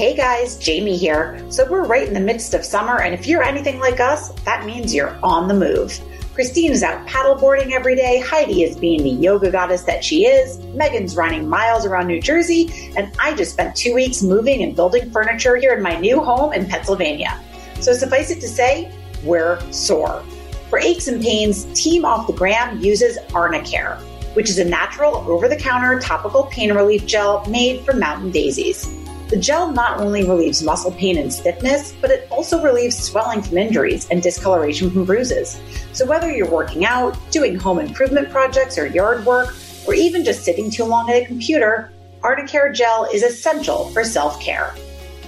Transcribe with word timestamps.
Hey 0.00 0.16
guys, 0.16 0.56
Jamie 0.56 0.96
here. 0.96 1.44
So 1.50 1.70
we're 1.70 1.84
right 1.84 2.08
in 2.08 2.14
the 2.14 2.20
midst 2.20 2.54
of 2.54 2.64
summer, 2.64 3.02
and 3.02 3.12
if 3.12 3.26
you're 3.26 3.42
anything 3.42 3.78
like 3.80 4.00
us, 4.00 4.32
that 4.44 4.64
means 4.64 4.94
you're 4.94 5.14
on 5.22 5.46
the 5.46 5.52
move. 5.52 6.00
Christine 6.32 6.72
is 6.72 6.82
out 6.82 7.06
paddleboarding 7.06 7.72
every 7.72 7.96
day, 7.96 8.18
Heidi 8.18 8.62
is 8.62 8.78
being 8.78 9.02
the 9.02 9.10
yoga 9.10 9.50
goddess 9.50 9.82
that 9.82 10.02
she 10.02 10.24
is, 10.24 10.58
Megan's 10.74 11.16
running 11.16 11.46
miles 11.46 11.84
around 11.84 12.06
New 12.06 12.18
Jersey, 12.18 12.94
and 12.96 13.12
I 13.20 13.34
just 13.34 13.52
spent 13.52 13.76
two 13.76 13.92
weeks 13.92 14.22
moving 14.22 14.62
and 14.62 14.74
building 14.74 15.10
furniture 15.10 15.56
here 15.56 15.74
in 15.74 15.82
my 15.82 15.98
new 15.98 16.18
home 16.18 16.54
in 16.54 16.64
Pennsylvania. 16.64 17.38
So 17.80 17.92
suffice 17.92 18.30
it 18.30 18.40
to 18.40 18.48
say, 18.48 18.90
we're 19.22 19.60
sore. 19.70 20.24
For 20.70 20.78
aches 20.78 21.08
and 21.08 21.20
pains, 21.22 21.66
Team 21.78 22.06
Off 22.06 22.26
the 22.26 22.32
Gram 22.32 22.80
uses 22.80 23.18
Arnicare, 23.32 24.00
which 24.34 24.48
is 24.48 24.58
a 24.58 24.64
natural 24.64 25.16
over 25.30 25.46
the 25.46 25.56
counter 25.56 26.00
topical 26.00 26.44
pain 26.44 26.72
relief 26.72 27.04
gel 27.04 27.44
made 27.50 27.84
from 27.84 27.98
mountain 27.98 28.30
daisies. 28.30 28.90
The 29.30 29.36
gel 29.36 29.70
not 29.70 30.00
only 30.00 30.28
relieves 30.28 30.60
muscle 30.60 30.90
pain 30.90 31.16
and 31.16 31.32
stiffness, 31.32 31.92
but 32.00 32.10
it 32.10 32.26
also 32.32 32.60
relieves 32.60 32.98
swelling 32.98 33.42
from 33.42 33.58
injuries 33.58 34.08
and 34.10 34.20
discoloration 34.20 34.90
from 34.90 35.04
bruises. 35.04 35.60
So 35.92 36.04
whether 36.04 36.32
you're 36.32 36.50
working 36.50 36.84
out, 36.84 37.16
doing 37.30 37.54
home 37.54 37.78
improvement 37.78 38.30
projects 38.30 38.76
or 38.76 38.86
yard 38.86 39.24
work, 39.24 39.54
or 39.86 39.94
even 39.94 40.24
just 40.24 40.42
sitting 40.42 40.68
too 40.68 40.84
long 40.84 41.08
at 41.08 41.22
a 41.22 41.26
computer, 41.26 41.92
Arnicare 42.22 42.74
gel 42.74 43.08
is 43.12 43.22
essential 43.22 43.88
for 43.90 44.02
self-care. 44.02 44.74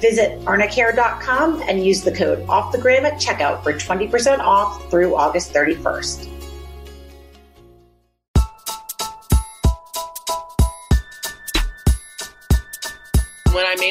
Visit 0.01 0.41
arnicare.com 0.41 1.63
and 1.69 1.87
use 1.87 2.03
the 2.03 2.11
code 2.11 2.45
off 2.49 2.73
the 2.73 2.79
gram 2.79 3.07
at 3.07 3.21
checkout 3.21 3.63
for 3.63 3.73
20% 3.73 4.41
off 4.41 4.91
through 4.91 5.15
August 5.15 5.53
31st. 5.53 6.32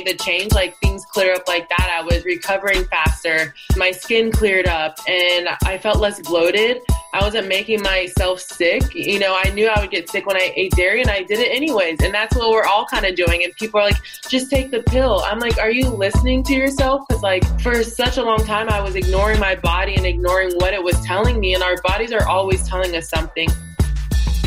Made 0.01 0.17
the 0.17 0.23
change, 0.23 0.53
like 0.53 0.77
things 0.77 1.05
clear 1.05 1.33
up 1.33 1.47
like 1.47 1.67
that. 1.69 1.97
I 1.99 2.03
was 2.03 2.23
recovering 2.25 2.85
faster. 2.85 3.53
My 3.77 3.91
skin 3.91 4.31
cleared 4.31 4.67
up 4.67 4.97
and 5.07 5.49
I 5.65 5.77
felt 5.77 5.99
less 5.99 6.19
bloated. 6.21 6.81
I 7.13 7.21
wasn't 7.21 7.47
making 7.47 7.81
myself 7.81 8.39
sick. 8.39 8.95
You 8.95 9.19
know, 9.19 9.37
I 9.37 9.49
knew 9.51 9.67
I 9.67 9.79
would 9.81 9.91
get 9.91 10.09
sick 10.09 10.25
when 10.25 10.37
I 10.37 10.53
ate 10.55 10.71
dairy 10.75 11.01
and 11.01 11.09
I 11.09 11.23
did 11.23 11.39
it 11.39 11.53
anyways. 11.53 12.01
And 12.01 12.13
that's 12.13 12.35
what 12.35 12.49
we're 12.51 12.63
all 12.63 12.85
kind 12.85 13.05
of 13.05 13.15
doing. 13.15 13.43
And 13.43 13.53
people 13.57 13.79
are 13.81 13.83
like, 13.83 14.01
just 14.29 14.49
take 14.49 14.71
the 14.71 14.81
pill. 14.83 15.21
I'm 15.25 15.39
like, 15.39 15.57
are 15.59 15.71
you 15.71 15.89
listening 15.89 16.43
to 16.43 16.53
yourself? 16.53 17.05
Because, 17.07 17.21
like, 17.21 17.43
for 17.61 17.83
such 17.83 18.17
a 18.17 18.23
long 18.23 18.45
time, 18.45 18.69
I 18.69 18.79
was 18.79 18.95
ignoring 18.95 19.39
my 19.39 19.55
body 19.55 19.95
and 19.95 20.05
ignoring 20.05 20.53
what 20.55 20.73
it 20.73 20.81
was 20.81 20.99
telling 21.01 21.39
me. 21.39 21.53
And 21.53 21.63
our 21.63 21.75
bodies 21.81 22.13
are 22.13 22.25
always 22.27 22.65
telling 22.67 22.95
us 22.95 23.09
something. 23.09 23.49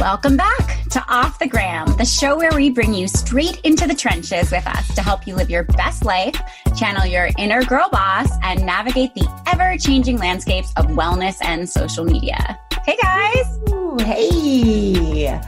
Welcome 0.01 0.37
back 0.37 0.85
to 0.91 1.05
Off 1.09 1.39
the 1.39 1.47
Gram, 1.47 1.87
the 1.97 2.05
show 2.05 2.37
where 2.37 2.53
we 2.53 2.69
bring 2.69 2.93
you 2.93 3.07
straight 3.07 3.61
into 3.61 3.87
the 3.87 3.95
trenches 3.95 4.51
with 4.51 4.67
us 4.67 4.93
to 4.97 5.03
help 5.03 5.27
you 5.27 5.37
live 5.37 5.49
your 5.49 5.63
best 5.63 6.05
life, 6.05 6.35
channel 6.77 7.07
your 7.07 7.29
inner 7.39 7.63
girl 7.65 7.89
boss, 7.91 8.29
and 8.43 8.67
navigate 8.67 9.15
the 9.15 9.27
ever 9.47 9.79
changing 9.79 10.19
landscapes 10.19 10.73
of 10.77 10.87
wellness 10.87 11.37
and 11.45 11.69
social 11.69 12.05
media. 12.05 12.59
Hey 12.85 12.97
guys. 13.01 13.59
Ooh, 13.71 13.97
hey. 14.01 15.41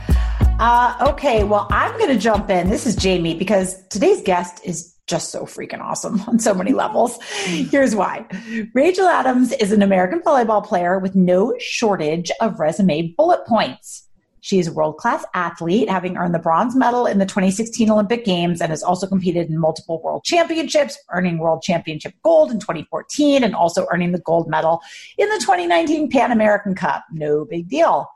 Uh, 0.59 0.97
okay, 1.11 1.43
well, 1.43 1.67
I'm 1.71 1.99
going 1.99 2.11
to 2.11 2.19
jump 2.19 2.49
in. 2.49 2.71
This 2.71 2.87
is 2.87 2.95
Jamie 2.97 3.35
because 3.35 3.87
today's 3.89 4.23
guest 4.23 4.65
is 4.65 4.97
just 5.07 5.31
so 5.31 5.43
freaking 5.43 5.81
awesome 5.81 6.21
on 6.23 6.39
so 6.39 6.55
many 6.55 6.73
levels. 6.73 7.19
Here's 7.45 7.95
why 7.95 8.27
Rachel 8.75 9.07
Adams 9.07 9.53
is 9.53 9.73
an 9.73 9.83
American 9.83 10.21
volleyball 10.21 10.65
player 10.65 10.99
with 10.99 11.15
no 11.15 11.55
shortage 11.59 12.31
of 12.41 12.59
resume 12.59 13.13
bullet 13.17 13.45
points. 13.47 14.06
She's 14.47 14.69
a 14.69 14.73
world 14.73 14.97
class 14.97 15.25
athlete, 15.35 15.91
having 15.91 16.17
earned 16.17 16.33
the 16.33 16.39
bronze 16.39 16.77
medal 16.77 17.05
in 17.05 17.19
the 17.19 17.27
2016 17.27 17.91
Olympic 17.91 18.25
Games 18.25 18.61
and 18.61 18.71
has 18.71 18.81
also 18.81 19.05
competed 19.05 19.51
in 19.51 19.59
multiple 19.59 20.01
world 20.05 20.23
championships, 20.23 20.97
earning 21.11 21.39
world 21.39 21.63
championship 21.63 22.15
gold 22.23 22.53
in 22.53 22.61
2014 22.61 23.43
and 23.43 23.57
also 23.57 23.89
earning 23.93 24.13
the 24.13 24.21
gold 24.21 24.49
medal 24.49 24.81
in 25.19 25.29
the 25.31 25.41
2019 25.41 26.09
Pan 26.11 26.31
American 26.31 26.77
Cup. 26.77 27.05
No 27.11 27.45
big 27.45 27.69
deal. 27.69 28.09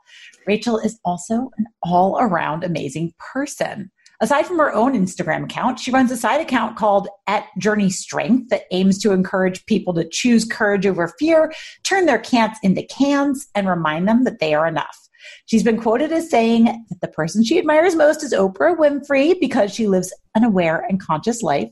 Rachel 0.47 0.77
is 0.77 0.97
also 1.03 1.51
an 1.57 1.65
all 1.83 2.17
around 2.17 2.63
amazing 2.63 3.13
person. 3.19 3.91
Aside 4.21 4.47
from 4.47 4.59
her 4.59 4.73
own 4.73 4.93
Instagram 4.93 5.43
account, 5.43 5.79
she 5.79 5.91
runs 5.91 6.11
a 6.11 6.17
side 6.17 6.39
account 6.39 6.77
called 6.77 7.09
at 7.27 7.47
Journey 7.57 7.89
Strength 7.89 8.47
that 8.51 8.67
aims 8.71 8.99
to 8.99 9.11
encourage 9.11 9.65
people 9.65 9.93
to 9.95 10.07
choose 10.07 10.45
courage 10.45 10.87
over 10.87 11.09
fear, 11.19 11.51
turn 11.83 12.05
their 12.05 12.19
can'ts 12.19 12.59
into 12.63 12.83
cans, 12.83 13.49
and 13.53 13.67
remind 13.67 14.07
them 14.07 14.23
that 14.23 14.39
they 14.39 14.53
are 14.53 14.65
enough. 14.65 15.09
She's 15.45 15.63
been 15.63 15.79
quoted 15.79 16.11
as 16.11 16.29
saying 16.29 16.65
that 16.65 17.01
the 17.01 17.07
person 17.07 17.43
she 17.43 17.57
admires 17.57 17.95
most 17.95 18.23
is 18.23 18.33
Oprah 18.33 18.77
Winfrey 18.77 19.39
because 19.39 19.73
she 19.73 19.87
lives 19.87 20.13
an 20.35 20.43
aware 20.43 20.85
and 20.87 20.99
conscious 20.99 21.41
life. 21.41 21.69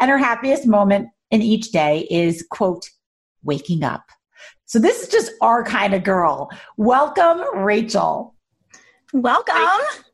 And 0.00 0.10
her 0.10 0.18
happiest 0.18 0.66
moment 0.66 1.08
in 1.30 1.42
each 1.42 1.72
day 1.72 2.06
is, 2.10 2.44
quote, 2.50 2.88
waking 3.42 3.82
up. 3.82 4.04
So 4.66 4.78
this 4.78 5.02
is 5.02 5.08
just 5.08 5.32
our 5.40 5.64
kind 5.64 5.94
of 5.94 6.04
girl. 6.04 6.50
Welcome, 6.76 7.58
Rachel. 7.58 8.34
Welcome. 9.12 9.56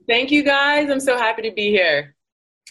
Thank 0.08 0.30
you 0.30 0.42
guys. 0.42 0.90
I'm 0.90 1.00
so 1.00 1.16
happy 1.16 1.42
to 1.42 1.52
be 1.52 1.70
here. 1.70 2.16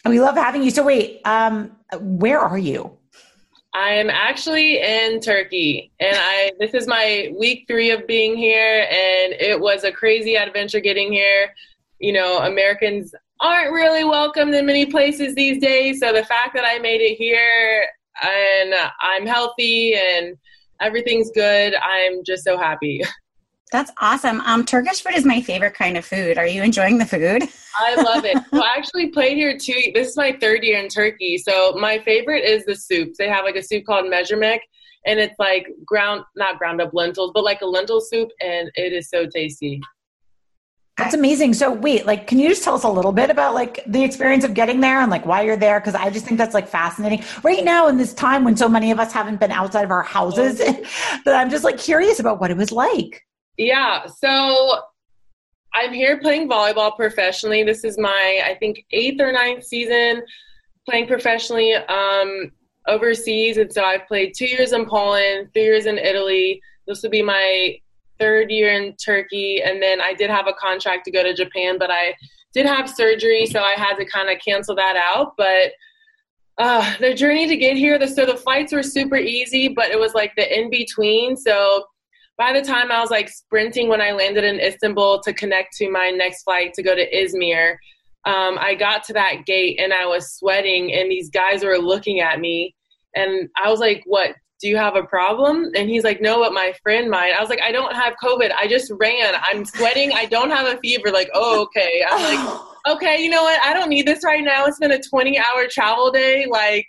We 0.05 0.19
love 0.19 0.35
having 0.35 0.63
you. 0.63 0.71
So 0.71 0.83
wait, 0.83 1.21
um, 1.25 1.75
where 1.99 2.39
are 2.39 2.57
you? 2.57 2.96
I'm 3.77 4.09
actually 4.09 4.81
in 4.81 5.19
Turkey, 5.19 5.91
and 5.99 6.17
I 6.19 6.51
this 6.59 6.73
is 6.73 6.87
my 6.87 7.31
week 7.37 7.65
three 7.67 7.91
of 7.91 8.07
being 8.07 8.35
here, 8.35 8.87
and 8.89 9.33
it 9.33 9.59
was 9.59 9.83
a 9.83 9.91
crazy 9.91 10.35
adventure 10.35 10.79
getting 10.79 11.13
here. 11.13 11.53
You 11.99 12.13
know, 12.13 12.39
Americans 12.39 13.13
aren't 13.39 13.71
really 13.71 14.03
welcomed 14.03 14.55
in 14.55 14.65
many 14.65 14.87
places 14.87 15.35
these 15.35 15.61
days, 15.61 15.99
so 15.99 16.11
the 16.11 16.25
fact 16.25 16.55
that 16.55 16.65
I 16.65 16.79
made 16.79 17.01
it 17.01 17.17
here 17.17 17.85
and 18.23 18.73
I'm 18.99 19.27
healthy 19.27 19.93
and 19.93 20.35
everything's 20.81 21.29
good, 21.29 21.75
I'm 21.75 22.23
just 22.25 22.43
so 22.43 22.57
happy. 22.57 23.03
That's 23.71 23.91
awesome. 23.99 24.39
Um, 24.41 24.63
Turkish 24.63 25.01
food 25.01 25.15
is 25.15 25.25
my 25.25 25.41
favorite 25.41 25.73
kind 25.73 25.97
of 25.97 26.05
food. 26.05 26.37
Are 26.37 26.47
you 26.47 26.63
enjoying 26.63 26.97
the 26.97 27.05
food? 27.05 27.43
I 27.77 27.95
love 28.01 28.23
it. 28.23 28.37
So 28.53 28.63
I 28.63 28.75
actually 28.77 29.09
played 29.09 29.37
here 29.37 29.57
too. 29.57 29.91
This 29.93 30.07
is 30.07 30.17
my 30.17 30.35
third 30.39 30.63
year 30.63 30.79
in 30.79 30.87
Turkey. 30.87 31.37
So 31.37 31.73
my 31.73 31.99
favorite 31.99 32.43
is 32.45 32.65
the 32.65 32.75
soups. 32.75 33.17
They 33.17 33.27
have 33.27 33.43
like 33.43 33.55
a 33.55 33.61
soup 33.61 33.85
called 33.85 34.05
mercimek, 34.05 34.59
and 35.05 35.19
it's 35.19 35.35
like 35.37 35.67
ground, 35.85 36.23
not 36.35 36.57
ground 36.57 36.81
up 36.81 36.93
lentils, 36.93 37.31
but 37.33 37.43
like 37.43 37.61
a 37.61 37.65
lentil 37.65 37.99
soup, 38.01 38.29
and 38.39 38.71
it 38.75 38.93
is 38.93 39.09
so 39.09 39.27
tasty. 39.27 39.81
That's 40.97 41.13
amazing. 41.13 41.53
So 41.53 41.71
wait, 41.71 42.07
like, 42.07 42.25
can 42.25 42.39
you 42.39 42.49
just 42.49 42.63
tell 42.63 42.73
us 42.73 42.83
a 42.83 42.89
little 42.89 43.11
bit 43.11 43.29
about 43.29 43.53
like 43.53 43.83
the 43.85 44.03
experience 44.03 44.43
of 44.43 44.55
getting 44.55 44.79
there 44.79 45.01
and 45.01 45.11
like 45.11 45.25
why 45.27 45.41
you're 45.43 45.57
there? 45.57 45.79
Cause 45.79 45.93
I 45.93 46.09
just 46.09 46.25
think 46.25 46.39
that's 46.39 46.55
like 46.55 46.67
fascinating 46.67 47.23
right 47.43 47.63
now 47.63 47.87
in 47.87 47.97
this 47.97 48.13
time 48.13 48.43
when 48.43 48.57
so 48.57 48.67
many 48.67 48.89
of 48.89 48.99
us 48.99 49.13
haven't 49.13 49.39
been 49.39 49.51
outside 49.51 49.83
of 49.83 49.91
our 49.91 50.01
houses 50.01 50.57
that 51.25 51.35
I'm 51.35 51.51
just 51.51 51.63
like 51.63 51.77
curious 51.77 52.19
about 52.19 52.39
what 52.39 52.49
it 52.49 52.57
was 52.57 52.71
like. 52.71 53.26
Yeah, 53.57 54.05
so 54.05 54.81
I'm 55.73 55.93
here 55.93 56.19
playing 56.19 56.47
volleyball 56.47 56.95
professionally. 56.95 57.63
This 57.63 57.83
is 57.83 57.97
my, 57.97 58.41
I 58.45 58.55
think, 58.55 58.85
eighth 58.91 59.19
or 59.19 59.31
ninth 59.31 59.63
season 59.63 60.23
playing 60.87 61.07
professionally 61.07 61.73
um, 61.73 62.51
overseas. 62.87 63.57
And 63.57 63.71
so 63.71 63.83
I've 63.83 64.07
played 64.07 64.33
two 64.35 64.45
years 64.45 64.71
in 64.71 64.85
Poland, 64.85 65.49
three 65.53 65.63
years 65.63 65.85
in 65.85 65.97
Italy. 65.97 66.61
This 66.87 67.03
will 67.03 67.09
be 67.09 67.21
my 67.21 67.77
third 68.19 68.49
year 68.49 68.71
in 68.71 68.95
Turkey. 68.95 69.61
And 69.61 69.81
then 69.81 70.01
I 70.01 70.13
did 70.13 70.29
have 70.29 70.47
a 70.47 70.53
contract 70.53 71.05
to 71.05 71.11
go 71.11 71.23
to 71.23 71.33
Japan, 71.33 71.77
but 71.77 71.91
I 71.91 72.15
did 72.53 72.65
have 72.65 72.89
surgery, 72.89 73.45
so 73.45 73.61
I 73.61 73.73
had 73.73 73.95
to 73.97 74.05
kind 74.05 74.29
of 74.29 74.37
cancel 74.43 74.75
that 74.75 74.95
out. 74.95 75.33
But 75.37 75.73
uh, 76.57 76.95
the 76.99 77.13
journey 77.13 77.47
to 77.47 77.57
get 77.57 77.75
here, 77.75 77.99
the, 77.99 78.07
so 78.07 78.25
the 78.25 78.37
flights 78.37 78.73
were 78.73 78.81
super 78.83 79.17
easy, 79.17 79.67
but 79.67 79.91
it 79.91 79.99
was 79.99 80.13
like 80.13 80.31
the 80.35 80.59
in 80.59 80.69
between. 80.69 81.35
So 81.35 81.83
by 82.37 82.53
the 82.53 82.61
time 82.61 82.91
I 82.91 83.01
was 83.01 83.09
like 83.09 83.29
sprinting 83.29 83.89
when 83.89 84.01
I 84.01 84.11
landed 84.11 84.43
in 84.43 84.59
Istanbul 84.59 85.21
to 85.21 85.33
connect 85.33 85.75
to 85.77 85.89
my 85.89 86.09
next 86.09 86.43
flight 86.43 86.73
to 86.75 86.83
go 86.83 86.95
to 86.95 87.11
Izmir, 87.11 87.77
um, 88.25 88.57
I 88.59 88.75
got 88.75 89.03
to 89.05 89.13
that 89.13 89.45
gate 89.45 89.79
and 89.81 89.93
I 89.93 90.05
was 90.05 90.33
sweating, 90.33 90.93
and 90.93 91.09
these 91.09 91.29
guys 91.29 91.63
were 91.63 91.77
looking 91.77 92.19
at 92.19 92.39
me. 92.39 92.75
And 93.15 93.49
I 93.55 93.69
was 93.69 93.79
like, 93.79 94.03
What? 94.05 94.35
Do 94.59 94.67
you 94.67 94.75
have 94.75 94.95
a 94.95 95.03
problem? 95.03 95.71
And 95.75 95.89
he's 95.89 96.03
like, 96.03 96.21
No, 96.21 96.39
but 96.43 96.53
my 96.53 96.73
friend 96.83 97.09
might. 97.09 97.33
I 97.37 97.41
was 97.41 97.49
like, 97.49 97.61
I 97.61 97.71
don't 97.71 97.95
have 97.95 98.15
COVID. 98.21 98.51
I 98.59 98.67
just 98.67 98.91
ran. 98.99 99.33
I'm 99.47 99.65
sweating. 99.65 100.11
I 100.13 100.25
don't 100.25 100.51
have 100.51 100.67
a 100.67 100.77
fever. 100.79 101.09
Like, 101.11 101.29
oh, 101.33 101.61
okay. 101.63 102.03
I'm 102.07 102.21
like, 102.21 102.59
okay, 102.87 103.21
you 103.21 103.29
know 103.29 103.43
what? 103.43 103.59
I 103.63 103.73
don't 103.73 103.89
need 103.89 104.07
this 104.07 104.23
right 104.23 104.43
now. 104.43 104.65
It's 104.65 104.79
been 104.79 104.91
a 104.91 105.01
20 105.01 105.37
hour 105.37 105.67
travel 105.69 106.11
day. 106.11 106.45
Like, 106.49 106.87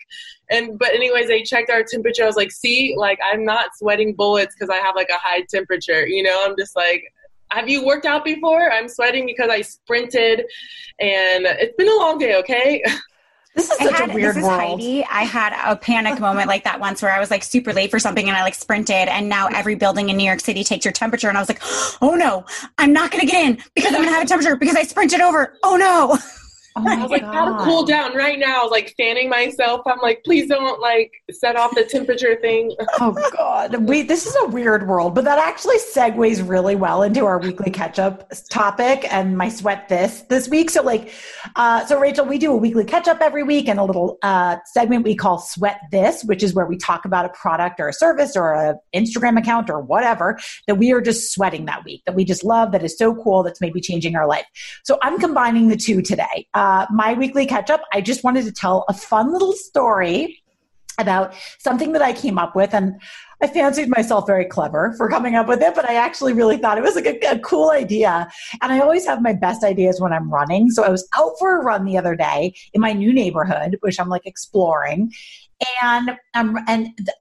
and 0.51 0.79
but 0.79 0.95
anyways, 0.95 1.29
they 1.29 1.43
checked 1.43 1.71
our 1.71 1.83
temperature. 1.83 2.23
I 2.23 2.27
was 2.27 2.37
like, 2.37 2.51
see, 2.51 2.95
like 2.97 3.19
I'm 3.33 3.45
not 3.45 3.71
sweating 3.77 4.15
bullets 4.15 4.55
because 4.55 4.71
I 4.71 4.77
have 4.77 4.97
like 4.97 5.11
a 5.11 5.19
high 5.19 5.43
temperature. 5.51 6.07
You 6.07 6.23
know, 6.23 6.45
I'm 6.45 6.55
just 6.59 6.75
like, 6.75 7.05
have 7.51 7.69
you 7.69 7.85
worked 7.85 8.07
out 8.07 8.25
before? 8.25 8.71
I'm 8.71 8.89
sweating 8.89 9.27
because 9.27 9.51
I 9.51 9.63
sprinted, 9.63 10.41
and 11.01 11.47
it's 11.47 11.77
been 11.77 11.89
a 11.89 11.97
long 11.97 12.19
day. 12.19 12.37
Okay. 12.37 12.83
This 13.55 13.71
is 13.71 13.79
such 13.79 13.93
had, 13.93 14.11
a 14.11 14.15
weird 14.15 14.37
this 14.37 14.43
is 14.43 14.45
world. 14.45 14.81
Heidi. 14.81 15.05
I 15.05 15.23
had 15.23 15.53
a 15.65 15.77
panic 15.77 16.21
moment 16.21 16.49
like 16.49 16.65
that 16.65 16.81
once 16.81 17.03
where 17.03 17.13
I 17.13 17.19
was 17.19 17.31
like 17.31 17.43
super 17.43 17.73
late 17.73 17.91
for 17.91 17.99
something 17.99 18.29
and 18.29 18.37
I 18.37 18.43
like 18.43 18.55
sprinted 18.55 19.09
and 19.09 19.29
now 19.29 19.49
every 19.49 19.75
building 19.75 20.11
in 20.11 20.17
New 20.17 20.25
York 20.25 20.41
City 20.41 20.65
takes 20.65 20.85
your 20.85 20.93
temperature 20.93 21.29
and 21.29 21.37
I 21.37 21.41
was 21.41 21.49
like, 21.49 21.61
oh 22.03 22.15
no, 22.15 22.45
I'm 22.79 22.93
not 22.93 23.11
going 23.11 23.21
to 23.21 23.27
get 23.27 23.47
in 23.47 23.59
because 23.75 23.93
I'm 23.93 24.01
going 24.01 24.09
to 24.09 24.15
have 24.15 24.25
a 24.25 24.27
temperature 24.27 24.57
because 24.57 24.77
I 24.77 24.85
sprinted 24.85 25.21
over. 25.21 25.57
Oh 25.63 25.77
no. 25.77 26.19
Oh 26.79 26.89
I 26.89 27.03
was 27.03 27.11
like, 27.11 27.23
gotta 27.23 27.65
cool 27.65 27.85
down 27.85 28.15
right 28.15 28.39
now. 28.39 28.61
I 28.61 28.63
was 28.63 28.71
like 28.71 28.95
fanning 28.97 29.29
myself. 29.29 29.83
I'm 29.87 29.99
like, 30.01 30.23
please 30.25 30.49
don't 30.49 30.81
like 30.81 31.13
set 31.31 31.57
off 31.57 31.75
the 31.75 31.85
temperature 31.85 32.37
thing. 32.41 32.75
oh 33.01 33.17
God, 33.37 33.89
we 33.89 34.03
this 34.03 34.27
is 34.27 34.37
a 34.43 34.47
weird 34.47 34.87
world, 34.87 35.15
but 35.15 35.25
that 35.25 35.39
actually 35.39 35.79
segues 35.79 36.47
really 36.49 36.77
well 36.77 37.03
into 37.03 37.25
our 37.25 37.39
weekly 37.39 37.71
catch 37.71 37.99
up 37.99 38.31
topic 38.51 39.13
and 39.13 39.37
my 39.37 39.49
sweat 39.49 39.89
this 39.89 40.23
this 40.29 40.49
week. 40.49 40.71
So 40.71 40.83
like, 40.83 41.13
uh, 41.57 41.85
so 41.87 41.99
Rachel, 41.99 42.25
we 42.25 42.39
do 42.39 42.53
a 42.53 42.57
weekly 42.57 42.85
catch 42.85 43.09
up 43.09 43.21
every 43.21 43.43
week 43.43 43.69
and 43.69 43.81
a 43.81 43.85
little 43.85 44.19
uh, 44.23 44.57
segment 44.67 45.05
we 45.05 45.15
call 45.15 45.39
sweat 45.39 45.81
this, 45.91 46.23
which 46.25 46.43
is 46.43 46.55
where 46.55 46.67
we 46.67 46.77
talk 46.77 47.05
about 47.05 47.25
a 47.25 47.31
product 47.31 47.81
or 47.81 47.89
a 47.89 47.93
service 47.93 48.37
or 48.37 48.53
a 48.53 48.77
Instagram 48.95 49.39
account 49.39 49.71
or 49.71 49.81
whatever 49.81 50.39
that 50.67 50.77
we 50.77 50.93
are 50.93 51.01
just 51.01 51.33
sweating 51.33 51.65
that 51.65 51.85
week 51.85 52.03
that 52.07 52.15
we 52.15 52.25
just 52.25 52.45
love 52.45 52.73
that 52.73 52.83
is 52.83 52.97
so 52.97 53.15
cool 53.23 53.43
that's 53.43 53.61
maybe 53.61 53.81
changing 53.81 54.15
our 54.17 54.27
life. 54.27 54.47
So 54.85 54.99
I'm 55.03 55.19
combining 55.19 55.69
the 55.69 55.77
two 55.77 56.03
today. 56.03 56.47
Uh, 56.55 56.68
my 56.91 57.15
weekly 57.15 57.47
catch 57.47 57.71
up. 57.71 57.83
I 57.93 58.01
just 58.01 58.25
wanted 58.25 58.45
to 58.45 58.53
tell 58.53 58.85
a 58.89 58.95
fun 58.95 59.33
little 59.33 59.53
story 59.53 60.43
about 60.99 61.35
something 61.59 61.93
that 61.93 62.03
I 62.03 62.13
came 62.13 62.39
up 62.39 62.55
with 62.57 62.75
and 62.75 63.01
I 63.41 63.47
fancied 63.47 63.89
myself 63.89 64.27
very 64.27 64.45
clever 64.45 64.95
for 64.97 65.09
coming 65.09 65.37
up 65.37 65.47
with 65.47 65.63
it, 65.63 65.75
but 65.75 65.89
I 65.89 65.95
actually 65.95 66.33
really 66.33 66.57
thought 66.57 66.77
it 66.77 66.83
was 66.83 66.97
like 66.97 67.07
a, 67.07 67.19
a, 67.37 67.39
cool 67.39 67.71
idea. 67.71 68.29
And 68.61 68.73
I 68.73 68.81
always 68.81 69.07
have 69.07 69.23
my 69.23 69.33
best 69.33 69.63
ideas 69.63 70.01
when 70.01 70.13
I'm 70.13 70.29
running. 70.29 70.71
So 70.71 70.83
I 70.83 70.89
was 70.89 71.07
out 71.17 71.35
for 71.39 71.61
a 71.61 71.65
run 71.65 71.85
the 71.85 71.97
other 71.97 72.17
day 72.17 72.53
in 72.75 72.81
my 72.81 72.93
new 72.93 73.13
neighborhood, 73.13 73.77
which 73.81 74.01
I'm 74.01 74.09
like 74.09 74.27
exploring. 74.27 75.13
And 75.83 76.17
and 76.35 76.59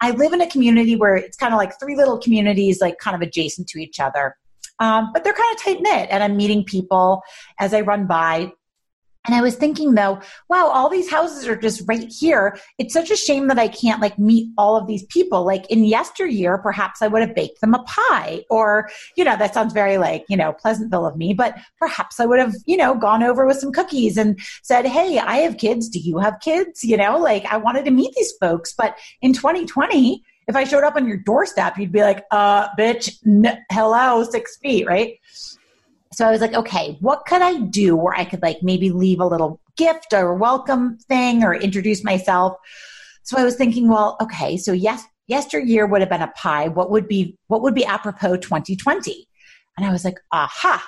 I 0.02 0.12
live 0.12 0.34
in 0.34 0.42
a 0.42 0.50
community 0.50 0.96
where 0.96 1.16
it's 1.16 1.38
kind 1.38 1.54
of 1.54 1.58
like 1.58 1.80
three 1.80 1.96
little 1.96 2.20
communities, 2.20 2.82
like 2.82 2.98
kind 3.00 3.16
of 3.16 3.22
adjacent 3.22 3.68
to 3.70 3.80
each 3.80 4.00
other. 4.00 4.36
Um, 4.80 5.10
but 5.12 5.24
they're 5.24 5.34
kind 5.34 5.56
of 5.56 5.64
tight 5.64 5.82
knit, 5.82 6.08
and 6.12 6.24
I'm 6.24 6.38
meeting 6.38 6.64
people 6.64 7.24
as 7.60 7.74
I 7.74 7.82
run 7.82 8.06
by 8.06 8.52
and 9.27 9.35
I 9.35 9.41
was 9.41 9.56
thinking 9.56 9.94
though, 9.94 10.21
wow, 10.47 10.68
all 10.68 10.89
these 10.89 11.09
houses 11.09 11.47
are 11.47 11.56
just 11.56 11.83
right 11.85 12.09
here. 12.09 12.57
It's 12.77 12.94
such 12.94 13.12
a 13.12 13.15
shame 13.18 13.47
that 13.50 13.59
I 13.59 13.68
can't 13.68 14.01
like 14.01 14.18
meet 14.18 14.50
all 14.57 14.77
of 14.77 14.88
these 14.88 15.03
people. 15.03 15.45
Like 15.45 15.69
in 15.69 15.83
yesteryear, 15.83 16.57
perhaps 16.57 17.01
I 17.01 17.07
would 17.07 17.21
have 17.21 17.35
baked 17.35 17.59
them 17.59 17.74
a 17.74 17.83
pie 17.83 18.45
or, 18.50 18.89
you 19.18 19.25
know, 19.25 19.35
that 19.35 19.53
sounds 19.53 19.74
very 19.74 19.97
like, 19.97 20.25
you 20.29 20.38
know, 20.38 20.53
Pleasantville 20.53 21.06
of 21.06 21.18
me, 21.18 21.33
but 21.33 21.56
perhaps 21.77 22.19
I 22.19 22.25
would 22.25 22.39
have, 22.39 22.56
you 22.65 22.77
know, 22.77 22.95
gone 22.95 23.21
over 23.21 23.45
with 23.45 23.59
some 23.59 23.74
cookies 23.74 24.18
and 24.18 24.39
said, 24.63 24.85
Hey, 24.85 25.19
I 25.19 25.38
have 25.38 25.57
kids. 25.57 25.89
Do 25.89 26.00
you 26.00 26.18
have 26.19 26.39
kids? 26.39 26.83
You 26.83 26.95
know, 26.95 27.18
like 27.18 27.45
I 27.45 27.57
wanted 27.57 27.83
to 27.85 27.91
meet 27.91 28.13
these 28.15 28.31
folks. 28.39 28.74
But 28.74 28.97
in 29.21 29.33
2020, 29.33 30.24
if 30.47 30.56
I 30.56 30.63
showed 30.63 30.85
up 30.85 30.95
on 30.95 31.06
your 31.06 31.18
doorstep, 31.18 31.77
you'd 31.77 31.91
be 31.91 32.01
like, 32.01 32.24
uh, 32.31 32.69
bitch, 32.79 33.18
n- 33.27 33.59
hello, 33.69 34.24
six 34.24 34.57
feet, 34.57 34.88
right? 34.88 35.19
So 36.13 36.27
I 36.27 36.31
was 36.31 36.42
like, 36.42 36.54
okay, 36.54 36.98
what 37.00 37.25
could 37.25 37.42
I 37.42 37.59
do 37.59 37.95
where 37.95 38.13
I 38.13 38.25
could 38.25 38.42
like 38.42 38.59
maybe 38.62 38.92
leave 38.92 39.19
a 39.19 39.25
little 39.25 39.59
gift 39.75 40.13
or 40.13 40.33
welcome 40.36 40.98
thing 41.07 41.44
or 41.44 41.54
introduce 41.54 42.04
myself? 42.04 42.57
So 43.24 43.38
I 43.38 43.44
was 43.44 43.56
thinking, 43.56 43.89
well, 43.89 44.18
okay, 44.21 44.57
so 44.57 44.71
yes, 44.71 45.04
yesteryear 45.27 45.86
would 45.86 46.01
have 46.01 46.09
been 46.09 46.21
a 46.21 46.31
pie. 46.36 46.69
What 46.69 46.89
would 46.92 47.07
be 47.07 47.38
what 47.48 47.62
would 47.62 47.75
be 47.75 47.86
apropos 47.86 48.38
2020? 48.38 49.27
And 49.77 49.86
I 49.86 49.92
was 49.92 50.06
like, 50.06 50.18
aha, 50.31 50.88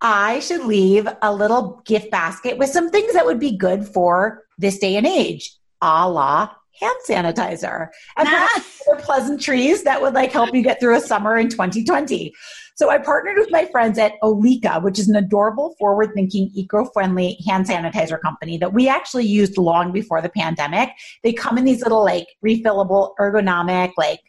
I 0.00 0.40
should 0.40 0.64
leave 0.66 1.08
a 1.22 1.34
little 1.34 1.82
gift 1.86 2.10
basket 2.10 2.58
with 2.58 2.70
some 2.70 2.90
things 2.90 3.14
that 3.14 3.26
would 3.26 3.40
be 3.40 3.56
good 3.56 3.86
for 3.86 4.44
this 4.58 4.78
day 4.78 4.96
and 4.96 5.06
age, 5.06 5.56
a 5.80 6.08
la 6.08 6.50
hand 6.80 6.96
sanitizer 7.08 7.88
and 8.16 8.28
other 8.88 9.00
pleasantries 9.00 9.84
that 9.84 10.02
would 10.02 10.14
like 10.14 10.32
help 10.32 10.54
you 10.54 10.62
get 10.62 10.80
through 10.80 10.96
a 10.96 11.00
summer 11.00 11.36
in 11.36 11.48
2020. 11.48 12.32
So 12.74 12.90
I 12.90 12.98
partnered 12.98 13.36
with 13.38 13.50
my 13.50 13.66
friends 13.66 13.98
at 13.98 14.14
Olika, 14.22 14.80
which 14.80 14.98
is 14.98 15.08
an 15.08 15.16
adorable, 15.16 15.74
forward 15.78 16.10
thinking, 16.14 16.50
eco 16.54 16.84
friendly 16.86 17.38
hand 17.46 17.66
sanitizer 17.66 18.20
company 18.20 18.58
that 18.58 18.72
we 18.72 18.88
actually 18.88 19.26
used 19.26 19.56
long 19.56 19.92
before 19.92 20.20
the 20.20 20.28
pandemic. 20.28 20.90
They 21.22 21.32
come 21.32 21.56
in 21.56 21.64
these 21.64 21.82
little 21.82 22.04
like 22.04 22.26
refillable, 22.44 23.14
ergonomic, 23.20 23.92
like 23.96 24.20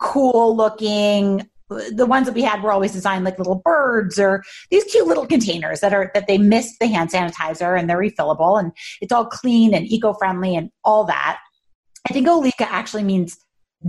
cool 0.00 0.54
looking, 0.54 1.48
the 1.68 2.06
ones 2.06 2.26
that 2.26 2.34
we 2.34 2.42
had 2.42 2.62
were 2.62 2.72
always 2.72 2.92
designed 2.92 3.24
like 3.24 3.38
little 3.38 3.62
birds 3.64 4.18
or 4.18 4.42
these 4.70 4.84
cute 4.84 5.06
little 5.06 5.26
containers 5.26 5.80
that 5.80 5.94
are 5.94 6.10
that 6.14 6.26
they 6.26 6.38
miss 6.38 6.76
the 6.78 6.86
hand 6.86 7.10
sanitizer 7.10 7.78
and 7.78 7.88
they're 7.88 7.98
refillable 7.98 8.58
and 8.58 8.72
it's 9.00 9.12
all 9.12 9.26
clean 9.26 9.74
and 9.74 9.86
eco-friendly 9.86 10.54
and 10.54 10.70
all 10.84 11.04
that. 11.04 11.38
I 12.08 12.12
think 12.12 12.28
Olika 12.28 12.70
actually 12.70 13.02
means 13.02 13.38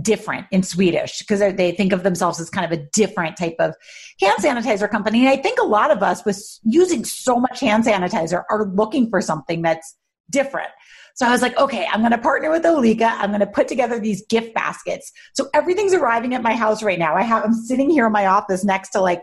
different 0.00 0.46
in 0.50 0.62
Swedish 0.62 1.18
because 1.20 1.40
they 1.40 1.72
think 1.72 1.92
of 1.92 2.02
themselves 2.02 2.40
as 2.40 2.50
kind 2.50 2.70
of 2.70 2.78
a 2.78 2.82
different 2.92 3.36
type 3.36 3.56
of 3.58 3.74
hand 4.20 4.38
sanitizer 4.40 4.90
company. 4.90 5.20
And 5.20 5.28
I 5.28 5.36
think 5.36 5.58
a 5.58 5.64
lot 5.64 5.90
of 5.90 6.02
us 6.02 6.24
with 6.24 6.42
using 6.64 7.04
so 7.04 7.38
much 7.38 7.60
hand 7.60 7.84
sanitizer 7.84 8.44
are 8.50 8.66
looking 8.66 9.08
for 9.08 9.20
something 9.20 9.62
that's 9.62 9.96
different. 10.30 10.68
So 11.14 11.26
I 11.26 11.30
was 11.30 11.40
like, 11.40 11.56
okay, 11.56 11.86
I'm 11.90 12.00
going 12.00 12.12
to 12.12 12.18
partner 12.18 12.50
with 12.50 12.64
Olika. 12.64 13.06
I'm 13.06 13.30
going 13.30 13.40
to 13.40 13.46
put 13.46 13.68
together 13.68 13.98
these 13.98 14.26
gift 14.26 14.54
baskets. 14.54 15.12
So 15.32 15.48
everything's 15.54 15.94
arriving 15.94 16.34
at 16.34 16.42
my 16.42 16.54
house 16.54 16.82
right 16.82 16.98
now. 16.98 17.14
I 17.14 17.22
have, 17.22 17.42
I'm 17.42 17.54
sitting 17.54 17.88
here 17.88 18.06
in 18.06 18.12
my 18.12 18.26
office 18.26 18.64
next 18.64 18.90
to 18.90 19.00
like 19.00 19.22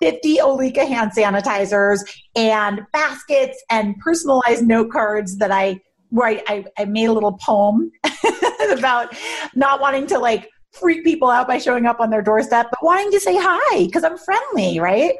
50 0.00 0.40
Olika 0.40 0.86
hand 0.86 1.12
sanitizers 1.16 2.00
and 2.34 2.80
baskets 2.94 3.62
and 3.70 3.98
personalized 3.98 4.66
note 4.66 4.90
cards 4.90 5.36
that 5.36 5.50
I 5.50 5.80
where 6.14 6.40
I, 6.46 6.64
I, 6.78 6.84
made 6.84 7.06
a 7.06 7.12
little 7.12 7.36
poem 7.44 7.90
about 8.70 9.16
not 9.56 9.80
wanting 9.80 10.06
to 10.06 10.18
like 10.20 10.48
freak 10.70 11.02
people 11.02 11.28
out 11.28 11.48
by 11.48 11.58
showing 11.58 11.86
up 11.86 11.98
on 11.98 12.10
their 12.10 12.22
doorstep, 12.22 12.68
but 12.70 12.78
wanting 12.84 13.10
to 13.10 13.18
say 13.18 13.36
hi 13.36 13.84
because 13.84 14.04
I'm 14.04 14.16
friendly, 14.16 14.78
right? 14.78 15.16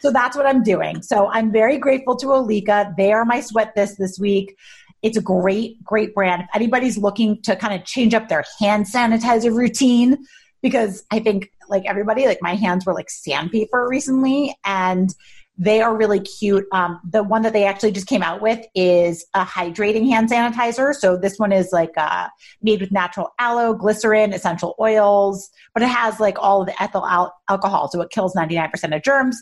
So 0.00 0.10
that's 0.10 0.34
what 0.34 0.46
I'm 0.46 0.62
doing. 0.62 1.02
So 1.02 1.28
I'm 1.28 1.52
very 1.52 1.76
grateful 1.76 2.16
to 2.16 2.32
Olika. 2.32 2.94
They 2.96 3.12
are 3.12 3.26
my 3.26 3.42
sweat 3.42 3.74
this 3.76 3.96
this 3.96 4.18
week. 4.18 4.56
It's 5.02 5.18
a 5.18 5.20
great, 5.20 5.84
great 5.84 6.14
brand. 6.14 6.44
If 6.44 6.48
anybody's 6.54 6.96
looking 6.96 7.42
to 7.42 7.54
kind 7.54 7.78
of 7.78 7.86
change 7.86 8.14
up 8.14 8.28
their 8.28 8.44
hand 8.58 8.86
sanitizer 8.86 9.54
routine, 9.54 10.16
because 10.62 11.04
I 11.10 11.18
think 11.18 11.52
like 11.68 11.84
everybody, 11.84 12.26
like 12.26 12.40
my 12.40 12.54
hands 12.54 12.86
were 12.86 12.94
like 12.94 13.10
sandpaper 13.10 13.86
recently, 13.86 14.56
and 14.64 15.14
they 15.62 15.80
are 15.80 15.96
really 15.96 16.18
cute. 16.18 16.66
Um, 16.72 16.98
the 17.08 17.22
one 17.22 17.42
that 17.42 17.52
they 17.52 17.64
actually 17.64 17.92
just 17.92 18.08
came 18.08 18.22
out 18.22 18.42
with 18.42 18.66
is 18.74 19.24
a 19.32 19.44
hydrating 19.44 20.08
hand 20.08 20.28
sanitizer. 20.28 20.92
So 20.92 21.16
this 21.16 21.38
one 21.38 21.52
is 21.52 21.70
like 21.72 21.92
uh, 21.96 22.28
made 22.62 22.80
with 22.80 22.90
natural 22.90 23.28
aloe, 23.38 23.72
glycerin, 23.72 24.32
essential 24.32 24.74
oils, 24.80 25.48
but 25.72 25.84
it 25.84 25.88
has 25.88 26.18
like 26.18 26.36
all 26.40 26.62
of 26.62 26.66
the 26.66 26.82
ethyl 26.82 27.06
al- 27.06 27.32
alcohol, 27.48 27.88
so 27.88 28.00
it 28.00 28.10
kills 28.10 28.34
99% 28.34 28.96
of 28.96 29.02
germs. 29.02 29.40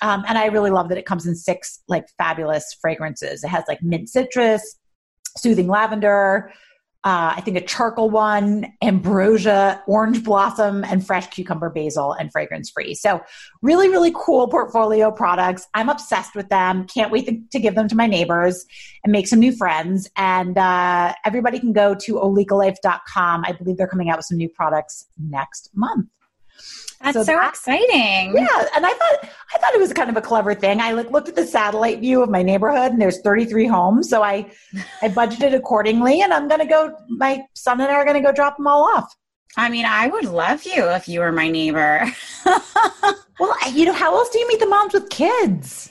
Um, 0.00 0.24
and 0.26 0.36
I 0.36 0.46
really 0.46 0.70
love 0.70 0.88
that 0.88 0.98
it 0.98 1.06
comes 1.06 1.28
in 1.28 1.36
six 1.36 1.80
like 1.86 2.06
fabulous 2.18 2.76
fragrances. 2.80 3.44
It 3.44 3.48
has 3.48 3.62
like 3.68 3.80
mint 3.84 4.08
citrus, 4.08 4.80
soothing 5.36 5.68
lavender, 5.68 6.52
uh, 7.04 7.34
I 7.36 7.40
think 7.40 7.56
a 7.56 7.60
charcoal 7.60 8.10
one, 8.10 8.72
ambrosia, 8.80 9.82
orange 9.88 10.22
blossom, 10.22 10.84
and 10.84 11.04
fresh 11.04 11.26
cucumber 11.28 11.68
basil 11.68 12.12
and 12.12 12.30
fragrance 12.30 12.70
free. 12.70 12.94
So, 12.94 13.20
really, 13.60 13.88
really 13.88 14.12
cool 14.14 14.46
portfolio 14.46 15.10
products. 15.10 15.66
I'm 15.74 15.88
obsessed 15.88 16.36
with 16.36 16.48
them. 16.48 16.86
Can't 16.86 17.10
wait 17.10 17.50
to, 17.50 17.58
give 17.58 17.74
them 17.74 17.88
to 17.88 17.96
my 17.96 18.06
neighbors 18.06 18.64
and 19.02 19.10
make 19.10 19.26
some 19.26 19.40
new 19.40 19.50
friends. 19.50 20.08
And 20.16 20.56
uh, 20.56 21.14
everybody 21.24 21.58
can 21.58 21.72
go 21.72 21.96
to 21.96 22.14
olikalife.com. 22.14 23.44
I 23.44 23.52
believe 23.52 23.76
they're 23.78 23.88
coming 23.88 24.08
out 24.08 24.18
with 24.18 24.26
some 24.26 24.38
new 24.38 24.48
products 24.48 25.08
next 25.18 25.70
month. 25.74 26.08
That's 27.02 27.14
so, 27.14 27.22
so 27.24 27.32
that, 27.32 27.50
exciting. 27.50 28.34
Yeah, 28.36 28.68
and 28.76 28.86
I 28.86 28.92
thought 28.92 29.30
I 29.54 29.58
thought 29.58 29.74
it 29.74 29.80
was 29.80 29.92
kind 29.92 30.08
of 30.08 30.16
a 30.16 30.20
clever 30.20 30.54
thing. 30.54 30.80
I 30.80 30.92
like 30.92 31.10
looked 31.10 31.28
at 31.28 31.34
the 31.34 31.46
satellite 31.46 32.00
view 32.00 32.22
of 32.22 32.30
my 32.30 32.42
neighborhood, 32.42 32.92
and 32.92 33.00
there's 33.00 33.20
33 33.20 33.66
homes, 33.66 34.08
so 34.08 34.22
I 34.22 34.50
I 35.02 35.08
budgeted 35.08 35.54
accordingly, 35.54 36.22
and 36.22 36.32
I'm 36.32 36.48
going 36.48 36.60
to 36.60 36.66
go. 36.66 36.96
My 37.08 37.42
son 37.54 37.80
and 37.80 37.90
I 37.90 37.94
are 37.94 38.04
going 38.04 38.22
to 38.22 38.26
go 38.26 38.32
drop 38.32 38.56
them 38.56 38.66
all 38.66 38.84
off. 38.96 39.14
I 39.56 39.68
mean, 39.68 39.84
I 39.84 40.06
would 40.06 40.24
love 40.24 40.64
you 40.64 40.88
if 40.90 41.08
you 41.08 41.20
were 41.20 41.32
my 41.32 41.48
neighbor. 41.48 42.06
well, 43.38 43.70
you 43.70 43.84
know, 43.84 43.92
how 43.92 44.16
else 44.16 44.30
do 44.30 44.38
you 44.38 44.48
meet 44.48 44.60
the 44.60 44.66
moms 44.66 44.94
with 44.94 45.10
kids? 45.10 45.90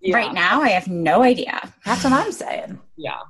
Yeah. 0.00 0.16
Right 0.16 0.32
now, 0.32 0.60
I 0.60 0.68
have 0.68 0.86
no 0.86 1.22
idea. 1.22 1.72
That's 1.84 2.04
what 2.04 2.12
I'm 2.12 2.30
saying. 2.30 2.78
Yeah. 2.96 3.20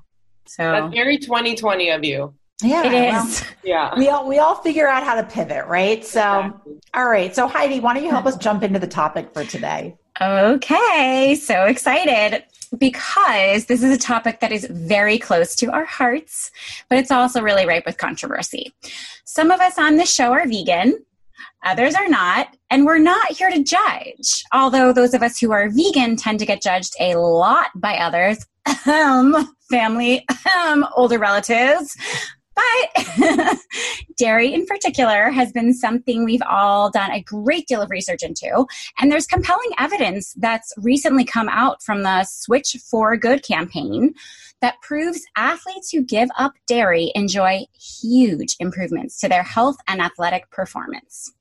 So 0.47 0.62
that's 0.64 0.94
very 0.94 1.18
2020 1.18 1.90
of 1.90 2.04
you. 2.04 2.35
Yeah, 2.63 2.87
it 2.87 2.93
is. 2.93 3.13
Well, 3.13 3.51
yeah. 3.65 3.99
We 3.99 4.09
all 4.09 4.29
we 4.29 4.39
all 4.39 4.55
figure 4.57 4.89
out 4.89 5.03
how 5.03 5.15
to 5.15 5.25
pivot, 5.25 5.67
right? 5.67 6.05
So, 6.05 6.41
exactly. 6.41 6.81
all 6.95 7.09
right. 7.09 7.35
So, 7.35 7.49
Heidi, 7.49 7.81
why 7.81 7.95
don't 7.95 8.05
you 8.05 8.11
help 8.11 8.27
us 8.27 8.37
jump 8.37 8.63
into 8.63 8.79
the 8.79 8.87
topic 8.87 9.33
for 9.33 9.45
today? 9.45 9.97
Okay, 10.21 11.35
so 11.35 11.65
excited 11.65 12.45
because 12.79 13.65
this 13.67 13.83
is 13.83 13.95
a 13.95 13.99
topic 13.99 14.39
that 14.41 14.53
is 14.53 14.65
very 14.71 15.19
close 15.19 15.57
to 15.57 15.73
our 15.73 15.85
hearts, 15.85 16.53
but 16.89 16.99
it's 16.99 17.11
also 17.11 17.43
really 17.43 17.67
ripe 17.67 17.85
with 17.85 17.99
controversy. 17.99 18.73
Some 19.25 19.51
of 19.51 19.61
us 19.61 19.77
on 19.77 19.97
this 19.97 20.13
show 20.13 20.33
are 20.33 20.47
vegan, 20.47 21.05
others 21.65 21.97
are 21.97 22.09
not, 22.09 22.57
and 22.71 22.87
we're 22.87 22.99
not 22.99 23.33
here 23.33 23.51
to 23.51 23.65
judge. 23.65 24.45
Although 24.53 24.93
those 24.93 25.15
of 25.15 25.23
us 25.23 25.39
who 25.39 25.51
are 25.51 25.69
vegan 25.69 26.15
tend 26.15 26.39
to 26.39 26.47
get 26.47 26.63
judged 26.63 26.95
a 27.01 27.17
lot 27.17 27.71
by 27.75 27.97
others, 27.97 28.39
um, 28.87 29.53
family, 29.69 30.25
um, 30.57 30.87
older 30.95 31.19
relatives, 31.19 31.97
But 32.55 33.59
dairy 34.17 34.53
in 34.53 34.67
particular 34.67 35.31
has 35.31 35.53
been 35.53 35.75
something 35.75 36.25
we've 36.25 36.43
all 36.49 36.91
done 36.91 37.11
a 37.11 37.23
great 37.23 37.67
deal 37.67 37.83
of 37.83 37.91
research 37.91 38.23
into. 38.23 38.67
And 38.99 39.11
there's 39.11 39.27
compelling 39.27 39.71
evidence 39.79 40.35
that's 40.37 40.73
recently 40.77 41.25
come 41.25 41.49
out 41.49 41.83
from 41.83 42.03
the 42.03 42.25
Switch 42.25 42.77
for 42.89 43.17
Good 43.17 43.43
campaign 43.43 44.15
that 44.61 44.81
proves 44.81 45.23
athletes 45.37 45.91
who 45.91 46.03
give 46.03 46.29
up 46.39 46.53
dairy 46.67 47.13
enjoy 47.15 47.67
huge 47.75 48.57
improvements 48.61 49.19
to 49.21 49.29
their 49.29 49.43
health 49.43 49.77
and 49.89 50.01
athletic 50.01 50.51
performance. 50.51 51.33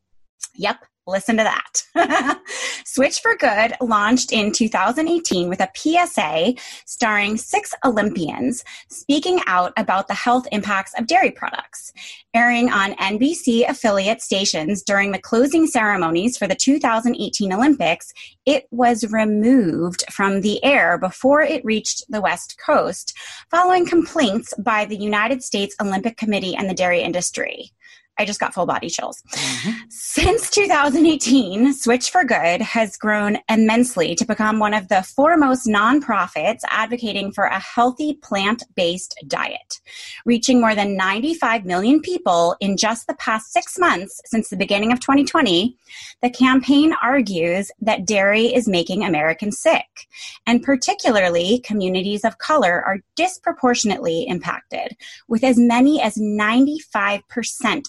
Yep, 0.55 0.84
Listen 1.05 1.36
to 1.36 1.43
that. 1.43 2.39
Switch 2.86 3.19
for 3.19 3.36
Good 3.36 3.74
launched 3.81 4.31
in 4.31 4.53
2018 4.53 5.50
with 5.50 5.60
a 5.60 5.69
PSA 5.75 6.53
starring 6.86 7.36
six 7.36 7.74
Olympians 7.83 8.63
speaking 8.88 9.41
out 9.45 9.74
about 9.75 10.07
the 10.07 10.13
health 10.13 10.48
impacts 10.53 10.93
of 10.98 11.05
dairy 11.05 11.31
products. 11.31 11.91
Airing 12.33 12.72
on 12.72 12.93
NBC 12.93 13.69
affiliate 13.69 14.22
stations 14.22 14.81
during 14.81 15.12
the 15.12 15.19
closing 15.19 15.67
ceremonies 15.67 16.38
for 16.38 16.48
the 16.48 16.55
2018 16.55 17.51
Olympics, 17.51 18.13
it 18.45 18.65
was 18.72 19.12
removed 19.12 20.05
from 20.10 20.39
the 20.39 20.63
air 20.63 20.98
before 20.98 21.41
it 21.41 21.65
reached 21.65 22.05
the 22.07 22.22
West 22.22 22.57
Coast 22.65 23.13
following 23.51 23.86
complaints 23.86 24.53
by 24.57 24.86
the 24.86 24.98
United 24.98 25.43
States 25.43 25.75
Olympic 25.81 26.15
Committee 26.15 26.55
and 26.55 26.69
the 26.69 26.74
dairy 26.74 27.01
industry. 27.01 27.74
I 28.17 28.25
just 28.25 28.39
got 28.39 28.53
full 28.53 28.65
body 28.65 28.89
chills. 28.89 29.24
Mm-hmm. 29.32 29.72
Since 29.89 30.50
2018, 30.51 31.74
Switch 31.74 32.12
for 32.12 32.24
Good 32.24 32.62
has 32.62 32.96
grown 32.96 33.39
immensely 33.50 34.13
to 34.15 34.25
become 34.25 34.60
one 34.60 34.74
of 34.74 34.88
the 34.88 35.01
foremost 35.01 35.65
nonprofits 35.65 36.60
advocating 36.67 37.32
for 37.32 37.46
a 37.46 37.60
healthy 37.60 38.13
plant 38.13 38.63
based 38.75 39.15
diet, 39.27 39.79
reaching 40.25 40.62
more 40.62 40.75
than 40.75 40.96
95 40.96 41.65
million 41.65 42.01
people 42.01 42.55
in 42.60 42.77
just 42.77 43.08
the 43.08 43.15
past 43.15 43.51
six 43.51 43.79
months 43.79 44.22
since 44.25 44.50
the 44.50 44.58
beginning 44.58 44.91
of 44.91 45.00
2020. 45.00 45.75
The 46.22 46.29
campaign 46.29 46.93
argues 47.01 47.72
that 47.82 48.05
dairy 48.05 48.53
is 48.53 48.67
making 48.67 49.03
Americans 49.03 49.60
sick, 49.60 50.08
and 50.46 50.62
particularly 50.62 51.60
communities 51.60 52.24
of 52.24 52.38
color 52.38 52.84
are 52.86 53.00
disproportionately 53.15 54.27
impacted, 54.27 54.96
with 55.27 55.43
as 55.43 55.58
many 55.58 56.01
as 56.01 56.15
95% 56.15 57.22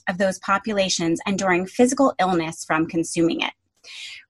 of 0.08 0.13
of 0.14 0.18
those 0.18 0.38
populations 0.38 1.20
enduring 1.26 1.66
physical 1.66 2.14
illness 2.20 2.64
from 2.64 2.86
consuming 2.86 3.40
it. 3.40 3.52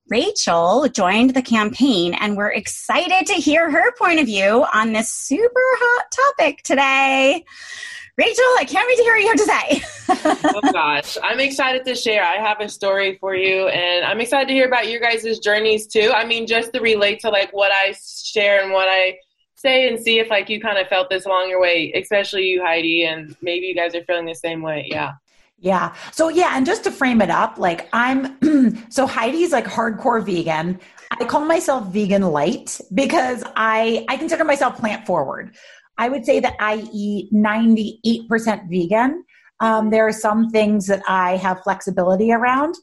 Rachel 0.08 0.86
joined 0.88 1.34
the 1.34 1.42
campaign, 1.42 2.14
and 2.14 2.36
we're 2.36 2.52
excited 2.52 3.26
to 3.26 3.34
hear 3.34 3.70
her 3.70 3.92
point 3.96 4.20
of 4.20 4.26
view 4.26 4.66
on 4.74 4.92
this 4.92 5.10
super 5.10 5.50
hot 5.54 6.04
topic 6.10 6.62
today. 6.62 7.44
Rachel, 8.16 8.44
I 8.58 8.64
can't 8.64 8.86
wait 8.86 8.96
to 8.96 9.02
hear 9.02 9.14
what 9.14 9.22
you 9.22 9.28
have 9.28 9.36
to 9.36 10.40
say. 10.40 10.50
oh 10.62 10.72
gosh, 10.72 11.16
I'm 11.22 11.40
excited 11.40 11.84
to 11.86 11.94
share. 11.94 12.22
I 12.22 12.36
have 12.36 12.60
a 12.60 12.68
story 12.68 13.16
for 13.18 13.34
you, 13.34 13.68
and 13.68 14.04
I'm 14.04 14.20
excited 14.20 14.46
to 14.48 14.54
hear 14.54 14.66
about 14.66 14.88
your 14.88 15.00
guys' 15.00 15.38
journeys 15.38 15.86
too. 15.86 16.12
I 16.14 16.24
mean, 16.24 16.46
just 16.46 16.72
to 16.74 16.80
relate 16.80 17.20
to 17.20 17.30
like 17.30 17.52
what 17.52 17.72
I 17.72 17.94
share 18.24 18.62
and 18.62 18.72
what 18.72 18.88
I 18.88 19.16
say, 19.56 19.88
and 19.88 19.98
see 19.98 20.18
if 20.18 20.28
like 20.28 20.50
you 20.50 20.60
kind 20.60 20.78
of 20.78 20.86
felt 20.88 21.08
this 21.08 21.24
along 21.24 21.48
your 21.48 21.60
way, 21.60 21.92
especially 21.94 22.44
you, 22.44 22.62
Heidi, 22.62 23.04
and 23.04 23.34
maybe 23.40 23.66
you 23.66 23.74
guys 23.74 23.94
are 23.94 24.04
feeling 24.04 24.26
the 24.26 24.34
same 24.34 24.60
way. 24.60 24.86
Yeah. 24.88 25.12
Yeah. 25.58 25.94
So 26.12 26.28
yeah, 26.28 26.56
and 26.56 26.66
just 26.66 26.84
to 26.84 26.90
frame 26.90 27.22
it 27.22 27.30
up, 27.30 27.58
like 27.58 27.88
I'm 27.92 28.36
so 28.90 29.06
Heidi's 29.06 29.52
like 29.52 29.64
hardcore 29.64 30.24
vegan. 30.24 30.78
I 31.10 31.24
call 31.24 31.44
myself 31.44 31.86
vegan 31.86 32.22
light 32.22 32.80
because 32.92 33.44
I 33.56 34.04
I 34.08 34.16
consider 34.16 34.44
myself 34.44 34.76
plant 34.76 35.06
forward. 35.06 35.54
I 35.96 36.08
would 36.08 36.24
say 36.24 36.40
that 36.40 36.54
I 36.58 36.88
eat 36.92 37.32
98% 37.32 38.68
vegan. 38.68 39.24
Um, 39.60 39.90
there 39.90 40.06
are 40.06 40.12
some 40.12 40.50
things 40.50 40.88
that 40.88 41.02
I 41.08 41.36
have 41.36 41.62
flexibility 41.62 42.32
around. 42.32 42.74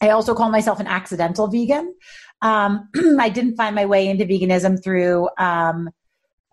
I 0.00 0.10
also 0.10 0.34
call 0.34 0.50
myself 0.50 0.78
an 0.80 0.86
accidental 0.86 1.48
vegan. 1.48 1.94
Um, 2.42 2.88
I 3.18 3.28
didn't 3.28 3.56
find 3.56 3.74
my 3.74 3.86
way 3.86 4.08
into 4.08 4.24
veganism 4.24 4.82
through 4.82 5.28
um, 5.38 5.90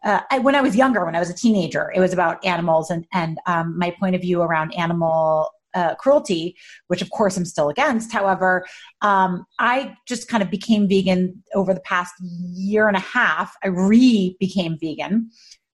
uh, 0.03 0.21
I, 0.31 0.39
when 0.39 0.55
I 0.55 0.61
was 0.61 0.75
younger, 0.75 1.05
when 1.05 1.15
I 1.15 1.19
was 1.19 1.29
a 1.29 1.35
teenager, 1.35 1.91
it 1.93 1.99
was 1.99 2.13
about 2.13 2.43
animals 2.45 2.89
and 2.89 3.05
and 3.13 3.39
um, 3.45 3.77
my 3.77 3.91
point 3.91 4.15
of 4.15 4.21
view 4.21 4.41
around 4.41 4.73
animal 4.73 5.49
uh, 5.73 5.95
cruelty, 5.95 6.55
which 6.87 7.01
of 7.01 7.09
course 7.11 7.37
I'm 7.37 7.45
still 7.45 7.69
against. 7.69 8.11
However, 8.11 8.65
um, 9.01 9.45
I 9.59 9.95
just 10.07 10.27
kind 10.27 10.43
of 10.43 10.49
became 10.49 10.87
vegan 10.87 11.43
over 11.55 11.73
the 11.73 11.79
past 11.81 12.13
year 12.21 12.87
and 12.87 12.97
a 12.97 13.01
half. 13.01 13.55
I 13.63 13.67
re 13.67 14.35
became 14.39 14.77
vegan 14.79 15.31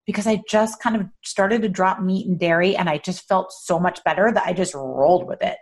because 0.07 0.25
I 0.25 0.41
just 0.49 0.81
kind 0.81 0.95
of 0.95 1.05
started 1.23 1.61
to 1.61 1.69
drop 1.69 2.01
meat 2.01 2.25
and 2.25 2.39
dairy 2.39 2.75
and 2.75 2.89
I 2.89 2.97
just 2.97 3.27
felt 3.27 3.51
so 3.51 3.77
much 3.77 4.03
better 4.05 4.31
that 4.31 4.47
I 4.47 4.53
just 4.53 4.73
rolled 4.73 5.27
with 5.27 5.43
it. 5.43 5.57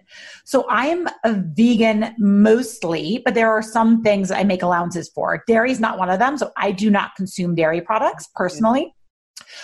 So 0.46 0.66
I 0.70 0.86
am 0.88 1.08
a 1.24 1.34
vegan 1.34 2.14
mostly, 2.20 3.22
but 3.26 3.34
there 3.34 3.50
are 3.50 3.64
some 3.64 4.04
things 4.04 4.30
I 4.30 4.44
make 4.44 4.62
allowances 4.62 5.10
for. 5.10 5.44
Dairy 5.48 5.72
is 5.72 5.80
not 5.80 5.98
one 5.98 6.12
of 6.12 6.20
them. 6.20 6.38
So 6.38 6.52
I 6.56 6.72
do 6.72 6.92
not 6.92 7.16
consume 7.16 7.56
dairy 7.56 7.82
products 7.82 8.30
personally. 8.36 8.94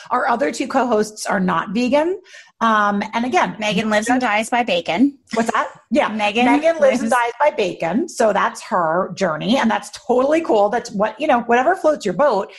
Our 0.10 0.28
other 0.28 0.52
two 0.52 0.68
co 0.68 0.88
hosts 0.88 1.26
are 1.26 1.40
not 1.40 1.74
vegan. 1.74 2.20
Um, 2.60 3.02
and 3.14 3.26
again, 3.26 3.56
Megan 3.60 3.90
lives 3.90 4.10
and 4.10 4.22
dies 4.22 4.50
by 4.50 4.64
bacon. 4.64 5.18
What's 5.34 5.52
that? 5.52 5.72
Yeah, 5.90 6.08
Megan. 6.16 6.46
Megan 6.46 6.80
lives, 6.80 7.02
lives 7.02 7.02
and 7.02 7.12
dies 7.12 7.32
by 7.40 7.52
bacon. 7.52 8.08
So 8.08 8.34
that's 8.34 8.62
her 8.64 9.12
journey, 9.16 9.58
and 9.58 9.70
that's 9.70 9.90
totally 9.92 10.42
cool. 10.42 10.70
That's 10.70 10.92
what 10.92 11.20
you 11.20 11.28
know. 11.28 11.42
Whatever 11.42 11.76
floats 11.76 12.06
your 12.06 12.14
boat. 12.14 12.52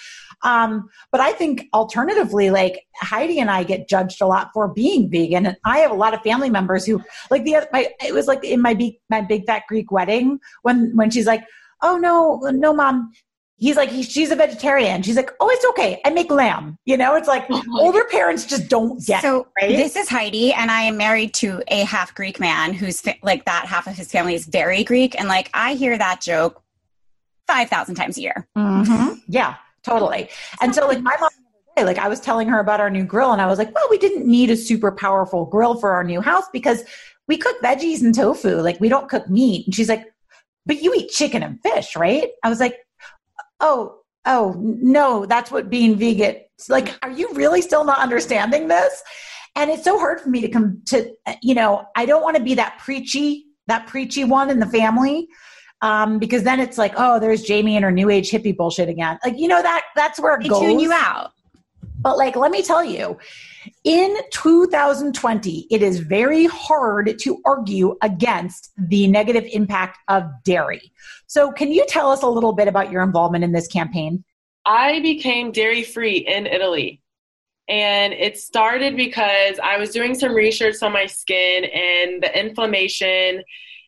Um, 0.42 0.88
but 1.10 1.20
I 1.20 1.32
think 1.32 1.68
alternatively, 1.72 2.50
like 2.50 2.86
Heidi 2.96 3.38
and 3.38 3.50
I 3.50 3.62
get 3.62 3.88
judged 3.88 4.20
a 4.20 4.26
lot 4.26 4.50
for 4.52 4.68
being 4.68 5.10
vegan, 5.10 5.46
and 5.46 5.56
I 5.64 5.78
have 5.78 5.90
a 5.90 5.94
lot 5.94 6.14
of 6.14 6.22
family 6.22 6.50
members 6.50 6.84
who, 6.84 7.02
like 7.30 7.44
the 7.44 7.68
my, 7.72 7.88
it 8.04 8.12
was 8.12 8.26
like 8.26 8.44
in 8.44 8.60
my 8.60 8.74
big 8.74 8.94
my 9.08 9.20
big 9.20 9.46
fat 9.46 9.62
Greek 9.68 9.90
wedding 9.90 10.38
when 10.62 10.96
when 10.96 11.10
she's 11.10 11.26
like, 11.26 11.44
oh 11.82 11.96
no 11.96 12.38
no 12.50 12.74
mom. 12.74 13.12
He's 13.56 13.76
like 13.76 13.90
he, 13.90 14.02
she's 14.02 14.32
a 14.32 14.36
vegetarian. 14.36 15.02
She's 15.02 15.14
like 15.14 15.30
oh 15.38 15.48
it's 15.48 15.64
okay. 15.66 16.00
I 16.04 16.10
make 16.10 16.32
lamb. 16.32 16.78
You 16.84 16.96
know 16.96 17.14
it's 17.14 17.28
like 17.28 17.46
oh 17.48 17.62
older 17.78 18.04
parents 18.10 18.44
just 18.44 18.68
don't 18.68 19.04
get 19.06 19.22
so 19.22 19.42
it, 19.42 19.46
right? 19.62 19.76
this 19.76 19.94
is 19.94 20.08
heidi 20.08 20.52
and 20.52 20.68
i 20.68 20.82
am 20.82 20.96
married 20.96 21.32
to 21.34 21.62
a 21.68 21.84
half 21.84 22.12
greek 22.12 22.40
man 22.40 22.72
who's 22.72 23.04
like 23.22 23.44
that 23.44 23.66
half 23.66 23.86
of 23.86 23.94
his 23.94 24.10
family 24.10 24.34
is 24.34 24.46
very 24.46 24.82
greek. 24.82 25.16
And 25.16 25.28
like 25.28 25.48
i 25.54 25.74
hear 25.74 25.96
that 25.96 26.20
joke 26.20 26.60
5000 27.46 27.94
times 27.94 28.18
a 28.18 28.22
year. 28.22 28.48
Mm-hmm. 28.58 29.14
yeah 29.28 29.54
totally 29.82 30.28
and 30.60 30.74
so 30.74 30.86
like 30.86 31.00
my 31.00 31.16
mom 31.20 31.30
like 31.84 31.98
i 31.98 32.08
was 32.08 32.20
telling 32.20 32.48
her 32.48 32.60
about 32.60 32.80
our 32.80 32.90
new 32.90 33.04
grill 33.04 33.32
and 33.32 33.40
i 33.40 33.46
was 33.46 33.58
like 33.58 33.74
well 33.74 33.86
we 33.90 33.98
didn't 33.98 34.26
need 34.26 34.50
a 34.50 34.56
super 34.56 34.92
powerful 34.92 35.46
grill 35.46 35.78
for 35.78 35.90
our 35.92 36.04
new 36.04 36.20
house 36.20 36.44
because 36.52 36.84
we 37.28 37.36
cook 37.36 37.60
veggies 37.62 38.02
and 38.02 38.14
tofu 38.14 38.56
like 38.56 38.78
we 38.80 38.88
don't 38.88 39.08
cook 39.08 39.28
meat 39.28 39.66
and 39.66 39.74
she's 39.74 39.88
like 39.88 40.12
but 40.66 40.82
you 40.82 40.94
eat 40.94 41.10
chicken 41.10 41.42
and 41.42 41.60
fish 41.62 41.96
right 41.96 42.30
i 42.42 42.48
was 42.48 42.60
like 42.60 42.76
oh, 43.62 44.00
oh, 44.26 44.54
no, 44.58 45.24
that's 45.24 45.50
what 45.50 45.70
being 45.70 45.96
vegan. 45.96 46.36
Like, 46.68 46.94
are 47.02 47.10
you 47.10 47.32
really 47.32 47.62
still 47.62 47.84
not 47.84 47.98
understanding 47.98 48.68
this? 48.68 49.02
And 49.56 49.70
it's 49.70 49.84
so 49.84 49.98
hard 49.98 50.20
for 50.20 50.28
me 50.28 50.40
to 50.42 50.48
come 50.48 50.82
to, 50.86 51.10
you 51.42 51.54
know, 51.54 51.86
I 51.96 52.06
don't 52.06 52.22
want 52.22 52.36
to 52.36 52.42
be 52.42 52.54
that 52.54 52.78
preachy, 52.78 53.46
that 53.66 53.86
preachy 53.86 54.24
one 54.24 54.50
in 54.50 54.60
the 54.60 54.66
family. 54.66 55.28
Um, 55.82 56.18
because 56.18 56.44
then 56.44 56.60
it's 56.60 56.78
like, 56.78 56.94
oh, 56.96 57.18
there's 57.18 57.42
Jamie 57.42 57.76
and 57.76 57.84
her 57.84 57.90
new 57.90 58.08
age 58.08 58.30
hippie 58.30 58.56
bullshit 58.56 58.88
again. 58.88 59.18
Like, 59.24 59.38
you 59.38 59.48
know, 59.48 59.60
that 59.60 59.82
that's 59.94 60.18
where 60.20 60.36
it 60.36 60.44
they 60.44 60.48
goes. 60.48 60.60
tune 60.60 60.78
you 60.78 60.92
out. 60.92 61.32
But 62.00 62.16
like, 62.18 62.34
let 62.36 62.50
me 62.50 62.62
tell 62.62 62.84
you, 62.84 63.18
in 63.84 64.16
2020, 64.30 65.66
it 65.70 65.82
is 65.82 66.00
very 66.00 66.46
hard 66.46 67.18
to 67.18 67.40
argue 67.44 67.96
against 68.02 68.72
the 68.76 69.06
negative 69.06 69.44
impact 69.52 69.98
of 70.08 70.24
dairy. 70.44 70.92
So, 71.26 71.52
can 71.52 71.70
you 71.70 71.84
tell 71.88 72.10
us 72.10 72.22
a 72.22 72.28
little 72.28 72.52
bit 72.52 72.68
about 72.68 72.90
your 72.90 73.02
involvement 73.02 73.44
in 73.44 73.52
this 73.52 73.68
campaign? 73.68 74.24
I 74.64 75.00
became 75.00 75.52
dairy 75.52 75.82
free 75.82 76.18
in 76.18 76.46
Italy. 76.46 77.02
And 77.68 78.12
it 78.12 78.38
started 78.38 78.96
because 78.96 79.58
I 79.62 79.78
was 79.78 79.90
doing 79.90 80.14
some 80.14 80.34
research 80.34 80.82
on 80.82 80.92
my 80.92 81.06
skin 81.06 81.64
and 81.64 82.22
the 82.22 82.38
inflammation. 82.38 83.42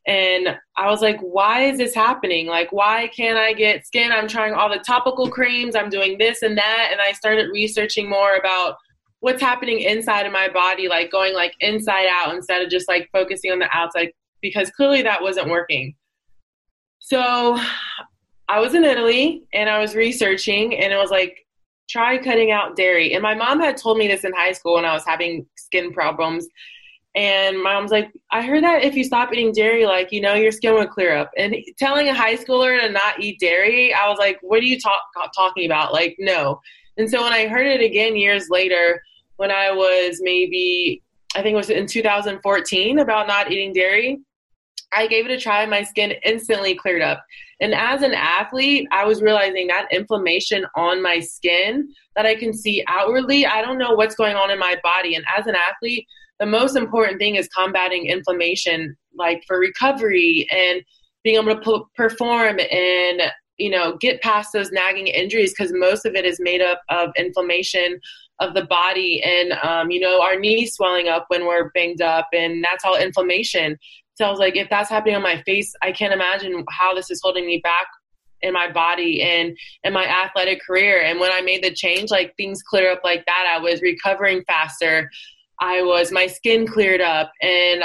And 0.06 0.48
I 0.76 0.90
was 0.90 1.00
like, 1.00 1.18
why 1.20 1.62
is 1.62 1.78
this 1.78 1.94
happening? 1.94 2.46
Like, 2.46 2.72
why 2.72 3.08
can't 3.16 3.38
I 3.38 3.54
get 3.54 3.86
skin? 3.86 4.12
I'm 4.12 4.28
trying 4.28 4.52
all 4.52 4.68
the 4.68 4.78
topical 4.80 5.30
creams, 5.30 5.74
I'm 5.74 5.88
doing 5.88 6.18
this 6.18 6.42
and 6.42 6.58
that. 6.58 6.88
And 6.92 7.00
I 7.00 7.12
started 7.12 7.50
researching 7.50 8.08
more 8.08 8.34
about 8.34 8.76
what's 9.20 9.40
happening 9.40 9.80
inside 9.80 10.26
of 10.26 10.32
my 10.32 10.48
body, 10.48 10.88
like 10.88 11.10
going 11.10 11.32
like 11.32 11.54
inside 11.60 12.06
out 12.10 12.34
instead 12.34 12.60
of 12.60 12.68
just 12.68 12.86
like 12.86 13.08
focusing 13.12 13.50
on 13.50 13.58
the 13.58 13.68
outside 13.72 14.10
because 14.42 14.70
clearly 14.70 15.00
that 15.00 15.22
wasn't 15.22 15.48
working. 15.48 15.94
So 16.98 17.58
I 18.48 18.60
was 18.60 18.74
in 18.74 18.84
Italy 18.84 19.44
and 19.54 19.70
I 19.70 19.78
was 19.78 19.94
researching 19.94 20.76
and 20.76 20.92
it 20.92 20.96
was 20.96 21.10
like 21.10 21.38
try 21.88 22.18
cutting 22.18 22.50
out 22.50 22.76
dairy. 22.76 23.14
And 23.14 23.22
my 23.22 23.34
mom 23.34 23.60
had 23.60 23.78
told 23.78 23.96
me 23.96 24.06
this 24.06 24.24
in 24.24 24.32
high 24.34 24.52
school 24.52 24.74
when 24.74 24.84
I 24.84 24.92
was 24.92 25.04
having 25.06 25.46
skin 25.56 25.92
problems. 25.92 26.46
And 27.14 27.62
my 27.62 27.74
mom's 27.74 27.92
like, 27.92 28.10
I 28.32 28.42
heard 28.42 28.64
that 28.64 28.82
if 28.82 28.96
you 28.96 29.04
stop 29.04 29.32
eating 29.32 29.52
dairy, 29.52 29.86
like, 29.86 30.10
you 30.10 30.20
know, 30.20 30.34
your 30.34 30.50
skin 30.50 30.74
would 30.74 30.90
clear 30.90 31.16
up. 31.16 31.30
And 31.36 31.54
telling 31.78 32.08
a 32.08 32.14
high 32.14 32.36
schooler 32.36 32.80
to 32.80 32.90
not 32.90 33.20
eat 33.20 33.38
dairy, 33.38 33.94
I 33.94 34.08
was 34.08 34.18
like, 34.18 34.38
what 34.42 34.60
are 34.60 34.66
you 34.66 34.80
talk- 34.80 35.32
talking 35.34 35.66
about? 35.66 35.92
Like, 35.92 36.16
no. 36.18 36.60
And 36.96 37.08
so 37.08 37.22
when 37.22 37.32
I 37.32 37.46
heard 37.46 37.66
it 37.66 37.80
again 37.80 38.16
years 38.16 38.48
later, 38.50 39.00
when 39.36 39.50
I 39.50 39.70
was 39.72 40.18
maybe 40.22 41.02
I 41.34 41.42
think 41.42 41.54
it 41.54 41.56
was 41.56 41.70
in 41.70 41.86
2014 41.86 42.98
about 43.00 43.26
not 43.26 43.50
eating 43.50 43.72
dairy. 43.72 44.20
I 44.92 45.08
gave 45.08 45.26
it 45.26 45.32
a 45.32 45.40
try. 45.40 45.66
My 45.66 45.82
skin 45.82 46.14
instantly 46.24 46.76
cleared 46.76 47.02
up. 47.02 47.24
And 47.60 47.74
as 47.74 48.02
an 48.02 48.14
athlete, 48.14 48.86
I 48.92 49.04
was 49.04 49.22
realizing 49.22 49.66
that 49.68 49.88
inflammation 49.90 50.64
on 50.76 51.02
my 51.02 51.18
skin 51.18 51.88
that 52.14 52.26
I 52.26 52.36
can 52.36 52.52
see 52.52 52.84
outwardly, 52.86 53.46
I 53.46 53.62
don't 53.62 53.78
know 53.78 53.94
what's 53.94 54.14
going 54.14 54.36
on 54.36 54.52
in 54.52 54.58
my 54.58 54.76
body. 54.82 55.16
And 55.16 55.24
as 55.36 55.46
an 55.46 55.56
athlete, 55.56 56.06
the 56.40 56.46
most 56.46 56.76
important 56.76 57.18
thing 57.18 57.36
is 57.36 57.48
combating 57.48 58.06
inflammation, 58.06 58.96
like 59.16 59.42
for 59.46 59.58
recovery 59.58 60.48
and 60.50 60.82
being 61.22 61.36
able 61.36 61.58
to 61.58 61.84
perform 61.96 62.58
and 62.70 63.22
you 63.56 63.70
know 63.70 63.96
get 63.98 64.20
past 64.20 64.52
those 64.52 64.72
nagging 64.72 65.06
injuries 65.06 65.54
because 65.56 65.72
most 65.72 66.04
of 66.04 66.14
it 66.14 66.24
is 66.24 66.40
made 66.40 66.60
up 66.60 66.82
of 66.90 67.10
inflammation 67.16 68.00
of 68.40 68.52
the 68.52 68.64
body 68.64 69.22
and 69.22 69.52
um, 69.62 69.92
you 69.92 70.00
know 70.00 70.20
our 70.20 70.38
knees 70.38 70.74
swelling 70.74 71.06
up 71.06 71.24
when 71.28 71.46
we're 71.46 71.70
banged 71.70 72.02
up 72.02 72.26
and 72.32 72.64
that's 72.64 72.84
all 72.84 72.96
inflammation 72.96 73.78
so 74.14 74.24
I 74.24 74.30
was 74.30 74.38
like, 74.38 74.56
if 74.56 74.70
that's 74.70 74.90
happening 74.90 75.16
on 75.16 75.22
my 75.22 75.42
face, 75.42 75.74
I 75.82 75.92
can't 75.92 76.12
imagine 76.12 76.64
how 76.70 76.94
this 76.94 77.10
is 77.10 77.20
holding 77.22 77.46
me 77.46 77.60
back 77.62 77.86
in 78.42 78.52
my 78.52 78.70
body 78.70 79.22
and 79.22 79.56
in 79.82 79.92
my 79.92 80.06
athletic 80.06 80.60
career. 80.64 81.02
And 81.02 81.18
when 81.18 81.32
I 81.32 81.40
made 81.40 81.64
the 81.64 81.74
change, 81.74 82.10
like 82.10 82.34
things 82.36 82.62
clear 82.62 82.92
up 82.92 83.00
like 83.02 83.24
that. 83.26 83.52
I 83.52 83.58
was 83.58 83.82
recovering 83.82 84.44
faster. 84.46 85.10
I 85.60 85.82
was 85.82 86.12
my 86.12 86.26
skin 86.26 86.66
cleared 86.66 87.00
up 87.00 87.32
and 87.42 87.84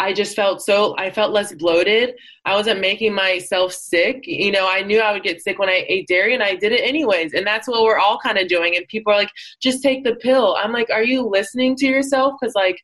I 0.00 0.12
just 0.12 0.36
felt 0.36 0.62
so 0.62 0.94
I 0.96 1.10
felt 1.10 1.32
less 1.32 1.52
bloated. 1.52 2.14
I 2.44 2.54
wasn't 2.54 2.80
making 2.80 3.14
myself 3.14 3.72
sick. 3.72 4.20
You 4.26 4.52
know, 4.52 4.68
I 4.70 4.82
knew 4.82 5.00
I 5.00 5.12
would 5.12 5.24
get 5.24 5.42
sick 5.42 5.58
when 5.58 5.68
I 5.68 5.84
ate 5.88 6.06
dairy 6.06 6.34
and 6.34 6.42
I 6.42 6.54
did 6.54 6.72
it 6.72 6.86
anyways. 6.88 7.34
And 7.34 7.44
that's 7.46 7.66
what 7.66 7.82
we're 7.82 7.98
all 7.98 8.18
kind 8.18 8.38
of 8.38 8.46
doing. 8.46 8.76
And 8.76 8.86
people 8.86 9.12
are 9.12 9.16
like, 9.16 9.32
just 9.60 9.82
take 9.82 10.04
the 10.04 10.14
pill. 10.14 10.56
I'm 10.56 10.72
like, 10.72 10.88
are 10.90 11.02
you 11.02 11.22
listening 11.22 11.74
to 11.76 11.86
yourself? 11.86 12.34
Because 12.40 12.54
like 12.54 12.80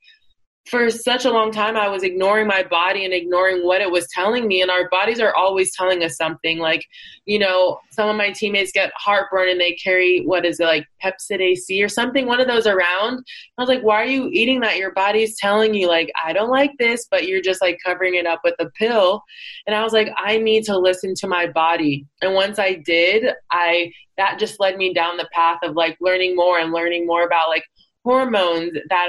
for 0.67 0.89
such 0.91 1.27
a 1.27 1.31
long 1.31 1.53
time 1.53 1.77
I 1.77 1.89
was 1.89 2.03
ignoring 2.03 2.47
my 2.47 2.63
body 2.63 3.05
and 3.05 3.13
ignoring 3.13 3.67
what 3.67 3.83
it 3.83 3.91
was 3.91 4.07
telling 4.09 4.49
me 4.49 4.63
and 4.63 4.71
our 4.71 4.89
bodies 4.89 5.21
are 5.21 5.35
always 5.35 5.75
telling 5.77 6.03
us 6.03 6.17
something. 6.17 6.59
Like 6.59 6.87
you 7.27 7.39
know 7.39 7.79
some 7.91 8.09
of 8.09 8.17
my 8.17 8.31
teammates 8.31 8.73
get 8.73 8.93
heartburn 8.97 9.49
and 9.51 9.61
they 9.61 9.73
carry 9.73 10.23
what 10.25 10.47
is 10.47 10.61
it 10.61 10.65
like 10.65 10.87
Pepcid 11.03 11.41
AC 11.41 11.83
or 11.83 11.89
something 11.89 12.27
one 12.27 12.41
of 12.41 12.49
those 12.49 12.67
around. 12.67 13.25
I 13.59 13.63
was 13.63 13.69
like 13.69 13.83
why 13.83 13.97
are 13.97 14.07
you 14.07 14.31
eating 14.33 14.61
that? 14.61 14.79
Your 14.79 14.93
body's 14.93 15.39
telling 15.39 15.75
you 15.75 15.87
like 15.87 16.11
I 16.25 16.33
don't 16.33 16.51
like 16.51 16.73
this 16.79 17.07
but 17.11 17.29
you're 17.29 17.43
just 17.43 17.61
like 17.61 17.79
covering 17.85 18.15
it 18.15 18.27
up 18.27 18.41
with 18.43 18.55
a 18.59 18.71
pill. 18.71 19.23
And 19.67 19.77
I 19.77 19.83
was 19.83 19.93
like 19.93 20.09
I 20.17 20.39
need 20.39 20.65
to 20.65 20.79
listen 20.79 21.15
to 21.17 21.27
my 21.27 21.47
body. 21.47 22.07
And 22.23 22.35
once 22.35 22.59
I 22.59 22.75
did 22.75 23.27
I 23.51 23.93
that 24.17 24.39
just 24.39 24.61
led 24.61 24.77
me 24.77 24.95
down 24.95 25.17
the 25.17 25.29
path 25.33 25.59
of 25.63 25.75
like 25.75 25.97
learning 26.01 26.37
more 26.37 26.59
and 26.59 26.73
learning 26.73 27.07
more 27.07 27.25
about 27.25 27.49
like 27.49 27.65
hormones 28.05 28.73
that 28.91 29.09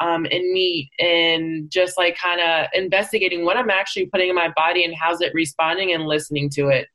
are 0.00 0.06
um, 0.06 0.24
in 0.26 0.52
meat 0.52 0.90
and 0.98 1.70
just 1.70 1.98
like 1.98 2.16
kind 2.16 2.40
of 2.40 2.68
investigating 2.72 3.44
what 3.44 3.56
I'm 3.56 3.70
actually 3.70 4.06
putting 4.06 4.28
in 4.28 4.34
my 4.34 4.52
body 4.54 4.84
and 4.84 4.94
how's 4.94 5.20
it 5.20 5.34
responding 5.34 5.92
and 5.92 6.04
listening 6.04 6.48
to 6.50 6.68
it. 6.68 6.86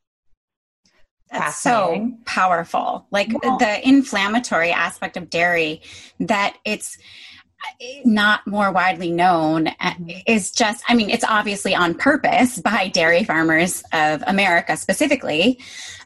That's 1.29 1.59
so 1.59 2.11
powerful. 2.25 3.07
Like 3.11 3.29
yeah. 3.43 3.57
the 3.59 3.87
inflammatory 3.87 4.71
aspect 4.71 5.17
of 5.17 5.29
dairy, 5.29 5.81
that 6.19 6.57
it's 6.63 6.97
not 8.05 8.45
more 8.45 8.71
widely 8.71 9.11
known 9.11 9.65
mm-hmm. 9.65 10.09
is 10.27 10.51
just, 10.51 10.83
I 10.87 10.95
mean, 10.95 11.09
it's 11.09 11.23
obviously 11.23 11.73
on 11.73 11.95
purpose 11.95 12.59
by 12.59 12.87
dairy 12.89 13.23
farmers 13.23 13.83
of 13.93 14.23
America 14.27 14.77
specifically. 14.77 15.59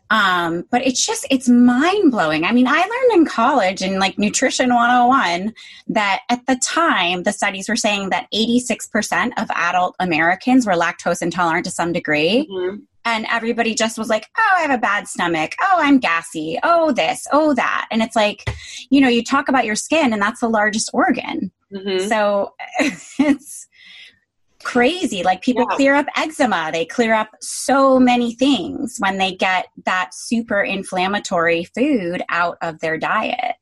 Um, 0.09 0.65
but 0.71 0.85
it's 0.85 1.05
just, 1.05 1.27
it's 1.29 1.49
mind 1.49 2.11
blowing. 2.11 2.45
I 2.45 2.51
mean, 2.51 2.67
I 2.67 2.79
learned 2.79 3.19
in 3.19 3.25
college 3.25 3.81
in 3.81 3.99
like 3.99 4.17
Nutrition 4.17 4.73
101 4.73 5.53
that 5.87 6.21
at 6.29 6.45
the 6.45 6.59
time, 6.63 7.23
the 7.23 7.33
studies 7.33 7.67
were 7.67 7.75
saying 7.75 8.09
that 8.09 8.27
86% 8.33 9.31
of 9.37 9.49
adult 9.51 9.95
Americans 9.99 10.65
were 10.65 10.73
lactose 10.73 11.21
intolerant 11.21 11.65
to 11.65 11.71
some 11.71 11.91
degree. 11.91 12.47
Mm-hmm. 12.49 12.77
And 13.05 13.25
everybody 13.29 13.73
just 13.73 13.97
was 13.97 14.09
like, 14.09 14.27
oh, 14.37 14.53
I 14.57 14.61
have 14.61 14.71
a 14.71 14.77
bad 14.77 15.07
stomach. 15.07 15.53
Oh, 15.61 15.77
I'm 15.79 15.97
gassy. 15.97 16.59
Oh, 16.61 16.91
this, 16.91 17.25
oh, 17.31 17.53
that. 17.53 17.87
And 17.89 18.01
it's 18.01 18.17
like, 18.17 18.43
you 18.89 18.99
know, 18.99 19.07
you 19.07 19.23
talk 19.23 19.47
about 19.47 19.63
your 19.63 19.75
skin, 19.75 20.11
and 20.11 20.21
that's 20.21 20.41
the 20.41 20.49
largest 20.49 20.89
organ. 20.93 21.49
Mm-hmm. 21.73 22.07
So 22.09 22.53
it's, 22.79 23.66
crazy. 24.67 25.23
Like 25.23 25.41
people 25.41 25.65
yeah. 25.69 25.75
clear 25.77 25.95
up 25.95 26.07
eczema, 26.17 26.71
they 26.73 26.85
clear 26.85 27.13
up 27.13 27.29
so 27.39 27.97
many 27.97 28.35
things 28.35 28.97
when 28.99 29.17
they 29.17 29.33
get 29.33 29.67
that 29.85 30.09
super 30.13 30.61
inflammatory 30.61 31.63
food 31.63 32.21
out 32.29 32.57
of 32.61 32.79
their 32.79 32.97
diet. 32.97 33.55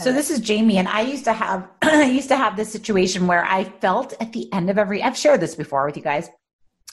So 0.00 0.12
this 0.12 0.28
is 0.28 0.40
Jamie, 0.40 0.78
and 0.78 0.88
I 0.88 1.02
used 1.02 1.22
to 1.26 1.32
have 1.32 1.68
I 1.82 2.10
used 2.10 2.28
to 2.30 2.36
have 2.36 2.56
this 2.56 2.72
situation 2.72 3.28
where 3.28 3.44
I 3.44 3.62
felt 3.62 4.12
at 4.20 4.32
the 4.32 4.52
end 4.52 4.70
of 4.70 4.76
every 4.76 5.00
I've 5.00 5.16
shared 5.16 5.40
this 5.40 5.54
before 5.54 5.86
with 5.86 5.96
you 5.96 6.02
guys. 6.02 6.28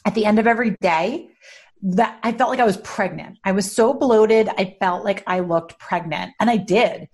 At 0.06 0.14
the 0.14 0.26
end 0.26 0.38
of 0.38 0.46
every 0.46 0.76
day, 0.82 1.30
that 1.82 2.20
I 2.22 2.32
felt 2.32 2.52
like 2.52 2.60
I 2.60 2.66
was 2.66 2.78
pregnant. 2.78 3.40
I 3.44 3.54
was 3.54 3.72
so 3.72 3.92
bloated, 3.94 4.50
I 4.50 4.78
felt 4.80 5.04
like 5.04 5.24
I 5.26 5.40
looked 5.40 5.80
pregnant, 5.80 6.34
and 6.40 6.48
I 6.48 6.58
did. 6.58 7.08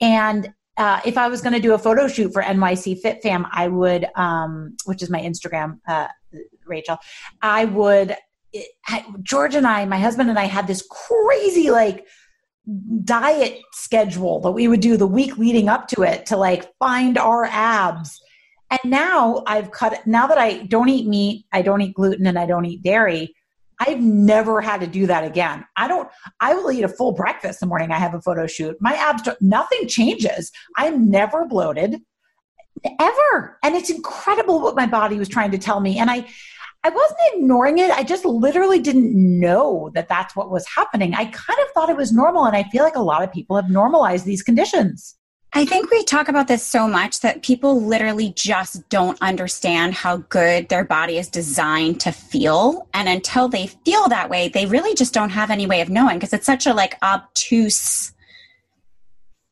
And 0.00 0.52
uh, 0.76 1.00
if 1.04 1.18
I 1.18 1.28
was 1.28 1.42
going 1.42 1.52
to 1.52 1.60
do 1.60 1.74
a 1.74 1.78
photo 1.78 2.08
shoot 2.08 2.32
for 2.32 2.42
NYC 2.42 3.00
Fit 3.00 3.22
Fam, 3.22 3.46
I 3.52 3.68
would, 3.68 4.06
um, 4.14 4.76
which 4.84 5.02
is 5.02 5.10
my 5.10 5.20
Instagram, 5.20 5.78
uh, 5.86 6.08
Rachel, 6.66 6.98
I 7.42 7.66
would, 7.66 8.16
it, 8.52 8.68
I, 8.86 9.04
George 9.22 9.54
and 9.54 9.66
I, 9.66 9.84
my 9.84 9.98
husband 9.98 10.30
and 10.30 10.38
I 10.38 10.44
had 10.44 10.66
this 10.66 10.86
crazy 10.90 11.70
like 11.70 12.06
diet 13.04 13.58
schedule 13.72 14.40
that 14.40 14.52
we 14.52 14.68
would 14.68 14.80
do 14.80 14.96
the 14.96 15.06
week 15.06 15.36
leading 15.36 15.68
up 15.68 15.88
to 15.88 16.02
it 16.02 16.26
to 16.26 16.36
like 16.36 16.70
find 16.78 17.18
our 17.18 17.44
abs. 17.46 18.20
And 18.70 18.80
now 18.90 19.42
I've 19.46 19.70
cut, 19.70 20.06
now 20.06 20.26
that 20.26 20.38
I 20.38 20.64
don't 20.64 20.88
eat 20.88 21.06
meat, 21.06 21.44
I 21.52 21.60
don't 21.60 21.82
eat 21.82 21.94
gluten, 21.94 22.26
and 22.26 22.38
I 22.38 22.46
don't 22.46 22.64
eat 22.64 22.82
dairy, 22.82 23.34
I've 23.84 24.00
never 24.00 24.60
had 24.60 24.80
to 24.80 24.86
do 24.86 25.06
that 25.08 25.24
again. 25.24 25.64
I 25.76 25.88
don't, 25.88 26.08
I 26.38 26.54
will 26.54 26.70
eat 26.70 26.84
a 26.84 26.88
full 26.88 27.12
breakfast 27.12 27.58
the 27.58 27.66
morning 27.66 27.90
I 27.90 27.98
have 27.98 28.14
a 28.14 28.20
photo 28.20 28.46
shoot. 28.46 28.76
My 28.80 28.94
abs, 28.94 29.28
nothing 29.40 29.88
changes. 29.88 30.52
I'm 30.76 31.10
never 31.10 31.46
bloated 31.46 32.00
ever. 33.00 33.58
And 33.64 33.74
it's 33.74 33.90
incredible 33.90 34.60
what 34.60 34.76
my 34.76 34.86
body 34.86 35.18
was 35.18 35.28
trying 35.28 35.50
to 35.50 35.58
tell 35.58 35.80
me. 35.80 35.98
And 35.98 36.10
I, 36.10 36.26
I 36.84 36.90
wasn't 36.90 37.18
ignoring 37.34 37.78
it. 37.78 37.90
I 37.90 38.04
just 38.04 38.24
literally 38.24 38.78
didn't 38.78 39.14
know 39.14 39.90
that 39.94 40.08
that's 40.08 40.36
what 40.36 40.50
was 40.50 40.66
happening. 40.68 41.14
I 41.14 41.24
kind 41.24 41.58
of 41.60 41.70
thought 41.74 41.90
it 41.90 41.96
was 41.96 42.12
normal. 42.12 42.44
And 42.44 42.56
I 42.56 42.62
feel 42.64 42.84
like 42.84 42.96
a 42.96 43.02
lot 43.02 43.24
of 43.24 43.32
people 43.32 43.56
have 43.56 43.68
normalized 43.68 44.24
these 44.24 44.42
conditions. 44.44 45.16
I 45.54 45.66
think 45.66 45.90
we 45.90 46.02
talk 46.04 46.28
about 46.28 46.48
this 46.48 46.66
so 46.66 46.88
much 46.88 47.20
that 47.20 47.42
people 47.42 47.82
literally 47.82 48.32
just 48.34 48.88
don't 48.88 49.20
understand 49.20 49.92
how 49.92 50.18
good 50.28 50.70
their 50.70 50.84
body 50.84 51.18
is 51.18 51.28
designed 51.28 52.00
to 52.00 52.12
feel. 52.12 52.88
And 52.94 53.06
until 53.06 53.48
they 53.48 53.66
feel 53.66 54.08
that 54.08 54.30
way, 54.30 54.48
they 54.48 54.64
really 54.64 54.94
just 54.94 55.12
don't 55.12 55.28
have 55.30 55.50
any 55.50 55.66
way 55.66 55.82
of 55.82 55.90
knowing 55.90 56.18
because 56.18 56.32
it's 56.32 56.46
such 56.46 56.66
a 56.66 56.72
like 56.72 56.96
obtuse 57.02 58.14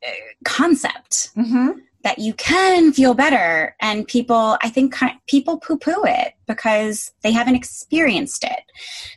uh, 0.05 0.09
concept 0.43 1.35
mm-hmm. 1.35 1.79
that 2.03 2.17
you 2.17 2.33
can 2.33 2.93
feel 2.93 3.13
better. 3.13 3.75
And 3.79 4.07
people, 4.07 4.57
I 4.63 4.69
think 4.69 4.95
people 5.27 5.59
poo 5.59 5.77
poo 5.77 6.03
it 6.05 6.33
because 6.47 7.11
they 7.21 7.31
haven't 7.31 7.55
experienced 7.55 8.43
it. 8.43 8.63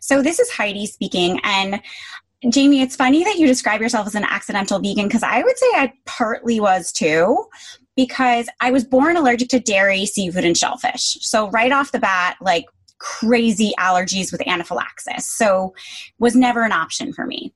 So 0.03 0.21
this 0.21 0.39
is 0.39 0.51
Heidi 0.51 0.85
speaking. 0.85 1.41
And 1.45 1.81
Jamie, 2.51 2.83
it's 2.83 2.97
funny 2.97 3.25
that 3.25 3.39
you 3.39 3.47
describe 3.47 3.81
yourself 3.81 4.07
as 4.07 4.15
an 4.15 4.25
accidental 4.25 4.79
vegan 4.79 5.07
because 5.07 5.23
I 5.23 5.43
would 5.43 5.59
say 5.59 5.67
I 5.75 5.93
partly 6.05 6.61
was 6.61 6.93
too 6.93 7.47
because 7.97 8.49
I 8.61 8.71
was 8.71 8.85
born 8.85 9.17
allergic 9.17 9.49
to 9.51 9.61
dairy, 9.61 10.05
seafood, 10.07 10.45
and 10.45 10.57
shellfish. 10.57 11.19
So 11.21 11.49
right 11.51 11.73
off 11.73 11.93
the 11.93 12.01
bat, 12.01 12.37
like 12.41 12.65
crazy 12.99 13.73
allergies 13.79 14.33
with 14.33 14.47
anaphylaxis. 14.47 15.31
So 15.31 15.75
was 16.19 16.35
never 16.35 16.63
an 16.63 16.73
option 16.73 17.13
for 17.13 17.27
me. 17.27 17.53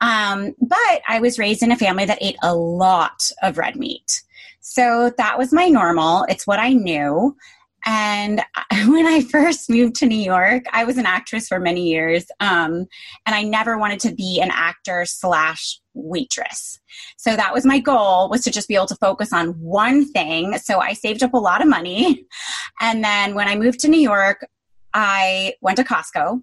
Um, 0.00 0.54
but 0.60 1.00
I 1.08 1.20
was 1.20 1.38
raised 1.38 1.62
in 1.62 1.72
a 1.72 1.76
family 1.76 2.04
that 2.04 2.18
ate 2.20 2.36
a 2.42 2.54
lot 2.54 3.30
of 3.42 3.58
red 3.58 3.76
meat. 3.76 4.22
So 4.60 5.12
that 5.16 5.38
was 5.38 5.52
my 5.52 5.68
normal. 5.68 6.24
It's 6.28 6.46
what 6.46 6.58
I 6.58 6.72
knew. 6.72 7.36
And 7.84 8.42
when 8.86 9.06
I 9.06 9.22
first 9.22 9.68
moved 9.68 9.96
to 9.96 10.06
New 10.06 10.18
York, 10.18 10.64
I 10.72 10.84
was 10.84 10.98
an 10.98 11.06
actress 11.06 11.48
for 11.48 11.60
many 11.60 11.88
years, 11.90 12.26
um, 12.40 12.86
and 13.26 13.34
I 13.34 13.42
never 13.42 13.78
wanted 13.78 14.00
to 14.00 14.14
be 14.14 14.40
an 14.42 14.50
actor 14.52 15.04
slash 15.06 15.80
waitress. 15.92 16.80
So 17.16 17.36
that 17.36 17.52
was 17.52 17.64
my 17.64 17.78
goal 17.78 18.28
was 18.28 18.42
to 18.44 18.50
just 18.50 18.68
be 18.68 18.74
able 18.74 18.86
to 18.86 18.96
focus 18.96 19.32
on 19.32 19.50
one 19.60 20.06
thing. 20.06 20.58
So 20.58 20.80
I 20.80 20.92
saved 20.92 21.22
up 21.22 21.34
a 21.34 21.38
lot 21.38 21.62
of 21.62 21.68
money, 21.68 22.26
and 22.80 23.04
then 23.04 23.34
when 23.34 23.48
I 23.48 23.56
moved 23.56 23.80
to 23.80 23.88
New 23.88 24.00
York, 24.00 24.46
I 24.92 25.54
went 25.60 25.76
to 25.78 25.84
Costco, 25.84 26.42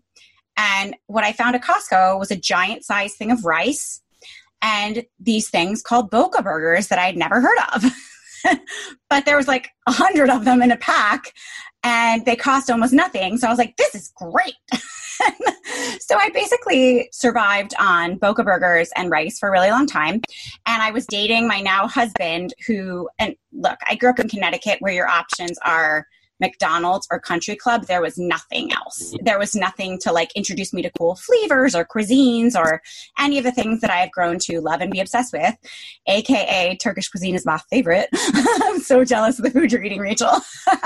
and 0.58 0.95
what 1.08 1.23
I 1.23 1.32
found 1.32 1.56
at 1.56 1.63
Costco 1.63 2.19
was 2.19 2.32
a 2.32 2.36
giant 2.36 2.86
size 2.86 3.15
thing 3.15 3.32
of 3.32 3.45
rice 3.45 4.01
and 4.62 5.04
these 5.19 5.49
things 5.49 5.82
called 5.82 6.12
Boca 6.12 6.43
burgers 6.43 6.88
that 6.88 6.99
I'd 6.99 7.17
never 7.17 7.41
heard 7.41 7.58
of. 7.73 7.86
but 9.10 9.25
there 9.25 9.38
was 9.38 9.47
like 9.47 9.69
a 9.88 9.91
hundred 9.91 10.30
of 10.30 10.45
them 10.45 10.62
in 10.62 10.71
a 10.71 10.77
pack 10.77 11.34
and 11.84 12.25
they 12.25 12.36
cost 12.36 12.69
almost 12.69 12.93
nothing. 12.93 13.38
So 13.38 13.47
I 13.47 13.49
was 13.49 13.60
like, 13.60 13.75
this 13.77 13.95
is 13.95 14.12
great. 14.15 14.56
so 15.99 16.15
I 16.15 16.30
basically 16.34 17.10
survived 17.12 17.73
on 17.80 18.17
Boca 18.17 18.43
burgers 18.43 18.91
and 18.95 19.10
rice 19.10 19.39
for 19.39 19.49
a 19.49 19.51
really 19.51 19.71
long 19.71 19.88
time. 19.88 20.21
And 20.65 20.82
I 20.82 20.91
was 20.91 21.06
dating 21.08 21.47
my 21.47 21.60
now 21.60 21.88
husband, 21.88 22.54
who, 22.67 23.10
and 23.19 23.36
look, 23.51 23.80
I 23.88 23.95
grew 23.95 24.10
up 24.10 24.19
in 24.19 24.30
Connecticut 24.30 24.77
where 24.80 24.93
your 24.93 25.08
options 25.08 25.58
are 25.65 26.06
McDonald's 26.41 27.08
or 27.12 27.19
Country 27.19 27.56
Club, 27.56 27.86
there 27.86 28.01
was 28.01 28.17
nothing 28.17 28.73
else. 28.73 29.15
There 29.21 29.39
was 29.39 29.56
nothing 29.56 29.97
to 29.99 30.12
like 30.12 30.32
introduce 30.36 30.73
me 30.73 30.82
to 30.82 30.91
cool 30.97 31.15
flavors 31.15 31.73
or 31.75 31.86
cuisines 31.86 32.56
or 32.56 32.82
any 33.17 33.38
of 33.38 33.43
the 33.43 33.51
things 33.51 33.80
that 33.82 33.89
I 33.89 33.97
have 33.97 34.12
grown 34.12 34.39
to 34.39 34.60
love 34.60 34.82
and 34.82 34.91
be 34.91 34.99
obsessed 34.99 35.32
with. 35.32 35.56
AKA 36.08 36.77
Turkish 36.77 37.08
cuisine 37.08 37.36
is 37.36 37.45
my 37.45 37.60
favorite. 37.69 38.10
I'm 38.13 38.80
so 38.80 39.06
jealous 39.06 39.39
of 39.39 39.45
the 39.45 39.51
food 39.51 39.71
you're 39.71 39.84
eating, 39.84 39.99
Rachel. 39.99 40.32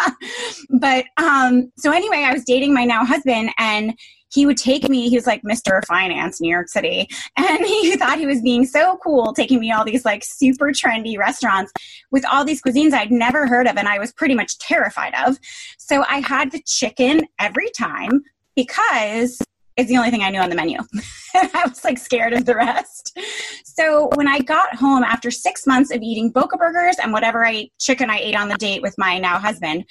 but 0.80 1.06
um, 1.18 1.72
so 1.78 1.91
anyway, 1.91 2.24
I 2.26 2.34
was 2.34 2.44
dating 2.44 2.74
my 2.74 2.84
now 2.84 3.06
husband 3.06 3.50
and 3.58 3.98
he 4.36 4.45
would 4.45 4.58
take 4.58 4.89
me, 4.89 5.10
he 5.10 5.15
was 5.15 5.26
like 5.26 5.41
Mr. 5.43 5.84
Finance, 5.86 6.41
New 6.41 6.52
York 6.52 6.67
City. 6.67 7.08
And 7.38 7.65
he 7.65 7.95
thought 7.95 8.19
he 8.19 8.26
was 8.26 8.41
being 8.41 8.65
so 8.65 8.98
cool, 9.02 9.34
taking 9.34 9.60
me 9.60 9.71
all 9.71 9.86
these 9.86 10.04
like 10.04 10.24
super 10.26 10.67
trendy 10.71 11.17
restaurants 11.17 11.71
with 12.12 12.26
all 12.26 12.43
these 12.43 12.62
cuisines 12.62 12.93
I'd 12.93 13.12
never 13.12 13.48
heard 13.48 13.65
of 13.65 13.78
and 13.78 13.88
I 13.88 13.98
was 13.98 14.12
pretty 14.12 14.36
much 14.36 14.58
terrified 14.58 15.13
of. 15.26 15.38
So 15.78 16.04
I 16.10 16.19
had 16.19 16.52
the 16.52 16.62
chicken 16.65 17.28
every 17.39 17.69
time 17.78 18.24
because 18.56 19.41
it's 19.78 19.89
the 19.89 19.98
only 19.98 20.12
thing 20.12 20.21
I 20.21 20.30
knew 20.30 20.39
on 20.39 20.50
the 20.50 20.56
menu. 20.56 20.80
I 21.34 21.63
was 21.67 21.84
like 21.84 21.98
scared 21.98 22.34
of 22.34 22.45
the 22.45 22.56
rest. 22.56 23.17
So 23.63 24.10
when 24.15 24.28
I 24.28 24.39
got 24.39 24.76
home 24.76 25.04
after 25.04 25.32
six 25.32 25.65
months 25.65 25.91
of 25.91 26.02
eating 26.02 26.30
Boca 26.30 26.58
burgers 26.58 26.98
and 27.02 27.13
whatever 27.13 27.45
I 27.45 27.69
chicken 27.80 28.10
I 28.10 28.19
ate 28.19 28.36
on 28.36 28.50
the 28.50 28.56
date 28.56 28.82
with 28.82 28.95
my 28.98 29.17
now 29.17 29.39
husband, 29.39 29.86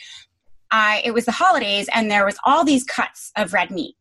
I 0.71 1.03
it 1.05 1.15
was 1.15 1.25
the 1.25 1.33
holidays 1.33 1.89
and 1.95 2.11
there 2.11 2.27
was 2.27 2.37
all 2.45 2.65
these 2.65 2.85
cuts 2.85 3.31
of 3.37 3.53
red 3.53 3.71
meat 3.71 3.95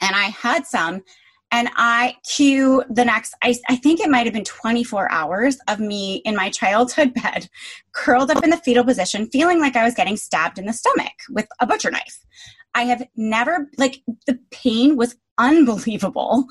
and 0.00 0.14
I 0.14 0.24
had 0.24 0.66
some. 0.66 1.02
And 1.50 1.70
I 1.76 2.16
cue 2.28 2.84
the 2.90 3.06
next, 3.06 3.34
I, 3.42 3.54
I 3.70 3.76
think 3.76 4.00
it 4.00 4.10
might 4.10 4.26
have 4.26 4.34
been 4.34 4.44
24 4.44 5.10
hours 5.10 5.56
of 5.66 5.80
me 5.80 6.16
in 6.26 6.36
my 6.36 6.50
childhood 6.50 7.14
bed, 7.14 7.48
curled 7.92 8.30
up 8.30 8.44
in 8.44 8.50
the 8.50 8.58
fetal 8.58 8.84
position, 8.84 9.30
feeling 9.30 9.58
like 9.58 9.74
I 9.74 9.84
was 9.84 9.94
getting 9.94 10.18
stabbed 10.18 10.58
in 10.58 10.66
the 10.66 10.74
stomach 10.74 11.12
with 11.30 11.46
a 11.60 11.66
butcher 11.66 11.90
knife. 11.90 12.26
I 12.74 12.82
have 12.82 13.02
never, 13.16 13.70
like, 13.78 14.02
the 14.26 14.38
pain 14.50 14.96
was 14.96 15.16
unbelievable 15.38 16.46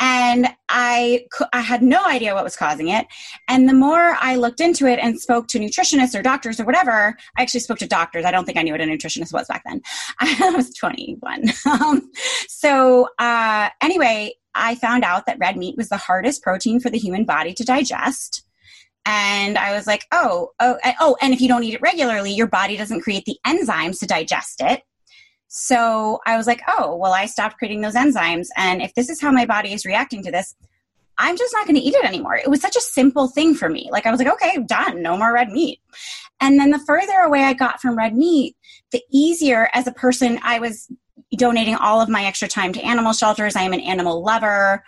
and 0.00 0.48
I 0.68 1.26
I 1.52 1.60
had 1.60 1.82
no 1.82 2.04
idea 2.04 2.34
what 2.34 2.44
was 2.44 2.56
causing 2.56 2.88
it. 2.88 3.06
And 3.48 3.68
the 3.68 3.74
more 3.74 4.16
I 4.20 4.36
looked 4.36 4.60
into 4.60 4.86
it 4.86 4.98
and 4.98 5.20
spoke 5.20 5.48
to 5.48 5.58
nutritionists 5.58 6.18
or 6.18 6.22
doctors 6.22 6.58
or 6.58 6.64
whatever, 6.64 7.16
I 7.36 7.42
actually 7.42 7.60
spoke 7.60 7.78
to 7.78 7.86
doctors. 7.86 8.24
I 8.24 8.30
don't 8.30 8.44
think 8.44 8.58
I 8.58 8.62
knew 8.62 8.72
what 8.72 8.80
a 8.80 8.84
nutritionist 8.84 9.32
was 9.32 9.46
back 9.46 9.62
then. 9.64 9.80
I 10.20 10.50
was 10.50 10.72
21. 10.74 11.44
Um, 11.66 12.10
so 12.48 13.08
uh, 13.18 13.70
anyway, 13.80 14.34
I 14.54 14.74
found 14.76 15.04
out 15.04 15.26
that 15.26 15.38
red 15.38 15.56
meat 15.56 15.76
was 15.76 15.88
the 15.88 15.96
hardest 15.96 16.42
protein 16.42 16.80
for 16.80 16.90
the 16.90 16.98
human 16.98 17.24
body 17.24 17.54
to 17.54 17.64
digest. 17.64 18.44
And 19.06 19.58
I 19.58 19.74
was 19.74 19.86
like, 19.86 20.06
oh, 20.12 20.52
oh, 20.60 20.78
oh, 20.98 21.16
and 21.20 21.34
if 21.34 21.40
you 21.40 21.48
don't 21.48 21.62
eat 21.62 21.74
it 21.74 21.82
regularly, 21.82 22.32
your 22.32 22.46
body 22.46 22.76
doesn't 22.76 23.02
create 23.02 23.26
the 23.26 23.38
enzymes 23.46 23.98
to 24.00 24.06
digest 24.06 24.62
it. 24.62 24.82
So 25.56 26.18
I 26.26 26.36
was 26.36 26.48
like, 26.48 26.62
oh, 26.66 26.96
well, 26.96 27.12
I 27.12 27.26
stopped 27.26 27.58
creating 27.58 27.80
those 27.80 27.94
enzymes. 27.94 28.48
And 28.56 28.82
if 28.82 28.92
this 28.94 29.08
is 29.08 29.20
how 29.20 29.30
my 29.30 29.46
body 29.46 29.72
is 29.72 29.86
reacting 29.86 30.20
to 30.24 30.32
this, 30.32 30.56
I'm 31.16 31.36
just 31.36 31.54
not 31.54 31.64
going 31.64 31.76
to 31.76 31.80
eat 31.80 31.94
it 31.94 32.04
anymore. 32.04 32.34
It 32.34 32.50
was 32.50 32.60
such 32.60 32.74
a 32.74 32.80
simple 32.80 33.28
thing 33.28 33.54
for 33.54 33.68
me. 33.68 33.88
Like 33.92 34.04
I 34.04 34.10
was 34.10 34.18
like, 34.18 34.32
okay, 34.34 34.64
done, 34.66 35.00
no 35.00 35.16
more 35.16 35.32
red 35.32 35.50
meat. 35.50 35.78
And 36.40 36.58
then 36.58 36.72
the 36.72 36.80
further 36.80 37.20
away 37.20 37.44
I 37.44 37.52
got 37.52 37.80
from 37.80 37.96
red 37.96 38.16
meat, 38.16 38.56
the 38.90 39.00
easier 39.12 39.70
as 39.74 39.86
a 39.86 39.92
person 39.92 40.40
I 40.42 40.58
was 40.58 40.90
donating 41.36 41.76
all 41.76 42.00
of 42.00 42.08
my 42.08 42.24
extra 42.24 42.48
time 42.48 42.72
to 42.72 42.84
animal 42.84 43.12
shelters. 43.12 43.54
I 43.54 43.62
am 43.62 43.72
an 43.72 43.80
animal 43.80 44.24
lover. 44.24 44.82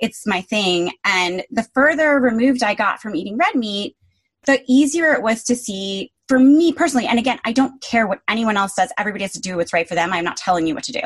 It's 0.00 0.26
my 0.26 0.40
thing. 0.40 0.90
And 1.04 1.44
the 1.52 1.68
further 1.72 2.18
removed 2.18 2.64
I 2.64 2.74
got 2.74 3.00
from 3.00 3.14
eating 3.14 3.36
red 3.36 3.54
meat, 3.54 3.96
the 4.44 4.60
easier 4.66 5.12
it 5.12 5.22
was 5.22 5.44
to 5.44 5.54
see 5.54 6.11
for 6.32 6.38
me 6.38 6.72
personally, 6.72 7.06
and 7.06 7.18
again, 7.18 7.38
I 7.44 7.52
don't 7.52 7.78
care 7.82 8.06
what 8.06 8.22
anyone 8.26 8.56
else 8.56 8.72
does, 8.74 8.90
everybody 8.96 9.22
has 9.22 9.32
to 9.32 9.40
do 9.40 9.58
what's 9.58 9.74
right 9.74 9.86
for 9.86 9.94
them. 9.94 10.14
I'm 10.14 10.24
not 10.24 10.38
telling 10.38 10.66
you 10.66 10.74
what 10.74 10.84
to 10.84 10.92
do. 10.92 11.02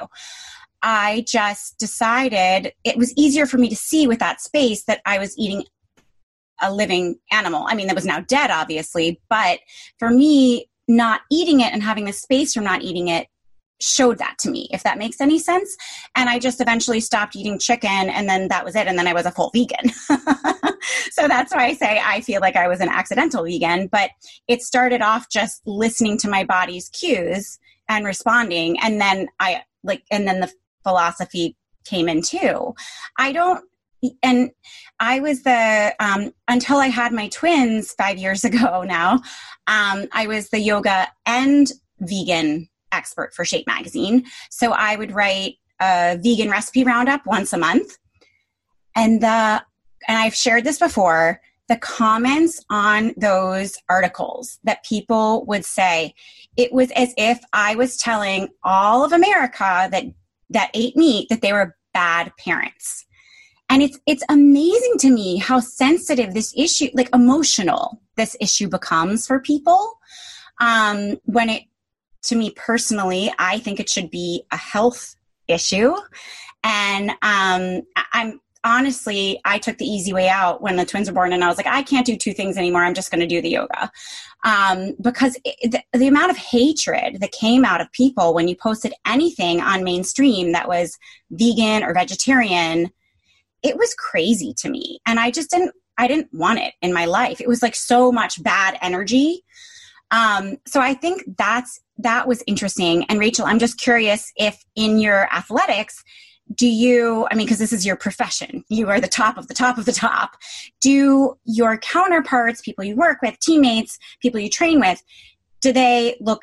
I 0.84 1.24
just 1.26 1.80
decided 1.80 2.72
it 2.84 2.96
was 2.96 3.12
easier 3.16 3.44
for 3.44 3.58
me 3.58 3.68
to 3.68 3.74
see 3.74 4.06
with 4.06 4.20
that 4.20 4.40
space 4.40 4.84
that 4.84 5.00
I 5.04 5.18
was 5.18 5.36
eating 5.36 5.64
a 6.62 6.72
living 6.72 7.16
animal. 7.32 7.66
I 7.68 7.74
mean, 7.74 7.88
that 7.88 7.96
was 7.96 8.06
now 8.06 8.20
dead, 8.20 8.52
obviously, 8.52 9.20
but 9.28 9.58
for 9.98 10.10
me, 10.10 10.70
not 10.86 11.22
eating 11.28 11.58
it 11.58 11.72
and 11.72 11.82
having 11.82 12.04
the 12.04 12.12
space 12.12 12.54
from 12.54 12.62
not 12.62 12.82
eating 12.82 13.08
it 13.08 13.26
showed 13.80 14.18
that 14.18 14.36
to 14.40 14.50
me, 14.50 14.68
if 14.72 14.82
that 14.82 14.98
makes 14.98 15.20
any 15.20 15.38
sense. 15.38 15.76
And 16.14 16.28
I 16.28 16.38
just 16.38 16.60
eventually 16.60 17.00
stopped 17.00 17.36
eating 17.36 17.58
chicken, 17.58 17.90
and 17.90 18.28
then 18.28 18.48
that 18.48 18.64
was 18.64 18.76
it. 18.76 18.86
And 18.86 18.98
then 18.98 19.06
I 19.06 19.12
was 19.12 19.26
a 19.26 19.30
full 19.30 19.50
vegan. 19.54 19.90
so 21.10 21.28
that's 21.28 21.54
why 21.54 21.66
I 21.66 21.74
say 21.74 22.00
I 22.02 22.20
feel 22.20 22.40
like 22.40 22.56
I 22.56 22.68
was 22.68 22.80
an 22.80 22.88
accidental 22.88 23.44
vegan. 23.44 23.88
But 23.88 24.10
it 24.48 24.62
started 24.62 25.02
off 25.02 25.28
just 25.30 25.62
listening 25.66 26.18
to 26.18 26.30
my 26.30 26.44
body's 26.44 26.88
cues 26.88 27.58
and 27.88 28.04
responding. 28.04 28.78
And 28.80 29.00
then 29.00 29.28
I 29.40 29.62
like, 29.82 30.02
and 30.10 30.26
then 30.26 30.40
the 30.40 30.52
philosophy 30.82 31.56
came 31.84 32.08
in 32.08 32.22
too. 32.22 32.74
I 33.18 33.32
don't 33.32 33.64
and 34.22 34.50
I 35.00 35.20
was 35.20 35.42
the 35.42 35.94
um, 36.00 36.32
until 36.48 36.78
I 36.78 36.88
had 36.88 37.12
my 37.12 37.28
twins 37.28 37.92
five 37.92 38.18
years 38.18 38.44
ago 38.50 38.82
now. 38.82 39.14
Um, 39.66 40.06
I 40.12 40.26
was 40.28 40.50
the 40.50 40.60
yoga 40.60 41.08
and 41.24 41.66
vegan 42.00 42.68
expert 42.92 43.35
for 43.35 43.44
Shape 43.44 43.66
Magazine. 43.66 44.25
So 44.51 44.72
I 44.72 44.96
would 44.96 45.12
write 45.12 45.57
a 45.81 46.18
vegan 46.20 46.51
recipe 46.51 46.85
roundup 46.85 47.27
once 47.27 47.53
a 47.53 47.59
month. 47.59 47.96
And 48.94 49.20
the 49.20 49.62
and 50.09 50.18
I've 50.18 50.35
shared 50.35 50.64
this 50.64 50.79
before, 50.79 51.40
the 51.68 51.77
comments 51.77 52.64
on 52.70 53.12
those 53.16 53.77
articles 53.88 54.59
that 54.64 54.85
people 54.85 55.44
would 55.46 55.64
say, 55.64 56.14
it 56.57 56.72
was 56.72 56.90
as 56.92 57.12
if 57.16 57.40
I 57.53 57.75
was 57.75 57.96
telling 57.96 58.49
all 58.62 59.05
of 59.05 59.12
America 59.12 59.88
that 59.90 60.05
that 60.51 60.70
ate 60.75 60.96
meat 60.96 61.29
that 61.29 61.42
they 61.42 61.53
were 61.53 61.77
bad 61.92 62.33
parents. 62.38 63.05
And 63.68 63.83
it's 63.83 63.99
it's 64.07 64.22
amazing 64.29 64.94
to 65.01 65.11
me 65.11 65.38
how 65.38 65.61
sensitive 65.61 66.35
this 66.35 66.55
issue, 66.57 66.88
like 66.94 67.11
emotional, 67.12 68.01
this 68.16 68.37
issue 68.40 68.68
becomes 68.68 69.27
for 69.27 69.40
people 69.40 69.99
um, 70.61 71.16
when 71.25 71.51
it 71.51 71.64
to 72.26 72.36
me 72.36 72.50
personally, 72.50 73.32
I 73.38 73.58
think 73.58 73.80
it 73.80 73.88
should 73.88 74.10
be 74.10 74.44
a 74.52 74.56
health 74.56 75.16
issue. 75.48 75.94
And 76.62 77.10
um, 77.22 77.82
I'm 78.12 78.40
honestly, 78.64 79.40
I 79.44 79.58
took 79.58 79.78
the 79.78 79.86
easy 79.86 80.12
way 80.12 80.28
out 80.28 80.60
when 80.60 80.76
the 80.76 80.84
twins 80.84 81.08
were 81.08 81.14
born, 81.14 81.32
and 81.32 81.44
I 81.44 81.48
was 81.48 81.56
like, 81.56 81.68
I 81.68 81.82
can't 81.82 82.04
do 82.04 82.16
two 82.16 82.32
things 82.32 82.58
anymore. 82.58 82.84
I'm 82.84 82.94
just 82.94 83.10
going 83.10 83.20
to 83.20 83.26
do 83.26 83.40
the 83.40 83.50
yoga. 83.50 83.90
Um, 84.44 84.94
because 85.00 85.38
it, 85.44 85.70
the, 85.70 85.98
the 85.98 86.08
amount 86.08 86.30
of 86.32 86.36
hatred 86.36 87.20
that 87.20 87.32
came 87.32 87.64
out 87.64 87.80
of 87.80 87.90
people 87.92 88.34
when 88.34 88.48
you 88.48 88.56
posted 88.56 88.92
anything 89.06 89.60
on 89.60 89.84
mainstream 89.84 90.52
that 90.52 90.68
was 90.68 90.98
vegan 91.30 91.84
or 91.84 91.94
vegetarian, 91.94 92.90
it 93.62 93.76
was 93.76 93.94
crazy 93.94 94.52
to 94.58 94.68
me. 94.68 95.00
And 95.06 95.18
I 95.18 95.30
just 95.30 95.50
didn't, 95.50 95.72
I 95.96 96.08
didn't 96.08 96.28
want 96.32 96.58
it 96.58 96.74
in 96.82 96.92
my 96.92 97.06
life. 97.06 97.40
It 97.40 97.48
was 97.48 97.62
like 97.62 97.74
so 97.74 98.12
much 98.12 98.42
bad 98.42 98.78
energy. 98.82 99.44
Um, 100.10 100.56
so 100.66 100.80
I 100.80 100.94
think 100.94 101.22
that's 101.36 101.80
that 101.98 102.28
was 102.28 102.42
interesting. 102.46 103.04
And 103.04 103.18
Rachel, 103.18 103.46
I'm 103.46 103.59
just 103.59 103.78
curious 103.78 104.32
if 104.37 104.62
in 104.74 104.98
your 104.98 105.32
athletics, 105.35 106.02
do 106.54 106.66
you, 106.66 107.26
I 107.30 107.35
mean, 107.35 107.46
because 107.46 107.59
this 107.59 107.72
is 107.72 107.85
your 107.85 107.96
profession, 107.96 108.64
you 108.68 108.88
are 108.88 109.00
the 109.00 109.09
top 109.09 109.37
of 109.37 109.48
the 109.48 109.54
top 109.54 109.78
of 109.78 109.85
the 109.85 109.92
top. 109.92 110.37
Do 110.80 111.35
your 111.44 111.76
counterparts, 111.78 112.61
people 112.61 112.85
you 112.85 112.94
work 112.94 113.18
with, 113.22 113.38
teammates, 113.40 113.98
people 114.20 114.38
you 114.38 114.48
train 114.48 114.78
with, 114.78 115.02
do 115.61 115.72
they 115.72 116.16
look 116.20 116.42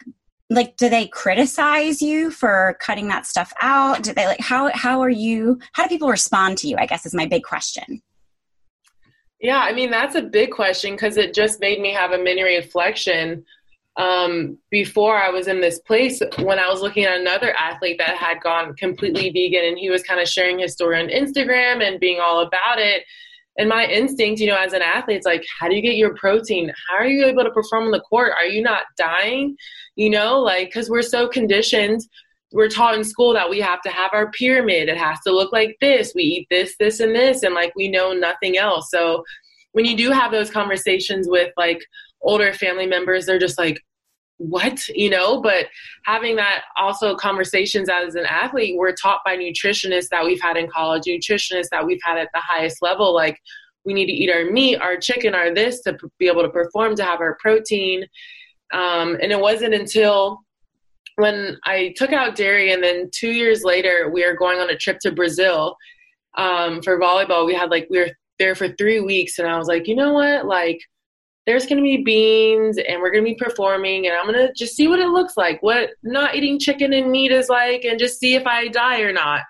like 0.49 0.75
do 0.77 0.89
they 0.89 1.07
criticize 1.07 2.01
you 2.01 2.29
for 2.29 2.77
cutting 2.81 3.07
that 3.07 3.25
stuff 3.25 3.53
out 3.61 4.03
do 4.03 4.13
they 4.13 4.25
like 4.25 4.39
how 4.39 4.69
how 4.73 5.01
are 5.01 5.09
you 5.09 5.57
how 5.71 5.83
do 5.83 5.89
people 5.89 6.09
respond 6.09 6.57
to 6.57 6.67
you 6.67 6.75
i 6.77 6.85
guess 6.85 7.05
is 7.05 7.13
my 7.13 7.25
big 7.25 7.43
question 7.43 8.01
yeah 9.39 9.59
i 9.59 9.73
mean 9.73 9.89
that's 9.89 10.15
a 10.15 10.21
big 10.21 10.51
question 10.51 10.91
because 10.91 11.17
it 11.17 11.33
just 11.33 11.59
made 11.61 11.79
me 11.79 11.91
have 11.91 12.11
a 12.11 12.17
mini 12.17 12.43
reflection 12.43 13.43
um, 13.97 14.57
before 14.71 15.21
I 15.21 15.29
was 15.29 15.47
in 15.47 15.61
this 15.61 15.79
place 15.79 16.21
when 16.39 16.57
I 16.57 16.67
was 16.67 16.81
looking 16.81 17.03
at 17.03 17.19
another 17.19 17.53
athlete 17.57 17.99
that 17.99 18.17
had 18.17 18.41
gone 18.41 18.73
completely 18.75 19.29
vegan 19.29 19.65
and 19.65 19.77
he 19.77 19.89
was 19.89 20.03
kind 20.03 20.19
of 20.19 20.27
sharing 20.27 20.59
his 20.59 20.73
story 20.73 20.99
on 20.99 21.09
Instagram 21.09 21.85
and 21.85 21.99
being 21.99 22.19
all 22.19 22.41
about 22.41 22.79
it. 22.79 23.03
And 23.57 23.69
my 23.69 23.85
instinct, 23.85 24.41
you 24.41 24.47
know, 24.47 24.57
as 24.57 24.73
an 24.73 24.81
athlete, 24.81 25.17
it's 25.17 25.27
like, 25.27 25.45
how 25.59 25.69
do 25.69 25.75
you 25.75 25.81
get 25.81 25.95
your 25.95 26.15
protein? 26.15 26.73
How 26.89 26.95
are 26.95 27.05
you 27.05 27.25
able 27.25 27.43
to 27.43 27.51
perform 27.51 27.85
on 27.85 27.91
the 27.91 27.99
court? 27.99 28.31
Are 28.35 28.47
you 28.47 28.63
not 28.63 28.85
dying? 28.97 29.55
You 29.95 30.09
know, 30.09 30.39
like, 30.39 30.69
because 30.69 30.89
we're 30.89 31.03
so 31.03 31.27
conditioned. 31.27 32.01
We're 32.51 32.69
taught 32.69 32.95
in 32.95 33.03
school 33.03 33.33
that 33.33 33.49
we 33.49 33.59
have 33.59 33.81
to 33.81 33.89
have 33.89 34.09
our 34.13 34.31
pyramid. 34.31 34.89
It 34.89 34.97
has 34.97 35.19
to 35.27 35.31
look 35.31 35.51
like 35.51 35.77
this. 35.81 36.13
We 36.15 36.23
eat 36.23 36.47
this, 36.49 36.75
this, 36.79 36.99
and 36.99 37.15
this. 37.15 37.43
And 37.43 37.53
like, 37.53 37.73
we 37.75 37.89
know 37.89 38.11
nothing 38.13 38.57
else. 38.57 38.89
So 38.89 39.23
when 39.73 39.85
you 39.85 39.95
do 39.95 40.09
have 40.09 40.31
those 40.31 40.49
conversations 40.49 41.27
with 41.29 41.51
like 41.55 41.83
older 42.23 42.53
family 42.53 42.87
members, 42.87 43.25
they're 43.25 43.39
just 43.39 43.57
like, 43.57 43.79
what? 44.37 44.87
You 44.89 45.09
know 45.09 45.41
but 45.41 45.67
having 46.05 46.35
that 46.37 46.63
also 46.77 47.15
conversations 47.15 47.87
as 47.89 48.15
an 48.15 48.25
athlete 48.25 48.75
we're 48.77 48.93
taught 48.93 49.21
by 49.23 49.37
nutritionists 49.37 50.09
that 50.09 50.25
we've 50.25 50.41
had 50.41 50.57
in 50.57 50.67
college 50.67 51.03
nutritionists 51.03 51.69
that 51.71 51.85
we've 51.85 52.01
had 52.03 52.17
at 52.17 52.29
the 52.33 52.41
highest 52.41 52.81
level 52.81 53.13
like 53.13 53.39
we 53.85 53.93
need 53.93 54.07
to 54.07 54.11
eat 54.11 54.29
our 54.29 54.51
meat 54.51 54.77
our 54.77 54.97
chicken 54.97 55.35
our 55.35 55.53
this 55.53 55.81
to 55.81 55.95
be 56.19 56.27
able 56.27 56.41
to 56.41 56.49
perform 56.49 56.95
to 56.95 57.03
have 57.03 57.21
our 57.21 57.37
protein. 57.39 58.05
Um, 58.73 59.17
and 59.21 59.31
it 59.31 59.39
wasn't 59.39 59.75
until 59.75 60.39
when 61.17 61.57
i 61.63 61.93
took 61.95 62.11
out 62.11 62.35
dairy 62.35 62.73
and 62.73 62.83
then 62.83 63.09
two 63.13 63.31
years 63.31 63.63
later 63.63 64.09
we 64.11 64.25
are 64.25 64.35
going 64.35 64.59
on 64.59 64.71
a 64.71 64.75
trip 64.75 64.97
to 65.01 65.11
brazil 65.11 65.77
um, 66.35 66.81
for 66.81 66.99
volleyball. 66.99 67.45
We 67.45 67.53
had 67.53 67.69
like 67.69 67.87
we 67.91 67.99
were 67.99 68.09
there 68.39 68.55
for 68.55 68.67
three 68.69 68.99
weeks 68.99 69.37
and 69.37 69.47
i 69.47 69.57
was 69.57 69.67
like 69.67 69.87
you 69.87 69.95
know 69.95 70.13
what? 70.13 70.47
Like 70.47 70.79
there's 71.45 71.65
going 71.65 71.77
to 71.77 71.83
be 71.83 72.03
beans 72.03 72.77
and 72.77 73.01
we're 73.01 73.11
going 73.11 73.23
to 73.23 73.29
be 73.29 73.35
performing 73.35 74.07
and 74.07 74.15
i'm 74.15 74.25
going 74.25 74.47
to 74.47 74.53
just 74.53 74.75
see 74.75 74.87
what 74.87 74.99
it 74.99 75.09
looks 75.09 75.35
like 75.37 75.61
what 75.61 75.89
not 76.03 76.35
eating 76.35 76.59
chicken 76.59 76.93
and 76.93 77.11
meat 77.11 77.31
is 77.31 77.49
like 77.49 77.83
and 77.83 77.99
just 77.99 78.19
see 78.19 78.35
if 78.35 78.45
i 78.47 78.67
die 78.67 79.01
or 79.01 79.11
not. 79.11 79.41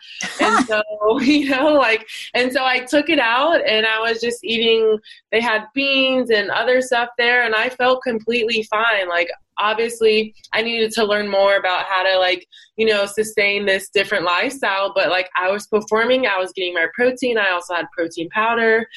And 0.42 0.66
so 0.68 0.84
you 1.20 1.50
know 1.50 1.74
like 1.74 2.08
and 2.34 2.52
so 2.52 2.66
i 2.66 2.80
took 2.80 3.10
it 3.10 3.20
out 3.20 3.62
and 3.68 3.86
i 3.86 4.00
was 4.00 4.22
just 4.22 4.44
eating 4.44 4.98
they 5.32 5.42
had 5.42 5.66
beans 5.74 6.30
and 6.30 6.50
other 6.50 6.82
stuff 6.82 7.10
there 7.18 7.46
and 7.46 7.56
i 7.56 7.70
felt 7.70 8.02
completely 8.04 8.64
fine. 8.64 9.08
Like 9.10 9.30
obviously 9.60 10.34
i 10.54 10.64
needed 10.64 10.92
to 10.92 11.04
learn 11.04 11.30
more 11.30 11.58
about 11.58 11.86
how 11.86 12.02
to 12.02 12.18
like 12.18 12.48
you 12.76 12.88
know 12.88 13.06
sustain 13.06 13.68
this 13.68 13.90
different 13.90 14.26
lifestyle 14.26 14.92
but 14.96 15.10
like 15.10 15.30
i 15.38 15.52
was 15.52 15.68
performing 15.68 16.26
i 16.26 16.40
was 16.40 16.52
getting 16.54 16.74
my 16.74 16.88
protein 16.96 17.38
i 17.38 17.52
also 17.52 17.76
had 17.76 17.86
protein 17.96 18.28
powder 18.32 18.88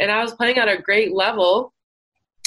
and 0.00 0.10
i 0.10 0.22
was 0.22 0.32
playing 0.32 0.56
at 0.56 0.68
a 0.68 0.80
great 0.80 1.12
level 1.12 1.74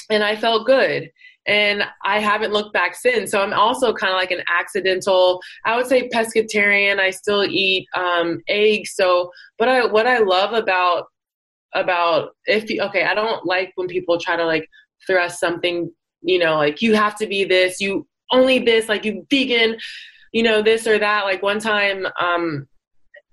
and 0.10 0.24
I 0.24 0.36
felt 0.36 0.65
good. 0.65 1.10
And 1.45 1.84
I 2.04 2.19
haven't 2.19 2.54
looked 2.54 2.74
back 2.74 2.95
since. 2.95 3.32
So 3.32 3.41
I'm 3.41 3.54
also 3.54 3.93
kind 3.93 4.12
of 4.12 4.17
like 4.17 4.32
an 4.32 4.43
accidental, 4.50 5.41
I 5.65 5.76
would 5.76 5.88
say 5.88 6.10
pescatarian. 6.10 7.00
I 7.00 7.10
still 7.10 7.43
eat 7.43 7.88
um, 7.95 8.41
eggs. 8.48 8.93
So, 8.95 9.32
but 9.58 9.67
I, 9.67 9.86
what 9.86 10.06
I 10.06 10.19
love 10.19 10.54
about, 10.54 11.06
about 11.74 12.32
if 12.45 12.69
you, 12.69 12.82
okay, 12.84 13.04
I 13.04 13.15
don't 13.15 13.45
like 13.45 13.72
when 13.76 13.88
people 13.88 14.19
try 14.19 14.36
to 14.36 14.45
like 14.45 14.67
thrust 15.08 15.39
something, 15.39 15.91
you 16.22 16.38
know, 16.38 16.56
like 16.56 16.82
you 16.82 16.93
have 16.95 17.15
to 17.17 17.28
be 17.28 17.45
this, 17.45 17.80
you 17.80 18.06
only 18.32 18.60
this, 18.60 18.89
like 18.89 19.06
you 19.06 19.26
vegan, 19.30 19.78
you 20.34 20.43
know, 20.43 20.62
this 20.62 20.86
or 20.86 21.00
that. 21.00 21.24
Like 21.24 21.41
one 21.41 21.60
time, 21.60 22.06
um, 22.19 22.67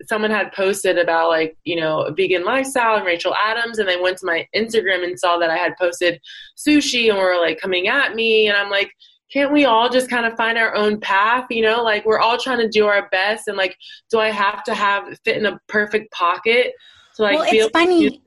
someone 0.05 0.31
had 0.31 0.53
posted 0.53 0.99
about 0.99 1.29
like 1.29 1.57
you 1.65 1.77
know 1.77 2.03
a 2.03 2.13
vegan 2.13 2.45
lifestyle 2.45 2.97
and 2.97 3.07
Rachel 3.07 3.35
Adams, 3.35 3.79
and 3.79 3.89
they 3.89 4.01
went 4.01 4.19
to 4.19 4.27
my 4.27 4.47
Instagram 4.55 5.05
and 5.05 5.19
saw 5.19 5.39
that 5.39 5.51
I 5.51 5.57
had 5.57 5.77
posted 5.77 6.21
sushi 6.57 7.09
and 7.09 7.19
were 7.19 7.39
like 7.41 7.61
coming 7.61 7.89
at 7.89 8.15
me, 8.15 8.49
and 8.49 8.57
I'm 8.57 8.71
like, 8.71 8.91
can't 9.33 9.53
we 9.53 9.65
all 9.65 9.89
just 9.89 10.09
kind 10.09 10.27
of 10.27 10.37
find 10.37 10.59
our 10.59 10.75
own 10.75 11.01
path? 11.01 11.47
You 11.51 11.63
know, 11.63 11.83
like 11.83 12.05
we're 12.05 12.21
all 12.21 12.39
trying 12.39 12.59
to 12.59 12.69
do 12.69 12.87
our 12.87 13.09
best, 13.11 13.49
and 13.49 13.57
like, 13.57 13.77
do 14.11 14.19
I 14.19 14.31
have 14.31 14.63
to 14.65 14.75
have 14.75 15.19
fit 15.25 15.37
in 15.37 15.47
a 15.47 15.61
perfect 15.69 16.13
pocket 16.13 16.73
to 17.17 17.23
like? 17.23 17.39
Well, 17.39 17.49
it's 17.51 17.71
funny. 17.71 18.23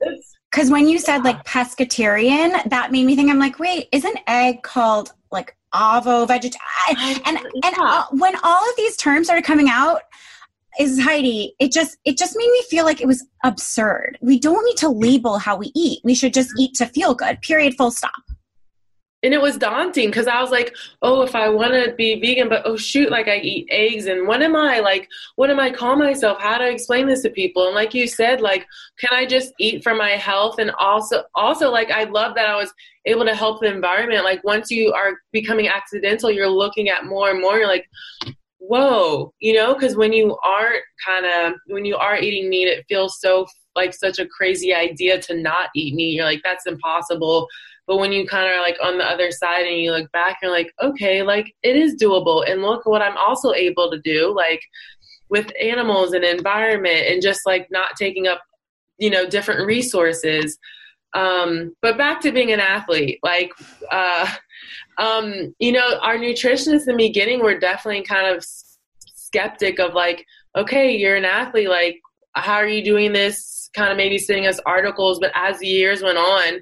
Because 0.50 0.68
when 0.68 0.88
you 0.88 0.98
said 0.98 1.22
like 1.22 1.44
pescatarian, 1.44 2.68
that 2.68 2.90
made 2.90 3.06
me 3.06 3.14
think. 3.14 3.30
I'm 3.30 3.38
like, 3.38 3.58
wait, 3.58 3.88
isn't 3.92 4.18
egg 4.26 4.62
called 4.62 5.12
like 5.30 5.56
ovo 5.72 6.26
vegetarian? 6.26 7.22
And 7.24 7.38
and 7.38 7.74
uh, 7.78 8.06
when 8.10 8.34
all 8.42 8.68
of 8.68 8.76
these 8.76 8.96
terms 8.96 9.28
started 9.28 9.44
coming 9.44 9.68
out, 9.68 10.02
is 10.78 11.00
Heidi, 11.00 11.54
it 11.58 11.72
just 11.72 11.98
it 12.04 12.16
just 12.16 12.36
made 12.36 12.50
me 12.50 12.62
feel 12.68 12.84
like 12.84 13.00
it 13.00 13.06
was 13.06 13.26
absurd. 13.44 14.18
We 14.20 14.38
don't 14.38 14.64
need 14.64 14.76
to 14.78 14.88
label 14.88 15.38
how 15.38 15.56
we 15.56 15.72
eat. 15.74 16.00
We 16.04 16.14
should 16.14 16.34
just 16.34 16.50
eat 16.58 16.74
to 16.76 16.86
feel 16.86 17.14
good. 17.14 17.40
Period. 17.42 17.74
Full 17.76 17.90
stop. 17.90 18.12
And 19.22 19.34
it 19.34 19.42
was 19.42 19.58
daunting 19.58 20.08
because 20.08 20.26
I 20.26 20.40
was 20.40 20.50
like, 20.50 20.74
oh, 21.02 21.20
if 21.20 21.34
I 21.34 21.50
want 21.50 21.74
to 21.74 21.92
be 21.94 22.18
vegan, 22.18 22.48
but 22.48 22.62
oh 22.64 22.78
shoot, 22.78 23.10
like 23.10 23.28
I 23.28 23.36
eat 23.36 23.68
eggs, 23.70 24.06
and 24.06 24.26
what 24.26 24.42
am 24.42 24.56
I 24.56 24.80
like? 24.80 25.08
What 25.36 25.50
am 25.50 25.60
I 25.60 25.70
call 25.70 25.94
myself? 25.96 26.40
How 26.40 26.56
do 26.56 26.64
I 26.64 26.68
explain 26.68 27.06
this 27.06 27.20
to 27.22 27.30
people? 27.30 27.66
And 27.66 27.74
like 27.74 27.92
you 27.92 28.06
said, 28.06 28.40
like, 28.40 28.66
can 28.98 29.10
I 29.12 29.26
just 29.26 29.52
eat 29.58 29.82
for 29.82 29.94
my 29.94 30.12
health? 30.12 30.58
And 30.58 30.70
also, 30.78 31.24
also 31.34 31.70
like 31.70 31.90
I 31.90 32.04
love 32.04 32.34
that 32.36 32.48
I 32.48 32.56
was 32.56 32.72
able 33.04 33.26
to 33.26 33.34
help 33.34 33.60
the 33.60 33.66
environment. 33.66 34.24
Like 34.24 34.42
once 34.42 34.70
you 34.70 34.90
are 34.94 35.12
becoming 35.32 35.68
accidental, 35.68 36.30
you're 36.30 36.48
looking 36.48 36.88
at 36.88 37.04
more 37.04 37.28
and 37.28 37.42
more. 37.42 37.58
You're 37.58 37.66
like, 37.66 37.86
whoa, 38.60 39.32
you 39.40 39.54
know, 39.54 39.74
because 39.74 39.96
when 39.96 40.12
you 40.12 40.36
aren't 40.44 40.84
kind 41.04 41.26
of 41.26 41.58
when 41.66 41.84
you 41.84 41.96
are 41.96 42.18
eating 42.18 42.48
meat, 42.48 42.68
it 42.68 42.84
feels 42.88 43.18
so 43.20 43.46
like 43.74 43.94
such 43.94 44.18
a 44.18 44.26
crazy 44.26 44.74
idea 44.74 45.20
to 45.22 45.34
not 45.34 45.70
eat 45.74 45.94
meat. 45.94 46.14
You're 46.14 46.24
like, 46.24 46.42
that's 46.44 46.66
impossible. 46.66 47.48
But 47.86 47.98
when 47.98 48.12
you 48.12 48.26
kind 48.26 48.48
of 48.48 48.56
are 48.56 48.62
like 48.62 48.76
on 48.82 48.98
the 48.98 49.04
other 49.04 49.32
side 49.32 49.66
and 49.66 49.78
you 49.78 49.90
look 49.90 50.12
back, 50.12 50.38
you're 50.42 50.52
like, 50.52 50.72
okay, 50.80 51.22
like 51.22 51.52
it 51.62 51.74
is 51.74 51.96
doable. 52.00 52.48
And 52.48 52.62
look 52.62 52.86
what 52.86 53.02
I'm 53.02 53.16
also 53.16 53.52
able 53.52 53.90
to 53.90 54.00
do, 54.00 54.32
like 54.34 54.60
with 55.28 55.50
animals 55.60 56.12
and 56.12 56.24
environment 56.24 57.06
and 57.08 57.22
just 57.22 57.40
like 57.46 57.66
not 57.70 57.96
taking 57.96 58.28
up, 58.28 58.42
you 58.98 59.10
know, 59.10 59.26
different 59.26 59.66
resources. 59.66 60.58
Um, 61.14 61.74
but 61.82 61.98
back 61.98 62.20
to 62.20 62.30
being 62.30 62.52
an 62.52 62.60
athlete, 62.60 63.18
like, 63.24 63.50
uh, 63.90 64.30
um, 64.98 65.54
you 65.58 65.72
know, 65.72 65.98
our 66.00 66.16
nutritionists 66.16 66.88
in 66.88 66.96
the 66.96 67.08
beginning 67.08 67.42
were 67.42 67.58
definitely 67.58 68.02
kind 68.02 68.34
of 68.34 68.44
skeptic 69.14 69.78
of 69.78 69.94
like, 69.94 70.26
okay, 70.56 70.96
you're 70.96 71.16
an 71.16 71.24
athlete, 71.24 71.68
like, 71.68 72.00
how 72.34 72.54
are 72.54 72.68
you 72.68 72.84
doing 72.84 73.12
this? 73.12 73.70
Kind 73.74 73.90
of 73.90 73.96
maybe 73.96 74.18
sending 74.18 74.46
us 74.46 74.60
articles, 74.66 75.18
but 75.20 75.32
as 75.34 75.58
the 75.58 75.66
years 75.66 76.02
went 76.02 76.18
on, 76.18 76.60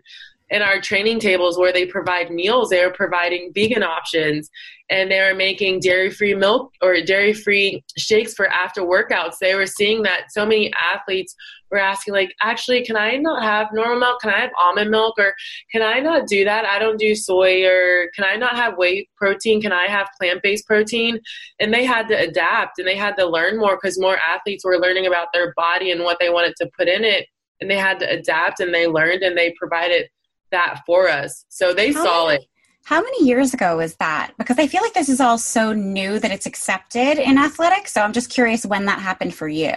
in 0.50 0.62
our 0.62 0.80
training 0.80 1.20
tables 1.20 1.58
where 1.58 1.72
they 1.72 1.86
provide 1.86 2.30
meals, 2.30 2.70
they 2.70 2.82
are 2.82 2.92
providing 2.92 3.52
vegan 3.54 3.82
options 3.82 4.50
and 4.88 5.10
they 5.10 5.20
are 5.20 5.34
making 5.34 5.80
dairy 5.80 6.10
free 6.10 6.34
milk 6.34 6.72
or 6.80 7.00
dairy 7.02 7.34
free 7.34 7.84
shakes 7.98 8.34
for 8.34 8.48
after 8.48 8.82
workouts. 8.82 9.38
They 9.40 9.54
were 9.54 9.66
seeing 9.66 10.02
that 10.04 10.32
so 10.32 10.46
many 10.46 10.72
athletes 10.72 11.34
were 11.70 11.78
asking, 11.78 12.14
like, 12.14 12.34
actually, 12.40 12.84
can 12.84 12.96
I 12.96 13.16
not 13.16 13.42
have 13.42 13.68
normal 13.72 13.98
milk? 13.98 14.20
Can 14.20 14.30
I 14.30 14.40
have 14.40 14.50
almond 14.58 14.90
milk? 14.90 15.18
Or 15.18 15.34
can 15.70 15.82
I 15.82 16.00
not 16.00 16.26
do 16.26 16.44
that? 16.44 16.64
I 16.64 16.78
don't 16.78 16.98
do 16.98 17.14
soy. 17.14 17.64
Or 17.66 18.10
can 18.14 18.24
I 18.24 18.36
not 18.36 18.56
have 18.56 18.76
whey 18.76 19.08
protein? 19.16 19.60
Can 19.60 19.72
I 19.72 19.86
have 19.86 20.08
plant 20.18 20.42
based 20.42 20.66
protein? 20.66 21.20
And 21.60 21.72
they 21.72 21.84
had 21.84 22.08
to 22.08 22.14
adapt 22.18 22.78
and 22.78 22.86
they 22.86 22.96
had 22.96 23.16
to 23.16 23.26
learn 23.26 23.58
more 23.58 23.76
because 23.76 24.00
more 24.00 24.16
athletes 24.18 24.64
were 24.64 24.78
learning 24.78 25.06
about 25.06 25.28
their 25.32 25.52
body 25.56 25.90
and 25.90 26.04
what 26.04 26.18
they 26.20 26.30
wanted 26.30 26.54
to 26.56 26.70
put 26.76 26.88
in 26.88 27.04
it. 27.04 27.26
And 27.60 27.70
they 27.70 27.76
had 27.76 27.98
to 28.00 28.08
adapt 28.08 28.60
and 28.60 28.72
they 28.72 28.86
learned 28.86 29.22
and 29.22 29.36
they 29.36 29.52
provided 29.58 30.08
that 30.50 30.80
for 30.86 31.08
us. 31.08 31.44
So 31.48 31.74
they 31.74 31.92
how 31.92 32.04
saw 32.04 32.26
many, 32.28 32.38
it. 32.38 32.48
How 32.84 33.02
many 33.02 33.26
years 33.26 33.52
ago 33.52 33.76
was 33.76 33.96
that? 33.96 34.32
Because 34.38 34.58
I 34.58 34.66
feel 34.66 34.80
like 34.80 34.94
this 34.94 35.08
is 35.08 35.20
all 35.20 35.36
so 35.36 35.72
new 35.72 36.18
that 36.20 36.30
it's 36.30 36.46
accepted 36.46 37.18
in 37.18 37.36
athletics. 37.36 37.92
So 37.92 38.00
I'm 38.00 38.14
just 38.14 38.30
curious 38.30 38.64
when 38.64 38.86
that 38.86 39.00
happened 39.00 39.34
for 39.34 39.48
you. 39.48 39.74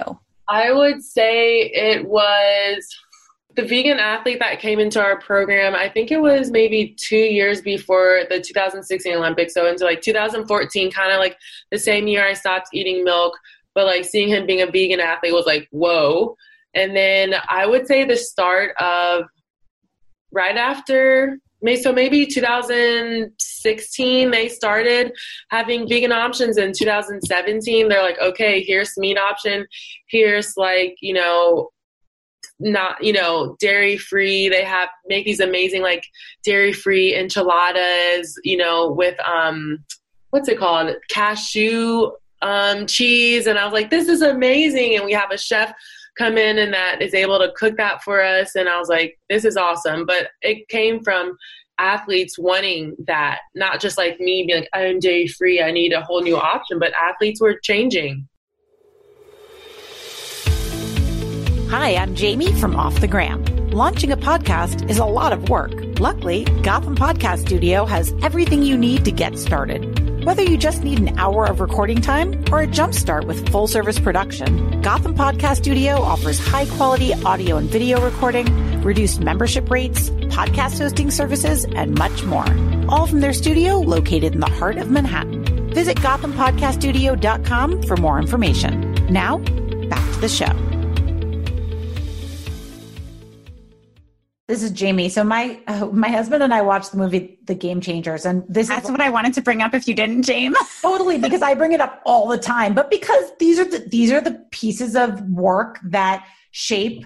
I 0.52 0.74
would 0.74 1.02
say 1.02 1.62
it 1.62 2.06
was 2.06 2.86
the 3.56 3.64
vegan 3.64 4.00
athlete 4.00 4.40
that 4.40 4.60
came 4.60 4.80
into 4.80 5.02
our 5.02 5.18
program. 5.18 5.76
I 5.76 5.88
think 5.88 6.12
it 6.12 6.22
was 6.22 6.52
maybe 6.52 6.94
two 7.00 7.16
years 7.16 7.62
before 7.62 8.24
the 8.30 8.42
2016 8.42 9.16
Olympics. 9.16 9.54
So 9.54 9.66
into 9.68 9.86
like 9.86 10.02
2014, 10.02 10.92
kind 10.92 11.14
of 11.14 11.20
like 11.20 11.38
the 11.72 11.80
same 11.80 12.06
year 12.08 12.28
I 12.28 12.34
stopped 12.34 12.68
eating 12.74 13.06
milk. 13.06 13.38
But 13.74 13.86
like 13.86 14.04
seeing 14.04 14.28
him 14.28 14.46
being 14.46 14.62
a 14.62 14.66
vegan 14.66 15.00
athlete 15.00 15.34
was 15.34 15.46
like, 15.46 15.70
whoa. 15.72 16.36
And 16.74 16.94
then 16.94 17.36
I 17.48 17.66
would 17.66 17.88
say 17.88 18.04
the 18.04 18.18
start 18.18 18.76
of 18.78 19.24
right 20.34 20.58
after 20.58 21.40
so 21.76 21.94
maybe 21.94 22.26
2016 22.26 24.32
they 24.32 24.50
started 24.50 25.14
having 25.50 25.88
vegan 25.88 26.12
options 26.12 26.58
in 26.58 26.74
2017 26.74 27.88
they're 27.88 28.02
like 28.02 28.20
okay 28.20 28.64
here's 28.64 28.98
meat 28.98 29.18
option. 29.18 29.66
Here's 30.08 30.58
like 30.58 30.96
you 31.02 31.14
know 31.14 31.70
not 32.60 33.04
you 33.04 33.14
know 33.14 33.56
dairy 33.60 33.98
free 33.98 34.50
they 34.50 34.64
have 34.64 34.90
make 35.08 35.26
these 35.26 35.40
amazing 35.40 35.82
like 35.82 36.06
dairy 36.44 36.74
free 36.74 37.16
enchiladas 37.16 38.40
you 38.44 38.58
know 38.58 38.92
with 38.92 39.18
um 39.28 39.84
what's 40.32 40.50
it 40.50 40.58
called? 40.58 40.96
Cashew 41.10 42.12
um 42.42 42.88
cheese. 42.88 43.46
And 43.46 43.60
i 43.60 43.66
was 43.66 43.74
like 43.74 43.90
this 43.90 44.08
is 44.08 44.22
amazing. 44.22 44.96
And 44.96 45.06
we 45.06 45.14
have 45.14 45.32
a 45.32 45.38
chef 45.38 45.74
come 46.22 46.38
in 46.38 46.60
and 46.60 46.72
that 46.72 47.02
is 47.02 47.16
able 47.16 47.40
to 47.40 47.52
cook 47.56 47.78
that 47.78 48.04
for 48.04 48.24
us. 48.24 48.56
And 48.56 48.70
I 48.70 48.78
was 48.78 48.90
like, 48.90 49.18
this 49.28 49.44
is 49.44 49.58
awesome. 49.58 50.06
But 50.06 50.28
it 50.44 50.68
came 50.68 51.04
from 51.04 51.36
athletes 51.80 52.38
wanting 52.38 52.96
that, 53.08 53.40
not 53.56 53.82
just 53.82 53.98
like 53.98 54.20
me 54.20 54.46
being 54.46 54.60
like, 54.60 54.70
I'm 54.72 55.00
dairy 55.00 55.28
free, 55.28 55.64
I 55.64 55.72
need 55.72 55.94
a 55.94 56.02
whole 56.02 56.22
new 56.22 56.38
option, 56.38 56.78
but 56.78 56.94
athletes 56.94 57.42
were 57.42 57.58
changing. 57.64 58.28
Hi, 61.72 61.96
I'm 61.96 62.14
Jamie 62.14 62.54
from 62.54 62.76
Off 62.76 63.00
the 63.00 63.08
Gram. 63.08 63.44
Launching 63.72 64.12
a 64.12 64.18
podcast 64.18 64.88
is 64.92 65.00
a 65.00 65.06
lot 65.06 65.34
of 65.34 65.50
work. 65.50 65.72
Luckily, 66.00 66.44
Gotham 66.62 66.96
Podcast 66.96 67.40
Studio 67.40 67.86
has 67.86 68.14
everything 68.22 68.62
you 68.62 68.78
need 68.78 69.06
to 69.06 69.12
get 69.12 69.40
started. 69.40 70.11
Whether 70.24 70.44
you 70.44 70.56
just 70.56 70.84
need 70.84 71.00
an 71.00 71.18
hour 71.18 71.48
of 71.48 71.60
recording 71.62 72.00
time 72.00 72.34
or 72.52 72.62
a 72.62 72.68
jumpstart 72.68 73.26
with 73.26 73.50
full 73.50 73.66
service 73.66 74.00
production, 74.00 74.80
Gotham 74.82 75.16
Podcast 75.16 75.58
Studio 75.58 75.96
offers 75.96 76.38
high 76.38 76.68
quality 76.68 77.16
audio 77.26 77.58
and 77.58 77.68
video 77.68 78.00
recording 78.00 78.46
reduced 78.84 79.20
membership 79.20 79.72
rates, 79.72 80.12
podcast 80.30 80.78
hosting 80.78 81.10
services, 81.10 81.66
and 81.66 81.98
much 81.98 82.24
more. 82.24 82.46
All 82.88 83.08
from 83.08 83.22
their 83.22 83.34
studio 83.34 83.80
located 83.80 84.36
in 84.36 84.42
the 84.42 84.50
heart 84.50 84.78
of 84.78 84.92
Manhattan. 84.92 85.44
Visit 85.74 85.98
GothamPodcastStudio.com 85.98 87.82
for 87.84 87.98
more 87.98 88.20
information. 88.20 88.94
Now, 89.10 89.40
back 89.90 90.14
to 90.14 90.20
the 90.20 90.30
show. 90.30 90.81
This 94.52 94.64
is 94.64 94.72
Jamie. 94.72 95.08
So 95.08 95.24
my 95.24 95.62
uh, 95.66 95.86
my 95.86 96.10
husband 96.10 96.44
and 96.44 96.54
I 96.54 96.62
watched 96.62 96.92
the 96.92 96.98
movie 96.98 97.40
The 97.46 97.56
Game 97.56 97.80
Changers, 97.80 98.26
and 98.26 98.44
this 98.50 98.68
That's 98.68 98.84
is 98.84 98.92
what 98.92 99.00
I 99.00 99.10
wanted 99.10 99.34
to 99.36 99.42
bring 99.42 99.62
up 99.62 99.74
if 99.74 99.88
you 99.88 99.96
didn't, 99.96 100.24
James. 100.24 100.58
totally 100.82 101.18
because 101.18 101.42
I 101.42 101.54
bring 101.54 101.72
it 101.72 101.80
up 101.80 102.02
all 102.06 102.28
the 102.28 102.38
time, 102.38 102.74
but 102.74 102.92
because 102.92 103.32
these 103.40 103.58
are 103.60 103.64
the 103.64 103.80
these 103.80 104.12
are 104.12 104.20
the 104.20 104.44
pieces 104.52 104.94
of 104.98 105.22
work 105.30 105.80
that 105.86 106.28
shape 106.52 107.06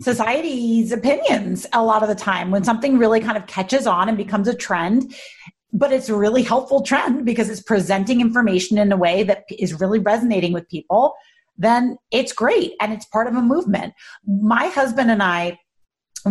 society's 0.00 0.90
opinions 0.90 1.66
a 1.74 1.84
lot 1.84 2.02
of 2.02 2.08
the 2.08 2.14
time 2.14 2.50
when 2.50 2.64
something 2.64 2.96
really 2.96 3.20
kind 3.20 3.36
of 3.36 3.46
catches 3.46 3.86
on 3.86 4.08
and 4.08 4.16
becomes 4.16 4.48
a 4.48 4.54
trend 4.54 5.14
but 5.74 5.92
it's 5.92 6.08
a 6.08 6.16
really 6.16 6.42
helpful 6.42 6.82
trend 6.82 7.26
because 7.26 7.50
it's 7.50 7.60
presenting 7.60 8.20
information 8.20 8.78
in 8.78 8.92
a 8.92 8.96
way 8.96 9.24
that 9.24 9.44
is 9.58 9.78
really 9.80 9.98
resonating 9.98 10.52
with 10.52 10.68
people 10.68 11.14
then 11.56 11.98
it's 12.12 12.32
great 12.32 12.74
and 12.80 12.92
it's 12.92 13.06
part 13.06 13.26
of 13.26 13.34
a 13.34 13.42
movement 13.42 13.92
my 14.24 14.68
husband 14.68 15.10
and 15.10 15.20
i 15.20 15.58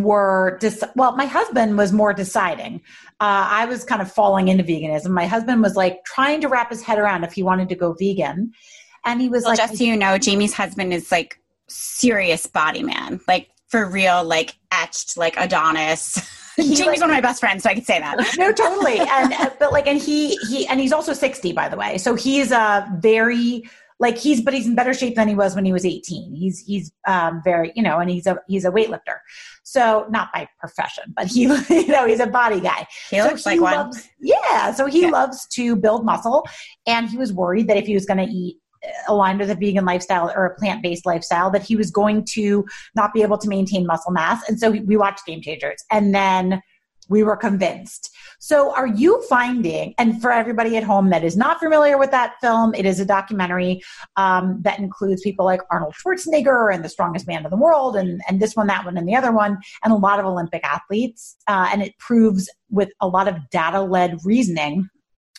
were 0.03 0.57
dis- 0.60 0.83
well 0.95 1.15
my 1.15 1.25
husband 1.25 1.77
was 1.77 1.91
more 1.93 2.13
deciding. 2.13 2.81
Uh, 3.19 3.49
i 3.49 3.65
was 3.65 3.83
kind 3.83 4.01
of 4.01 4.12
falling 4.12 4.47
into 4.47 4.63
veganism. 4.63 5.10
My 5.10 5.25
husband 5.27 5.62
was 5.62 5.75
like 5.75 6.03
trying 6.05 6.41
to 6.41 6.47
wrap 6.47 6.69
his 6.69 6.81
head 6.83 6.99
around 6.99 7.23
if 7.23 7.33
he 7.33 7.43
wanted 7.43 7.69
to 7.69 7.75
go 7.75 7.93
vegan. 7.93 8.51
And 9.05 9.21
he 9.21 9.29
was 9.29 9.43
Well, 9.43 9.51
like 9.51 9.60
just 9.60 9.77
so 9.77 9.83
you 9.83 9.95
know, 9.95 10.17
Jamie's 10.17 10.53
husband 10.53 10.93
is 10.93 11.12
like 11.12 11.39
serious 11.67 12.45
body 12.45 12.83
man, 12.83 13.19
like 13.27 13.49
for 13.69 13.86
real, 13.89 14.23
like 14.23 14.55
etched, 14.71 15.17
like 15.17 15.36
Adonis. 15.38 16.17
Jamie's 16.57 16.79
like- 16.79 16.99
one 17.01 17.10
of 17.10 17.15
my 17.15 17.21
best 17.21 17.39
friends, 17.39 17.63
so 17.63 17.69
I 17.69 17.75
could 17.75 17.86
say 17.86 17.99
that. 17.99 18.17
no 18.38 18.51
totally. 18.51 18.99
And 18.99 19.33
uh, 19.33 19.49
but 19.60 19.71
like 19.71 19.88
and 19.88 19.99
he 20.01 20.36
he 20.49 20.65
and 20.67 20.79
he's 20.79 20.91
also 20.93 21.13
60 21.13 21.53
by 21.53 21.69
the 21.69 21.77
way. 21.77 21.97
So 21.97 22.15
he's 22.15 22.51
a 22.51 22.88
very 22.99 23.63
like 23.99 24.17
he's 24.17 24.41
but 24.41 24.53
he's 24.53 24.67
in 24.67 24.75
better 24.75 24.93
shape 24.93 25.15
than 25.15 25.27
he 25.27 25.36
was 25.36 25.55
when 25.55 25.65
he 25.65 25.73
was 25.73 25.86
18 25.86 26.36
he's 26.36 26.60
he's 26.60 26.91
um 27.07 27.41
very 27.43 27.71
you 27.75 27.81
know 27.81 27.97
and 27.99 28.10
he's 28.10 28.27
a 28.27 28.38
he's 28.47 28.65
a 28.65 28.69
weightlifter. 28.71 29.17
So 29.63 30.05
not 30.10 30.29
by 30.33 30.47
profession 30.60 31.05
but 31.15 31.27
he 31.27 31.41
you 31.69 31.88
know 31.88 32.05
he's 32.07 32.19
a 32.19 32.27
body 32.27 32.60
guy. 32.62 32.86
He 33.10 33.17
So 33.19 33.25
looks 33.25 33.45
like 33.45 33.60
one. 33.60 33.73
loves, 33.75 34.07
yeah 34.19 34.71
so 34.71 34.86
he 34.86 35.01
Yeah. 35.03 35.10
loves 35.10 35.47
to 35.53 35.75
build 35.75 36.05
muscle. 36.05 36.45
And 36.86 37.10
he 37.10 37.17
was 37.17 37.33
worried 37.33 37.67
that 37.67 37.77
if 37.77 37.86
he 37.88 37.93
was 37.93 38.05
going 38.05 38.19
to 38.25 38.31
eat 38.31 38.57
uh, 38.86 38.89
aligned 39.13 39.39
with 39.39 39.49
a 39.49 39.55
vegan 39.55 39.86
lifestyle 39.86 40.31
or 40.36 40.45
a 40.45 40.55
plant-based 40.55 41.05
lifestyle 41.05 41.49
that 41.51 41.63
he 41.63 41.75
was 41.75 41.89
going 41.91 42.23
to 42.33 42.63
not 42.95 43.13
be 43.13 43.23
able 43.23 43.38
to 43.39 43.49
maintain 43.49 43.86
muscle 43.88 44.12
mass. 44.12 44.47
And 44.47 44.60
so 44.60 44.69
we 44.71 44.95
watched 44.97 45.25
game 45.25 45.41
changers. 45.41 45.83
And 45.91 46.13
then 46.13 46.62
we 47.09 47.23
were 47.23 47.37
convinced. 47.37 48.13
So 48.39 48.73
are 48.75 48.87
you 48.87 49.21
finding 49.29 49.95
and 49.97 50.21
for 50.21 50.31
everybody 50.31 50.77
at 50.77 50.83
home 50.83 51.09
that 51.09 51.23
is 51.23 51.35
not 51.35 51.59
familiar 51.59 51.97
with 51.97 52.11
that 52.11 52.35
film 52.39 52.75
it 52.75 52.85
is 52.85 52.99
a 52.99 53.05
documentary 53.05 53.81
um, 54.15 54.59
that 54.61 54.79
includes 54.79 55.21
people 55.21 55.45
like 55.45 55.61
arnold 55.71 55.95
schwarzenegger 55.95 56.73
and 56.73 56.83
the 56.83 56.89
strongest 56.89 57.27
man 57.27 57.43
in 57.43 57.49
the 57.49 57.57
world 57.57 57.95
and, 57.95 58.21
and 58.27 58.39
this 58.39 58.55
one 58.55 58.67
that 58.67 58.85
one 58.85 58.97
and 58.97 59.07
the 59.07 59.15
other 59.15 59.31
one 59.31 59.57
and 59.83 59.91
a 59.91 59.95
lot 59.95 60.19
of 60.19 60.25
olympic 60.25 60.63
athletes 60.63 61.35
uh, 61.47 61.69
and 61.71 61.81
it 61.81 61.97
proves 61.97 62.49
with 62.69 62.89
a 63.01 63.07
lot 63.07 63.27
of 63.27 63.35
data-led 63.49 64.17
reasoning 64.23 64.87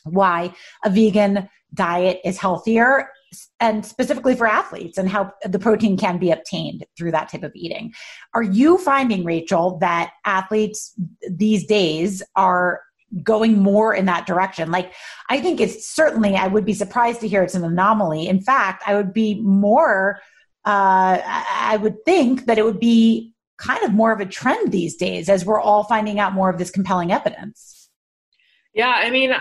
why 0.05 0.53
a 0.85 0.91
vegan 0.91 1.49
diet 1.75 2.21
is 2.25 2.39
healthier 2.39 3.09
and 3.61 3.85
specifically 3.85 4.35
for 4.35 4.47
athletes 4.47 4.99
and 4.99 5.09
how 5.09 5.33
the 5.45 5.59
protein 5.59 5.97
can 5.97 6.19
be 6.19 6.31
obtained 6.31 6.85
through 6.97 7.13
that 7.13 7.29
type 7.29 7.43
of 7.43 7.53
eating. 7.55 7.93
Are 8.35 8.43
you 8.43 8.79
finding, 8.79 9.25
Rachel, 9.25 9.79
that 9.79 10.13
athletes 10.25 10.95
these 11.29 11.67
days 11.67 12.23
are 12.37 12.81
going 13.23 13.59
more 13.59 13.95
in 13.95 14.07
that 14.07 14.27
direction? 14.27 14.71
Like, 14.71 14.93
I 15.29 15.41
think 15.41 15.61
it's 15.61 15.89
certainly, 15.89 16.37
I 16.37 16.47
would 16.47 16.65
be 16.65 16.75
surprised 16.75 17.21
to 17.21 17.29
hear 17.29 17.43
it's 17.43 17.55
an 17.55 17.65
anomaly. 17.65 18.29
In 18.29 18.41
fact, 18.41 18.83
I 18.87 18.95
would 18.95 19.13
be 19.13 19.41
more, 19.41 20.21
uh, 20.67 21.21
I 21.25 21.45
I 21.73 21.77
would 21.77 22.05
think 22.05 22.47
that 22.47 22.59
it 22.59 22.65
would 22.65 22.81
be 22.81 23.35
kind 23.59 23.83
of 23.83 23.93
more 23.93 24.13
of 24.13 24.21
a 24.21 24.27
trend 24.27 24.73
these 24.73 24.97
days 24.97 25.29
as 25.29 25.45
we're 25.45 25.61
all 25.61 25.85
finding 25.85 26.19
out 26.19 26.33
more 26.33 26.49
of 26.49 26.59
this 26.59 26.71
compelling 26.71 27.13
evidence. 27.13 27.91
Yeah, 28.73 28.93
I 28.95 29.11
mean, 29.11 29.33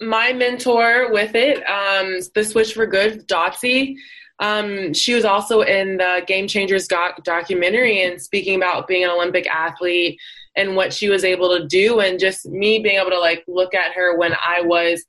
my 0.00 0.32
mentor 0.32 1.12
with 1.12 1.34
it, 1.34 1.58
um, 1.68 2.18
the 2.34 2.44
Switch 2.44 2.74
for 2.74 2.86
Good, 2.86 3.26
Dotsie, 3.28 3.96
um, 4.42 4.92
she 4.92 5.14
was 5.14 5.24
also 5.24 5.60
in 5.60 5.98
the 5.98 6.22
Game 6.26 6.48
Changers 6.48 6.88
doc- 6.88 7.22
documentary 7.22 8.02
and 8.02 8.20
speaking 8.20 8.56
about 8.56 8.88
being 8.88 9.04
an 9.04 9.10
Olympic 9.10 9.46
athlete 9.48 10.18
and 10.56 10.74
what 10.74 10.92
she 10.92 11.08
was 11.08 11.24
able 11.24 11.56
to 11.56 11.66
do, 11.66 12.00
and 12.00 12.18
just 12.18 12.46
me 12.46 12.80
being 12.80 12.98
able 12.98 13.10
to 13.10 13.20
like 13.20 13.44
look 13.46 13.72
at 13.72 13.92
her 13.92 14.18
when 14.18 14.34
I 14.34 14.60
was 14.60 15.04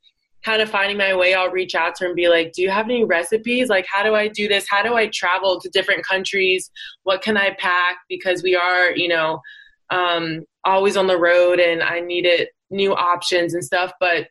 kind 0.46 0.62
of 0.62 0.70
finding 0.70 0.98
my 0.98 1.16
way. 1.16 1.34
I'll 1.34 1.50
reach 1.50 1.74
out 1.74 1.96
to 1.96 2.04
her 2.04 2.08
and 2.10 2.16
be 2.16 2.30
like, 2.30 2.54
"Do 2.54 2.62
you 2.62 2.70
have 2.70 2.86
any 2.86 3.04
recipes? 3.04 3.70
Like, 3.70 3.88
how 3.92 4.04
do 4.04 4.14
I 4.14 4.28
do 4.28 4.48
this? 4.48 4.68
How 4.70 4.84
do 4.84 4.94
I 4.94 5.08
travel 5.08 5.60
to 5.60 5.70
different 5.70 6.06
countries? 6.06 6.70
What 7.02 7.24
can 7.24 7.36
I 7.36 7.56
pack? 7.60 7.98
Because 8.08 8.44
we 8.44 8.56
are, 8.56 8.92
you 8.92 9.08
know." 9.08 9.42
Um, 9.90 10.46
always 10.66 10.96
on 10.98 11.08
the 11.08 11.18
road 11.18 11.60
and 11.60 11.84
I 11.84 12.00
needed 12.00 12.48
new 12.72 12.96
options 12.96 13.54
and 13.54 13.64
stuff. 13.64 13.92
But 14.00 14.28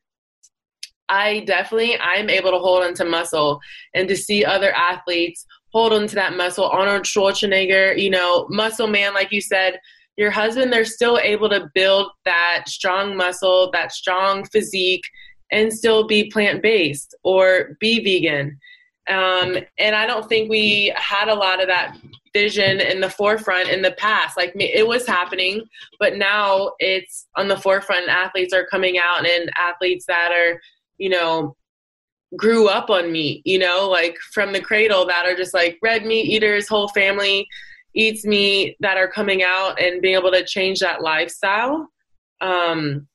I 1.08 1.40
definitely 1.40 1.98
I'm 1.98 2.30
able 2.30 2.50
to 2.50 2.58
hold 2.58 2.84
onto 2.84 3.04
muscle 3.04 3.60
and 3.94 4.08
to 4.08 4.16
see 4.16 4.44
other 4.44 4.72
athletes 4.74 5.46
hold 5.72 5.92
onto 5.92 6.14
that 6.14 6.36
muscle. 6.36 6.66
Arnold 6.66 7.02
Schwarzenegger, 7.02 7.98
you 7.98 8.10
know, 8.10 8.46
muscle 8.50 8.86
man, 8.86 9.14
like 9.14 9.32
you 9.32 9.40
said, 9.40 9.78
your 10.16 10.30
husband, 10.30 10.72
they're 10.72 10.84
still 10.84 11.18
able 11.18 11.48
to 11.48 11.70
build 11.74 12.10
that 12.24 12.64
strong 12.66 13.16
muscle, 13.16 13.70
that 13.72 13.92
strong 13.92 14.44
physique, 14.44 15.04
and 15.50 15.72
still 15.72 16.06
be 16.06 16.30
plant 16.30 16.62
based 16.62 17.14
or 17.24 17.76
be 17.80 18.02
vegan. 18.02 18.58
Um, 19.08 19.56
and 19.78 19.96
I 19.96 20.06
don't 20.06 20.28
think 20.28 20.48
we 20.48 20.92
had 20.94 21.28
a 21.28 21.34
lot 21.34 21.60
of 21.60 21.68
that 21.68 21.96
vision 22.32 22.80
in 22.80 23.00
the 23.00 23.10
forefront 23.10 23.68
in 23.68 23.82
the 23.82 23.92
past. 23.92 24.36
Like 24.36 24.52
it 24.54 24.86
was 24.86 25.06
happening, 25.06 25.62
but 25.98 26.16
now 26.16 26.72
it's 26.78 27.26
on 27.36 27.48
the 27.48 27.56
forefront. 27.56 28.08
Athletes 28.08 28.54
are 28.54 28.66
coming 28.66 28.98
out, 28.98 29.26
and 29.26 29.50
athletes 29.56 30.06
that 30.06 30.30
are, 30.32 30.60
you 31.02 31.08
know, 31.08 31.56
grew 32.36 32.68
up 32.68 32.88
on 32.88 33.10
meat, 33.10 33.42
you 33.44 33.58
know, 33.58 33.88
like 33.90 34.16
from 34.32 34.52
the 34.52 34.60
cradle 34.60 35.04
that 35.04 35.26
are 35.26 35.34
just 35.34 35.52
like 35.52 35.76
red 35.82 36.06
meat 36.06 36.26
eaters, 36.26 36.68
whole 36.68 36.86
family 36.90 37.44
eats 37.92 38.24
meat 38.24 38.76
that 38.78 38.96
are 38.96 39.08
coming 39.08 39.42
out 39.42 39.80
and 39.80 40.00
being 40.00 40.14
able 40.14 40.30
to 40.30 40.44
change 40.44 40.78
that 40.78 41.02
lifestyle. 41.02 41.88
Um, 42.40 43.08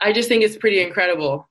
I 0.00 0.12
just 0.12 0.28
think 0.28 0.44
it's 0.44 0.56
pretty 0.56 0.80
incredible. 0.80 1.50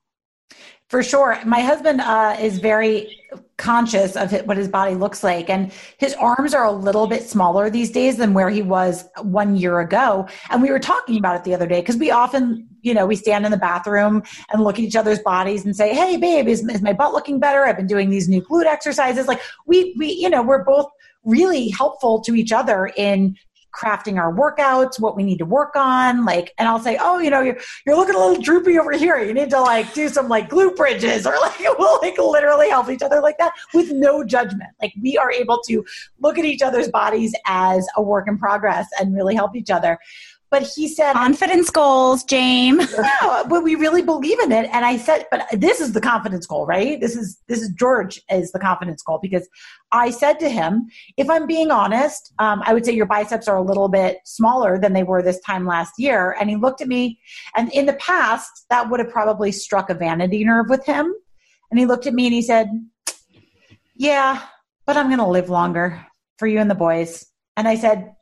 For 0.90 1.04
sure. 1.04 1.38
My 1.46 1.60
husband 1.60 2.00
uh, 2.00 2.38
is 2.40 2.60
very 2.60 3.20
conscious 3.60 4.16
of 4.16 4.32
what 4.48 4.58
his 4.58 4.68
body 4.68 4.96
looks 4.96 5.24
like. 5.24 5.50
And 5.50 5.72
his 5.98 6.16
arms 6.16 6.56
are 6.56 6.66
a 6.66 6.72
little 6.72 7.06
bit 7.06 7.24
smaller 7.24 7.70
these 7.70 7.92
days 7.92 8.18
than 8.18 8.34
where 8.34 8.50
he 8.50 8.64
was 8.64 9.06
one 9.22 9.56
year 9.56 9.82
ago. 9.82 10.28
And 10.50 10.64
we 10.64 10.72
were 10.72 10.80
talking 10.80 11.18
about 11.18 11.36
it 11.36 11.44
the 11.44 11.54
other 11.54 11.68
day 11.68 11.82
because 11.82 11.98
we 11.98 12.10
often, 12.10 12.68
you 12.82 12.94
know, 12.94 13.06
we 13.06 13.16
stand 13.16 13.46
in 13.46 13.52
the 13.52 13.58
bathroom 13.58 14.24
and 14.52 14.64
look 14.64 14.80
at 14.80 14.86
each 14.86 14.96
other's 14.96 15.20
bodies 15.20 15.66
and 15.66 15.76
say, 15.76 15.94
Hey, 15.94 16.18
babe, 16.18 16.48
is, 16.48 16.68
is 16.68 16.82
my 16.82 16.94
butt 16.94 17.14
looking 17.14 17.40
better? 17.40 17.66
I've 17.66 17.78
been 17.78 17.86
doing 17.86 18.10
these 18.10 18.28
new 18.28 18.42
glute 18.42 18.66
exercises. 18.66 19.28
Like 19.28 19.42
we, 19.68 19.94
we, 20.00 20.14
you 20.14 20.30
know, 20.30 20.42
we're 20.42 20.64
both 20.64 20.88
really 21.26 21.70
helpful 21.70 22.22
to 22.22 22.34
each 22.34 22.52
other 22.52 22.92
in 22.96 23.36
crafting 23.72 24.18
our 24.18 24.34
workouts, 24.34 25.00
what 25.00 25.16
we 25.16 25.24
need 25.24 25.38
to 25.38 25.46
work 25.46 25.76
on. 25.76 26.26
Like, 26.26 26.54
and 26.58 26.68
I'll 26.68 26.80
say, 26.80 26.98
oh, 27.00 27.20
you 27.20 27.30
know, 27.30 27.42
you're 27.42 27.58
you're 27.86 27.96
looking 27.96 28.16
a 28.16 28.20
little 28.20 28.42
droopy 28.42 28.78
over 28.80 28.92
here. 28.92 29.20
You 29.20 29.34
need 29.34 29.50
to 29.52 29.62
like 29.62 29.94
do 29.94 30.10
some 30.10 30.28
like 30.28 30.50
glute 30.50 30.76
bridges, 30.76 31.26
or 31.28 31.36
like 31.40 31.60
we'll 31.78 32.00
like 32.02 32.18
literally 32.18 32.70
help 32.70 32.90
each 32.90 33.02
other 33.02 33.22
like 33.22 33.38
that 33.38 33.54
with 33.74 33.92
no 33.92 34.24
judgment. 34.24 34.72
Like 34.82 34.94
we 35.02 35.18
are 35.18 35.32
able 35.32 35.62
to 35.68 35.84
look 36.20 36.38
at 36.38 36.46
each 36.46 36.62
other's 36.62 36.90
bodies 36.90 37.34
as 37.46 37.88
a 37.96 38.02
work 38.02 38.28
in 38.28 38.38
progress 38.38 38.88
and 39.00 39.16
really 39.16 39.36
help 39.36 39.56
each 39.56 39.70
other. 39.70 39.98
But 40.52 40.64
he 40.76 40.88
said, 40.88 41.14
Confidence 41.14 41.70
goals, 41.70 42.24
James. 42.24 42.92
no, 43.22 43.46
but 43.48 43.64
we 43.64 43.76
really 43.76 44.02
believe 44.02 44.40
in 44.40 44.52
it. 44.52 44.68
And 44.74 44.84
I 44.84 44.98
said, 44.98 45.28
but 45.30 45.46
this 45.54 45.80
is 45.80 45.94
the 45.94 46.02
confidence 46.02 46.48
goal, 46.48 46.66
right? 46.66 47.00
This 47.00 47.16
is 47.16 47.40
this 47.48 47.62
is 47.62 47.70
George 47.70 48.20
is 48.32 48.52
the 48.52 48.60
confidence 48.60 49.04
goal 49.04 49.20
because 49.22 49.48
I 49.92 50.10
said 50.10 50.40
to 50.40 50.50
him, 50.50 50.88
if 51.18 51.30
I'm 51.30 51.46
being 51.46 51.70
honest, 51.70 52.34
um, 52.40 52.64
I 52.66 52.74
would 52.74 52.84
say 52.84 52.94
your 52.94 53.06
biceps 53.06 53.48
are 53.48 53.58
a 53.58 53.62
little 53.62 53.90
bit 53.90 54.18
smaller 54.26 54.80
than 54.80 54.94
they 54.94 55.04
were 55.04 55.22
this 55.22 55.40
time 55.42 55.68
last 55.68 55.94
year. 56.00 56.36
And 56.40 56.50
he 56.50 56.56
looked 56.56 56.82
at 56.82 56.88
me, 56.88 57.20
and 57.56 57.72
in 57.72 57.86
the 57.86 57.94
past, 57.94 58.66
that 58.72 58.90
would 58.90 59.00
have 59.00 59.10
probably 59.10 59.52
struck 59.52 59.90
a 59.92 59.94
vanity 59.94 60.44
nerve 60.44 60.68
with 60.70 60.86
him. 60.86 61.14
And 61.70 61.80
he 61.80 61.86
looked 61.86 62.08
at 62.08 62.14
me 62.14 62.26
and 62.26 62.34
he 62.34 62.42
said, 62.42 62.70
"Yeah, 63.96 64.42
but 64.88 64.98
I'm 64.98 65.08
going 65.08 65.20
to 65.20 65.28
live 65.28 65.50
longer 65.50 66.08
for 66.40 66.48
you 66.48 66.58
and 66.58 66.72
the 66.72 66.76
boys." 66.76 67.28
And 67.56 67.68
I 67.68 67.76
said, 67.76 68.16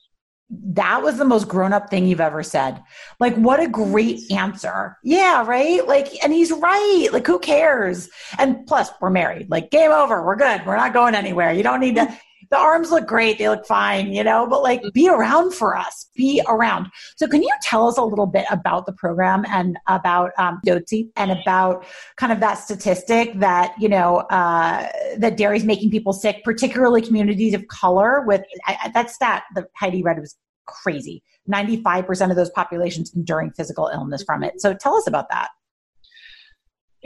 that 0.49 1.03
was 1.03 1.17
the 1.17 1.25
most 1.25 1.47
grown 1.47 1.73
up 1.73 1.89
thing 1.89 2.07
you've 2.07 2.21
ever 2.21 2.41
said. 2.41 2.81
Like, 3.19 3.35
what 3.35 3.59
a 3.59 3.67
great 3.67 4.31
answer. 4.31 4.97
Yeah, 5.03 5.45
right? 5.45 5.85
Like, 5.85 6.07
and 6.23 6.31
he's 6.31 6.51
right. 6.51 7.09
Like, 7.11 7.27
who 7.27 7.37
cares? 7.39 8.09
And 8.39 8.65
plus, 8.65 8.89
we're 9.01 9.09
married. 9.09 9.49
Like, 9.49 9.71
game 9.71 9.91
over. 9.91 10.25
We're 10.25 10.37
good. 10.37 10.65
We're 10.65 10.77
not 10.77 10.93
going 10.93 11.15
anywhere. 11.15 11.51
You 11.51 11.63
don't 11.63 11.81
need 11.81 11.95
to. 11.95 12.17
The 12.49 12.57
arms 12.57 12.91
look 12.91 13.07
great, 13.07 13.37
they 13.37 13.49
look 13.49 13.65
fine, 13.65 14.13
you 14.13 14.23
know, 14.23 14.47
but 14.47 14.63
like 14.63 14.81
be 14.93 15.09
around 15.09 15.53
for 15.53 15.77
us, 15.77 16.09
be 16.15 16.41
around. 16.47 16.87
So, 17.17 17.27
can 17.27 17.41
you 17.41 17.49
tell 17.61 17.87
us 17.87 17.97
a 17.97 18.03
little 18.03 18.25
bit 18.25 18.45
about 18.49 18.85
the 18.85 18.93
program 18.93 19.45
and 19.49 19.77
about 19.87 20.31
um, 20.37 20.59
Dotsie 20.65 21.09
and 21.15 21.31
about 21.31 21.85
kind 22.15 22.31
of 22.31 22.39
that 22.39 22.55
statistic 22.55 23.39
that, 23.39 23.73
you 23.79 23.89
know, 23.89 24.17
uh, 24.29 24.87
that 25.17 25.37
dairy 25.37 25.57
is 25.57 25.63
making 25.63 25.91
people 25.91 26.13
sick, 26.13 26.43
particularly 26.43 27.01
communities 27.01 27.53
of 27.53 27.67
color? 27.67 28.23
With 28.25 28.41
I, 28.65 28.91
that 28.93 29.09
stat 29.11 29.43
that 29.55 29.67
Heidi 29.75 30.03
read 30.03 30.19
was 30.19 30.35
crazy 30.65 31.23
95% 31.49 32.29
of 32.29 32.35
those 32.35 32.49
populations 32.49 33.13
enduring 33.15 33.51
physical 33.51 33.89
illness 33.93 34.21
from 34.23 34.43
it. 34.43 34.59
So, 34.61 34.73
tell 34.73 34.95
us 34.95 35.07
about 35.07 35.29
that. 35.29 35.49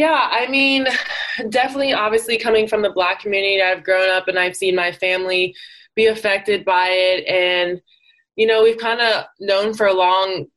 Yeah, 0.02 0.30
I 0.32 0.48
mean, 0.48 0.88
definitely, 1.50 1.94
obviously, 1.94 2.40
coming 2.40 2.68
from 2.68 2.82
the 2.82 2.90
Black 2.90 3.20
community, 3.20 3.62
I've 3.62 3.84
grown 3.84 4.10
up 4.10 4.28
and 4.28 4.40
I've 4.40 4.56
seen 4.56 4.76
my 4.76 4.92
family 4.92 5.56
be 5.96 6.08
affected 6.08 6.66
by 6.66 6.88
it. 6.90 7.28
And, 7.28 7.80
you 8.36 8.48
know, 8.48 8.64
we've 8.64 8.80
kind 8.80 9.00
of 9.00 9.26
known 9.40 9.76
for 9.76 9.86
a 9.86 9.94
long 9.94 10.48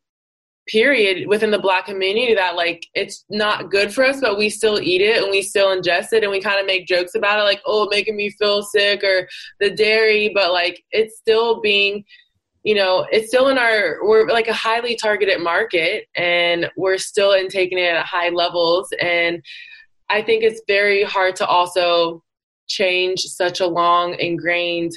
period 0.66 1.28
within 1.28 1.50
the 1.50 1.58
Black 1.58 1.84
community 1.84 2.32
that, 2.32 2.56
like, 2.56 2.86
it's 2.94 3.26
not 3.28 3.70
good 3.70 3.92
for 3.92 4.02
us, 4.02 4.18
but 4.18 4.38
we 4.38 4.48
still 4.48 4.80
eat 4.80 5.02
it 5.02 5.22
and 5.22 5.30
we 5.30 5.42
still 5.42 5.76
ingest 5.78 6.14
it 6.14 6.22
and 6.22 6.32
we 6.32 6.40
kind 6.40 6.58
of 6.58 6.64
make 6.64 6.86
jokes 6.86 7.14
about 7.14 7.38
it, 7.38 7.42
like, 7.42 7.60
oh, 7.66 7.86
making 7.90 8.16
me 8.16 8.30
feel 8.30 8.62
sick 8.62 9.04
or 9.04 9.28
the 9.60 9.68
dairy, 9.68 10.32
but, 10.34 10.54
like, 10.54 10.82
it's 10.90 11.18
still 11.18 11.60
being 11.60 12.02
you 12.64 12.74
know, 12.74 13.06
it's 13.12 13.28
still 13.28 13.48
in 13.48 13.58
our, 13.58 13.98
we're 14.02 14.26
like 14.28 14.48
a 14.48 14.54
highly 14.54 14.96
targeted 14.96 15.40
market 15.40 16.06
and 16.16 16.70
we're 16.76 16.98
still 16.98 17.32
in 17.32 17.48
taking 17.48 17.78
it 17.78 17.94
at 17.94 18.06
high 18.06 18.30
levels. 18.30 18.88
And 19.00 19.42
I 20.08 20.22
think 20.22 20.42
it's 20.42 20.62
very 20.66 21.04
hard 21.04 21.36
to 21.36 21.46
also 21.46 22.22
change 22.66 23.20
such 23.20 23.60
a 23.60 23.66
long 23.66 24.14
ingrained 24.14 24.92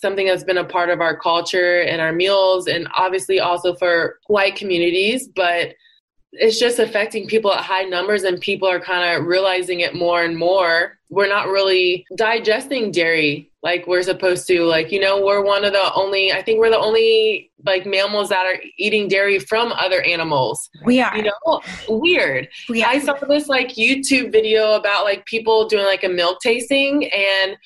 something 0.00 0.26
that's 0.26 0.44
been 0.44 0.58
a 0.58 0.64
part 0.64 0.90
of 0.90 1.00
our 1.00 1.18
culture 1.18 1.80
and 1.80 2.00
our 2.00 2.12
meals 2.12 2.68
and 2.68 2.88
obviously 2.96 3.40
also 3.40 3.74
for 3.74 4.20
white 4.28 4.54
communities 4.54 5.28
but 5.34 5.74
it's 6.32 6.58
just 6.58 6.78
affecting 6.78 7.26
people 7.26 7.52
at 7.52 7.64
high 7.64 7.84
numbers 7.84 8.24
and 8.24 8.40
people 8.40 8.68
are 8.68 8.80
kind 8.80 9.16
of 9.16 9.26
realizing 9.26 9.80
it 9.80 9.94
more 9.94 10.22
and 10.22 10.36
more. 10.36 10.98
We're 11.10 11.28
not 11.28 11.48
really 11.48 12.06
digesting 12.16 12.90
dairy 12.90 13.50
like 13.62 13.86
we're 13.86 14.02
supposed 14.02 14.46
to. 14.48 14.64
Like 14.64 14.92
you 14.92 15.00
know 15.00 15.24
we're 15.24 15.42
one 15.42 15.64
of 15.64 15.72
the 15.72 15.92
only 15.94 16.32
i 16.32 16.42
think 16.42 16.58
we're 16.58 16.70
the 16.70 16.78
only 16.78 17.50
like 17.64 17.86
mammals 17.86 18.28
that 18.28 18.46
are 18.46 18.60
eating 18.76 19.08
dairy 19.08 19.38
from 19.38 19.72
other 19.72 20.02
animals. 20.02 20.68
We 20.84 21.00
are. 21.00 21.16
You 21.16 21.24
know? 21.24 21.60
Weird. 21.88 22.48
We 22.68 22.84
are. 22.84 22.90
i 22.90 22.98
saw 22.98 23.14
this 23.14 23.48
like 23.48 23.68
youtube 23.68 24.30
video 24.30 24.74
about 24.74 25.04
like 25.04 25.24
people 25.24 25.66
doing 25.66 25.84
like 25.84 26.04
a 26.04 26.08
milk 26.08 26.38
tasting 26.42 27.10
and 27.10 27.56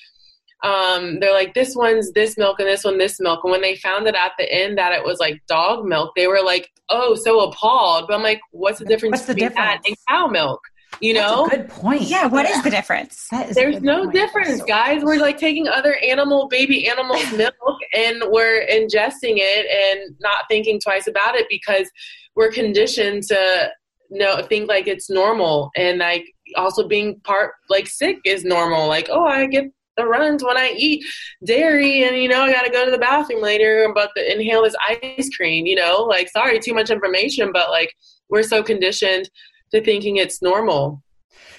um, 0.63 1.19
they're 1.19 1.33
like, 1.33 1.53
this 1.53 1.75
one's 1.75 2.11
this 2.13 2.37
milk 2.37 2.59
and 2.59 2.67
this 2.67 2.85
one 2.85 2.97
this 2.97 3.19
milk. 3.19 3.41
And 3.43 3.51
when 3.51 3.61
they 3.61 3.75
found 3.75 4.07
it 4.07 4.15
at 4.15 4.31
the 4.37 4.51
end 4.51 4.77
that 4.77 4.93
it 4.93 5.03
was 5.03 5.19
like 5.19 5.41
dog 5.47 5.85
milk, 5.85 6.13
they 6.15 6.27
were 6.27 6.41
like, 6.41 6.69
oh, 6.89 7.15
so 7.15 7.41
appalled. 7.41 8.05
But 8.07 8.15
I'm 8.15 8.23
like, 8.23 8.39
what's 8.51 8.79
the 8.79 8.85
difference 8.85 9.11
what's 9.11 9.25
the 9.25 9.33
between 9.33 9.49
difference? 9.49 9.81
that 9.83 9.87
and 9.87 9.97
cow 10.09 10.27
milk? 10.27 10.61
You 11.01 11.15
That's 11.15 11.31
know? 11.31 11.47
good 11.49 11.69
point. 11.69 12.03
Yeah, 12.03 12.27
what 12.27 12.49
is 12.49 12.63
the 12.63 12.69
difference? 12.69 13.27
There's 13.53 13.81
no 13.81 14.09
difference, 14.09 14.61
guys. 14.63 15.03
We're 15.03 15.19
like 15.19 15.37
taking 15.37 15.67
other 15.67 15.95
animal, 15.95 16.47
baby 16.47 16.87
animals' 16.87 17.31
milk, 17.35 17.79
and 17.93 18.23
we're 18.27 18.65
ingesting 18.67 19.35
it 19.37 19.65
and 19.69 20.15
not 20.21 20.45
thinking 20.49 20.79
twice 20.79 21.07
about 21.07 21.35
it 21.35 21.47
because 21.49 21.89
we're 22.35 22.51
conditioned 22.51 23.23
to 23.23 23.71
know 24.11 24.43
think 24.43 24.69
like 24.69 24.87
it's 24.87 25.09
normal, 25.09 25.71
and 25.75 25.97
like 25.97 26.25
also 26.55 26.87
being 26.87 27.19
part 27.21 27.53
like 27.69 27.87
sick 27.87 28.17
is 28.23 28.45
normal. 28.45 28.87
Like, 28.87 29.09
oh, 29.11 29.25
I 29.25 29.47
get 29.47 29.65
the 29.97 30.05
runs 30.05 30.43
when 30.43 30.57
I 30.57 30.73
eat 30.77 31.05
dairy 31.45 32.03
and 32.03 32.17
you 32.17 32.27
know 32.27 32.41
I 32.41 32.51
got 32.51 32.63
to 32.63 32.71
go 32.71 32.85
to 32.85 32.91
the 32.91 32.97
bathroom 32.97 33.41
later 33.41 33.91
but 33.93 34.09
to 34.15 34.33
inhale 34.33 34.63
this 34.63 34.75
ice 34.87 35.29
cream 35.35 35.65
you 35.65 35.75
know 35.75 36.03
like 36.03 36.29
sorry 36.29 36.59
too 36.59 36.73
much 36.73 36.89
information 36.89 37.51
but 37.51 37.69
like 37.69 37.93
we're 38.29 38.43
so 38.43 38.63
conditioned 38.63 39.29
to 39.73 39.83
thinking 39.83 40.17
it's 40.17 40.41
normal 40.41 41.03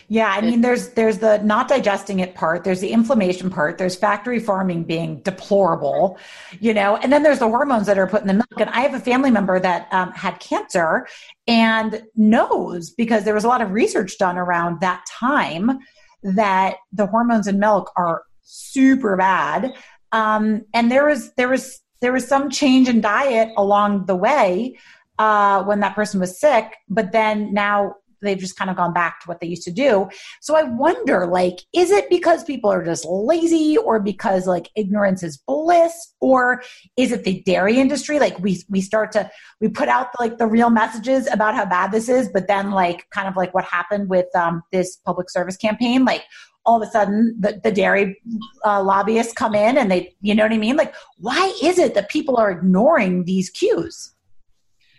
yeah, 0.09 0.31
I 0.31 0.43
mean, 0.43 0.61
there's 0.61 0.91
there's 0.91 1.19
the 1.19 1.39
not 1.39 1.67
digesting 1.69 2.21
it 2.21 2.35
part. 2.35 2.63
There's 2.63 2.81
the 2.81 2.91
inflammation 2.91 3.49
part. 3.49 3.79
There's 3.79 3.97
factory 3.97 4.39
farming 4.39 4.85
being 4.85 5.21
deplorable, 5.23 6.19
you 6.61 6.75
know, 6.75 6.97
and 6.97 7.11
then 7.13 7.23
there's 7.23 7.39
the 7.39 7.49
hormones 7.49 7.87
that 7.87 7.99
are 7.99 8.07
put 8.07 8.21
in 8.21 8.27
the 8.27 8.35
milk. 8.35 8.59
And 8.59 8.69
I 8.71 8.81
have 8.81 8.95
a 8.95 9.01
family 9.01 9.31
member 9.31 9.59
that 9.59 9.91
um, 9.93 10.13
had 10.13 10.41
cancer 10.41 11.07
and 11.47 12.03
knows 12.15 12.91
because 12.91 13.25
there 13.25 13.35
was 13.35 13.45
a 13.45 13.49
lot 13.49 13.63
of 13.63 13.71
research 13.71 14.19
done 14.19 14.37
around 14.37 14.81
that 14.83 15.05
time 15.09 15.79
that 16.25 16.77
the 16.93 17.07
hormones 17.07 17.47
in 17.47 17.59
milk 17.59 17.93
are 17.97 18.25
super 18.43 19.17
bad. 19.17 19.73
Um, 20.13 20.63
and 20.73 20.91
there 20.91 21.07
was 21.07 21.33
there 21.35 21.49
was 21.49 21.81
there 22.01 22.13
was 22.13 22.27
some 22.27 22.51
change 22.51 22.89
in 22.89 23.01
diet 23.01 23.51
along 23.57 24.07
the 24.07 24.17
way 24.17 24.79
uh, 25.19 25.63
when 25.63 25.81
that 25.81 25.95
person 25.95 26.21
was 26.21 26.39
sick, 26.39 26.77
but 26.89 27.13
then 27.13 27.55
now 27.55 27.95
they've 28.25 28.39
just 28.39 28.57
kind 28.57 28.71
of 28.71 28.77
gone 28.77 28.93
back 28.93 29.21
to 29.21 29.29
what 29.29 29.41
they 29.41 29.47
used 29.47 29.65
to 29.65 29.73
do. 29.73 30.09
So 30.41 30.57
I 30.57 30.65
wonder, 30.65 31.27
like, 31.27 31.61
is 31.73 31.91
it 31.91 32.09
because 32.11 32.45
people 32.45 32.71
are 32.71 32.85
just 32.85 33.05
lazy 33.05 33.77
or 33.77 34.01
because 34.01 34.47
like 34.47 34.71
ignorance 34.77 35.23
is 35.23 35.37
bliss 35.37 36.15
or 36.21 36.63
is 36.97 37.13
it 37.13 37.25
the 37.25 37.43
dairy 37.43 37.79
industry? 37.79 38.19
Like 38.19 38.39
we, 38.39 38.63
we 38.69 38.81
start 38.81 39.13
to, 39.13 39.31
we 39.61 39.69
put 39.69 39.89
out 39.89 40.09
like 40.19 40.39
the 40.39 40.47
real 40.47 40.71
messages 40.71 41.29
about 41.31 41.55
how 41.55 41.67
bad 41.67 41.93
this 41.93 42.09
is, 42.09 42.29
but 42.29 42.49
then 42.49 42.71
like 42.71 43.09
kind 43.11 43.29
of 43.29 43.37
like 43.37 43.55
what 43.55 43.65
happened 43.65 44.09
with 44.09 44.27
um, 44.35 44.63
this 44.73 44.97
public 44.97 45.31
service 45.31 45.57
campaign, 45.57 46.05
like 46.05 46.23
all 46.67 46.83
of 46.83 46.89
a 46.89 46.91
sudden 46.91 47.37
the, 47.39 47.61
the 47.63 47.71
dairy 47.71 48.21
uh, 48.65 48.83
lobbyists 48.83 49.35
come 49.35 49.55
in 49.55 49.77
and 49.77 49.91
they, 49.91 50.15
you 50.23 50.35
know 50.35 50.45
what 50.45 50.53
I 50.53 50.59
mean? 50.59 50.77
Like, 50.77 50.95
why 51.19 51.53
is 51.63 51.79
it 51.79 51.95
that 51.95 52.09
people 52.09 52.37
are 52.37 52.51
ignoring 52.51 53.25
these 53.25 53.51
cues? 53.51 54.14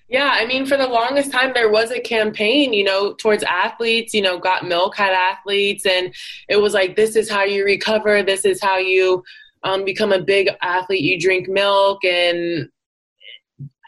Yeah, 0.08 0.32
I 0.34 0.46
mean, 0.46 0.68
for 0.68 0.78
the 0.78 0.88
longest 0.88 1.32
time, 1.32 1.52
there 1.54 1.72
was 1.72 1.90
a 1.90 2.00
campaign, 2.00 2.74
you 2.74 2.84
know, 2.84 3.14
towards 3.14 3.44
athletes. 3.44 4.14
You 4.14 4.22
know, 4.22 4.38
Got 4.38 4.68
Milk 4.68 4.96
had 4.96 5.14
athletes, 5.14 5.86
and 5.86 6.14
it 6.48 6.58
was 6.58 6.74
like, 6.74 6.96
this 6.96 7.16
is 7.16 7.30
how 7.30 7.44
you 7.44 7.66
recover. 7.66 8.22
This 8.22 8.46
is 8.46 8.62
how 8.62 8.78
you 8.78 9.24
um, 9.64 9.84
become 9.84 10.12
a 10.12 10.22
big 10.22 10.50
athlete. 10.62 11.02
You 11.02 11.20
drink 11.20 11.50
milk, 11.50 12.06
and 12.06 12.70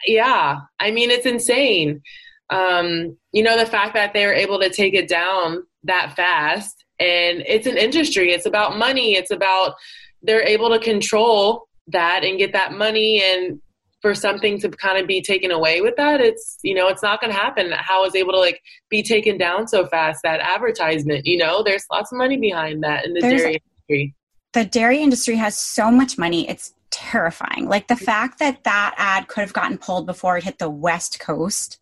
yeah, 0.06 0.58
I 0.80 0.90
mean, 0.90 1.10
it's 1.10 1.26
insane. 1.26 2.02
Um, 2.50 3.16
you 3.32 3.44
know, 3.44 3.56
the 3.56 3.66
fact 3.66 3.94
that 3.94 4.12
they 4.12 4.26
were 4.26 4.32
able 4.32 4.58
to 4.58 4.70
take 4.70 4.94
it 4.94 5.08
down 5.08 5.62
that 5.84 6.14
fast, 6.16 6.84
and 6.98 7.44
it's 7.46 7.68
an 7.68 7.76
industry. 7.76 8.32
It's 8.32 8.46
about 8.46 8.76
money. 8.76 9.14
It's 9.14 9.30
about 9.30 9.74
they're 10.22 10.42
able 10.42 10.70
to 10.70 10.80
control 10.80 11.68
that 11.86 12.24
and 12.24 12.38
get 12.38 12.52
that 12.54 12.72
money 12.72 13.22
and 13.22 13.60
for 14.00 14.14
something 14.14 14.60
to 14.60 14.68
kind 14.70 14.98
of 14.98 15.06
be 15.06 15.20
taken 15.20 15.50
away 15.50 15.80
with 15.80 15.96
that 15.96 16.20
it's 16.20 16.58
you 16.62 16.74
know 16.74 16.88
it's 16.88 17.02
not 17.02 17.20
going 17.20 17.32
to 17.32 17.38
happen. 17.38 17.72
How 17.72 18.04
is 18.04 18.14
able 18.14 18.32
to 18.32 18.38
like 18.38 18.60
be 18.88 19.02
taken 19.02 19.38
down 19.38 19.66
so 19.68 19.86
fast 19.86 20.20
that 20.22 20.40
advertisement 20.40 21.26
you 21.26 21.36
know? 21.36 21.62
There's 21.62 21.84
lots 21.90 22.12
of 22.12 22.18
money 22.18 22.36
behind 22.36 22.82
that 22.84 23.04
in 23.04 23.14
the 23.14 23.20
There's- 23.20 23.40
dairy 23.40 23.62
industry. 23.88 24.14
The 24.54 24.64
dairy 24.64 24.98
industry 25.02 25.36
has 25.36 25.58
so 25.58 25.90
much 25.90 26.16
money 26.16 26.48
it's 26.48 26.72
terrifying. 26.90 27.68
Like 27.68 27.86
the 27.88 27.96
fact 27.96 28.38
that 28.38 28.64
that 28.64 28.94
ad 28.96 29.28
could 29.28 29.42
have 29.42 29.52
gotten 29.52 29.76
pulled 29.78 30.06
before 30.06 30.38
it 30.38 30.44
hit 30.44 30.58
the 30.58 30.70
west 30.70 31.20
coast 31.20 31.78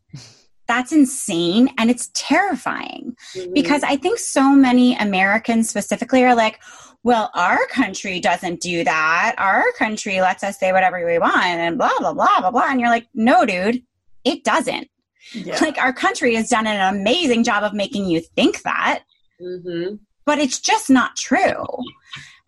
that's 0.69 0.93
insane 0.93 1.69
and 1.79 1.91
it's 1.91 2.11
terrifying 2.15 3.15
Mhm. 3.35 3.55
because 3.55 3.83
i 3.83 3.97
think 3.97 4.19
so 4.19 4.53
many 4.53 4.97
americans 4.97 5.69
specifically 5.69 6.25
are 6.25 6.35
like 6.35 6.61
well 7.03 7.31
our 7.35 7.67
country 7.69 8.19
doesn't 8.21 8.61
do 8.61 8.85
that 8.85 9.35
our 9.39 9.65
country 9.79 10.21
lets 10.21 10.43
us 10.43 10.59
say 10.59 10.73
whatever 10.73 11.05
we 11.07 11.19
want 11.19 11.37
and 11.45 11.79
blah 11.79 11.91
blah 11.99 12.13
blah 12.13 12.41
blah 12.41 12.51
blah 12.51 12.67
and 12.69 12.81
you're 12.81 12.91
like 12.91 13.07
no 13.15 13.45
dude 13.47 13.83
it 14.25 14.43
doesn't 14.45 14.89
Yeah. 15.33 15.59
like 15.61 15.79
our 15.79 15.93
country 15.93 16.35
has 16.37 16.49
done 16.49 16.67
an 16.67 16.95
amazing 16.95 17.43
job 17.45 17.65
of 17.65 17.73
making 17.75 18.07
you 18.07 18.21
think 18.21 18.63
that 18.63 19.01
Mhm. 19.41 19.99
but 20.25 20.39
it's 20.39 20.59
just 20.61 20.89
not 20.91 21.15
true. 21.17 21.65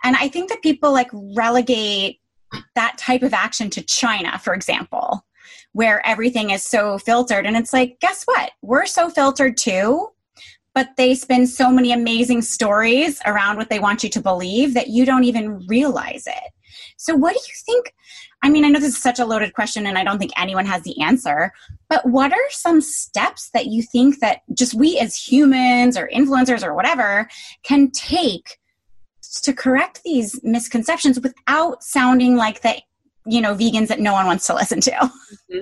And 0.05 0.16
I 0.16 0.29
think 0.29 0.49
that 0.49 0.62
people 0.62 0.93
like 0.93 1.11
relegate 1.12 2.21
that 2.75 2.97
type 2.99 3.23
of 3.23 3.35
action 3.35 3.69
to 3.71 3.83
China, 3.83 4.39
for 4.39 4.55
example, 4.55 5.25
where 5.79 6.05
everything 6.05 6.51
is 6.51 6.64
so 6.64 6.99
filtered. 6.99 7.47
And 7.47 7.57
it's 7.57 7.72
like, 7.72 8.01
guess 8.01 8.24
what? 8.24 8.51
We're 8.62 8.85
so 8.85 9.09
filtered 9.09 9.57
too, 9.57 10.09
but 10.74 10.89
they 10.97 11.14
spin 11.14 11.47
so 11.47 11.70
many 11.70 11.93
amazing 11.93 12.43
stories 12.43 13.20
around 13.26 13.59
what 13.59 13.70
they 13.70 13.79
want 13.79 14.03
you 14.03 14.11
to 14.11 14.20
believe 14.20 14.74
that 14.74 14.89
you 14.89 15.07
don't 15.07 15.22
even 15.22 15.64
realize 15.68 16.26
it. 16.26 16.53
So, 16.97 17.14
what 17.14 17.33
do 17.33 17.39
you 17.39 17.55
think? 17.64 17.95
I 18.43 18.51
mean, 18.51 18.64
I 18.64 18.70
know 18.70 18.81
this 18.81 18.97
is 18.97 19.01
such 19.01 19.20
a 19.20 19.24
loaded 19.24 19.55
question 19.55 19.87
and 19.87 19.97
I 19.97 20.03
don't 20.03 20.18
think 20.18 20.33
anyone 20.37 20.66
has 20.66 20.83
the 20.83 21.01
answer, 21.01 21.53
but 21.89 22.05
what 22.05 22.33
are 22.33 22.51
some 22.51 22.81
steps 22.81 23.51
that 23.55 23.66
you 23.66 23.85
think 23.85 24.18
that 24.18 24.41
just 24.55 24.74
we 24.74 24.99
as 24.99 25.14
humans 25.14 25.97
or 25.97 26.11
influencers 26.12 26.64
or 26.64 26.74
whatever 26.74 27.29
can 27.62 27.93
take 27.93 28.59
to 29.43 29.53
correct 29.53 30.03
these 30.05 30.43
misconceptions 30.43 31.20
without 31.20 31.85
sounding 31.85 32.35
like 32.35 32.62
the 32.62 32.83
you 33.29 33.41
know 33.41 33.55
vegans 33.55 33.89
that 33.89 34.01
no 34.01 34.12
one 34.12 34.26
wants 34.26 34.47
to 34.47 34.55
listen 34.55 34.81
to. 34.83 34.91
Mm-hmm. 34.91 35.61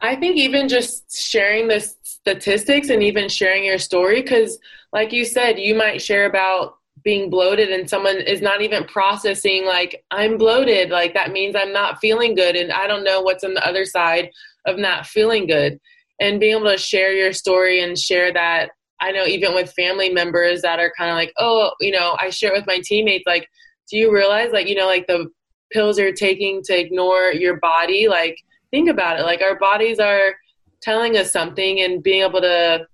I 0.00 0.16
think 0.16 0.36
even 0.36 0.68
just 0.68 1.14
sharing 1.14 1.68
the 1.68 1.80
statistics 2.02 2.88
and 2.88 3.02
even 3.02 3.28
sharing 3.28 3.64
your 3.64 3.78
story, 3.78 4.22
because 4.22 4.58
like 4.92 5.12
you 5.12 5.24
said, 5.24 5.58
you 5.58 5.74
might 5.74 6.00
share 6.00 6.26
about 6.26 6.76
being 7.04 7.30
bloated 7.30 7.70
and 7.70 7.88
someone 7.88 8.16
is 8.16 8.42
not 8.42 8.60
even 8.60 8.84
processing 8.84 9.64
like 9.64 10.04
i'm 10.10 10.36
bloated 10.36 10.90
like 10.90 11.14
that 11.14 11.32
means 11.32 11.56
i'm 11.56 11.72
not 11.72 11.98
feeling 11.98 12.34
good 12.34 12.56
and 12.56 12.70
i 12.72 12.86
don't 12.86 13.04
know 13.04 13.22
what's 13.22 13.44
on 13.44 13.54
the 13.54 13.66
other 13.66 13.86
side 13.86 14.30
of 14.66 14.76
not 14.76 15.06
feeling 15.06 15.46
good. 15.46 15.80
And 16.20 16.38
being 16.38 16.56
able 16.56 16.70
to 16.70 16.76
share 16.76 17.14
your 17.14 17.32
story 17.32 17.82
and 17.82 17.98
share 17.98 18.30
that 18.34 18.70
i 19.00 19.10
know 19.10 19.24
even 19.24 19.54
with 19.54 19.72
family 19.72 20.10
members 20.10 20.60
that 20.60 20.78
are 20.78 20.92
kind 20.96 21.10
of 21.10 21.16
like 21.16 21.32
oh 21.38 21.72
you 21.80 21.92
know 21.92 22.16
i 22.20 22.28
share 22.28 22.52
it 22.52 22.58
with 22.58 22.66
my 22.66 22.80
teammates 22.84 23.24
like 23.26 23.48
do 23.90 23.96
you 23.96 24.12
realize 24.12 24.52
like 24.52 24.68
you 24.68 24.74
know 24.74 24.86
like 24.86 25.06
the 25.06 25.30
pills 25.70 25.98
you're 25.98 26.12
taking 26.12 26.62
to 26.64 26.78
ignore 26.78 27.32
your 27.32 27.58
body 27.58 28.08
like 28.08 28.36
think 28.70 28.88
about 28.88 29.18
it. 29.18 29.22
Like 29.22 29.42
our 29.42 29.58
bodies 29.58 29.98
are 29.98 30.34
telling 30.82 31.16
us 31.16 31.32
something 31.32 31.80
and 31.80 32.02
being 32.02 32.22
able 32.22 32.40
to 32.40 32.86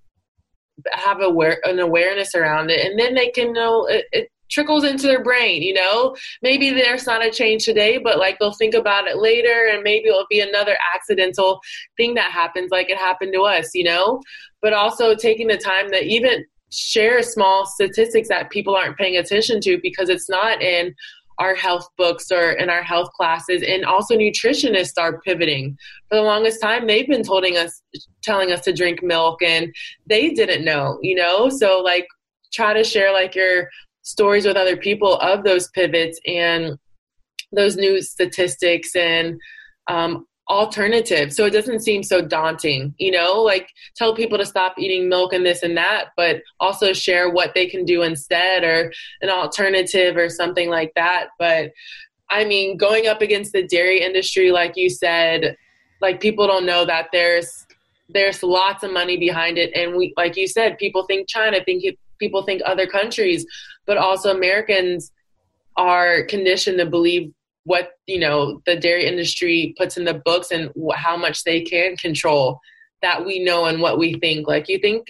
have 0.92 1.20
aware 1.20 1.60
an 1.64 1.78
awareness 1.78 2.34
around 2.34 2.70
it 2.70 2.84
and 2.84 2.98
then 2.98 3.14
they 3.14 3.30
can 3.30 3.52
know 3.52 3.86
it, 3.86 4.04
it 4.12 4.28
trickles 4.50 4.84
into 4.84 5.06
their 5.06 5.22
brain 5.22 5.62
you 5.62 5.72
know? 5.72 6.14
Maybe 6.42 6.70
there's 6.70 7.06
not 7.06 7.24
a 7.24 7.30
change 7.30 7.64
today 7.64 7.98
but 7.98 8.18
like 8.18 8.38
they'll 8.38 8.52
think 8.52 8.74
about 8.74 9.06
it 9.06 9.16
later 9.16 9.68
and 9.72 9.82
maybe 9.82 10.08
it'll 10.08 10.26
be 10.28 10.40
another 10.40 10.76
accidental 10.94 11.60
thing 11.96 12.14
that 12.14 12.30
happens 12.30 12.70
like 12.70 12.90
it 12.90 12.98
happened 12.98 13.32
to 13.34 13.42
us 13.42 13.70
you 13.74 13.84
know? 13.84 14.20
But 14.60 14.72
also 14.72 15.14
taking 15.14 15.46
the 15.46 15.56
time 15.56 15.90
to 15.90 16.02
even 16.02 16.44
share 16.70 17.22
small 17.22 17.64
statistics 17.64 18.28
that 18.28 18.50
people 18.50 18.74
aren't 18.74 18.98
paying 18.98 19.16
attention 19.16 19.60
to 19.60 19.78
because 19.82 20.08
it's 20.08 20.28
not 20.28 20.60
in 20.60 20.94
our 21.38 21.54
health 21.54 21.88
books 21.98 22.30
or 22.30 22.52
in 22.52 22.70
our 22.70 22.82
health 22.82 23.10
classes 23.12 23.62
and 23.66 23.84
also 23.84 24.16
nutritionists 24.16 24.98
are 24.98 25.20
pivoting. 25.20 25.76
For 26.08 26.16
the 26.16 26.22
longest 26.22 26.60
time 26.60 26.86
they've 26.86 27.08
been 27.08 27.22
telling 27.22 27.56
us 27.56 27.82
telling 28.22 28.52
us 28.52 28.62
to 28.62 28.72
drink 28.72 29.02
milk 29.02 29.42
and 29.42 29.74
they 30.08 30.30
didn't 30.30 30.64
know 30.64 30.98
you 31.02 31.14
know? 31.14 31.48
So 31.48 31.80
like 31.80 32.06
try 32.52 32.72
to 32.72 32.84
share 32.84 33.12
like 33.12 33.34
your 33.34 33.68
stories 34.02 34.46
with 34.46 34.56
other 34.56 34.76
people 34.76 35.18
of 35.18 35.44
those 35.44 35.68
pivots 35.70 36.18
and 36.26 36.78
those 37.52 37.76
new 37.76 38.00
statistics 38.00 38.94
and 38.94 39.38
um, 39.88 40.26
alternative. 40.48 41.32
So 41.32 41.44
it 41.46 41.50
doesn't 41.50 41.80
seem 41.80 42.02
so 42.02 42.20
daunting 42.20 42.94
you 42.98 43.10
know 43.10 43.42
like 43.42 43.68
tell 43.96 44.14
people 44.14 44.38
to 44.38 44.46
stop 44.46 44.78
eating 44.78 45.08
milk 45.08 45.32
and 45.32 45.44
this 45.44 45.62
and 45.62 45.76
that 45.76 46.08
but 46.16 46.42
also 46.60 46.92
share 46.92 47.30
what 47.30 47.52
they 47.54 47.66
can 47.66 47.84
do 47.84 48.02
instead 48.02 48.62
or 48.62 48.92
an 49.22 49.28
alternative 49.28 50.16
or 50.16 50.28
something 50.28 50.70
like 50.70 50.92
that. 50.94 51.28
But 51.38 51.72
i 52.28 52.44
mean 52.44 52.76
going 52.76 53.06
up 53.06 53.22
against 53.22 53.52
the 53.52 53.66
dairy 53.66 54.02
industry 54.02 54.50
like 54.50 54.72
you 54.76 54.90
said 54.90 55.56
like 56.00 56.20
people 56.20 56.46
don't 56.46 56.66
know 56.66 56.84
that 56.84 57.06
there's 57.12 57.66
there's 58.08 58.42
lots 58.42 58.82
of 58.82 58.92
money 58.92 59.16
behind 59.16 59.58
it. 59.58 59.74
And 59.74 59.96
we 59.96 60.12
like 60.16 60.36
you 60.36 60.46
said 60.46 60.78
people 60.78 61.04
think 61.04 61.28
china 61.28 61.62
think 61.64 61.84
people 62.18 62.42
think 62.42 62.62
other 62.64 62.86
countries 62.86 63.44
but 63.86 63.96
also 63.96 64.34
americans 64.34 65.12
are 65.76 66.24
conditioned 66.24 66.78
to 66.78 66.86
believe 66.86 67.32
what 67.66 67.90
you 68.06 68.18
know 68.18 68.62
the 68.64 68.76
dairy 68.76 69.06
industry 69.06 69.74
puts 69.76 69.96
in 69.96 70.04
the 70.04 70.22
books 70.24 70.50
and 70.50 70.70
wh- 70.76 70.96
how 70.96 71.16
much 71.16 71.44
they 71.44 71.60
can 71.60 71.96
control 71.96 72.58
that 73.02 73.26
we 73.26 73.38
know 73.38 73.66
and 73.66 73.80
what 73.80 73.98
we 73.98 74.14
think. 74.14 74.48
Like 74.48 74.68
you 74.68 74.78
think 74.78 75.06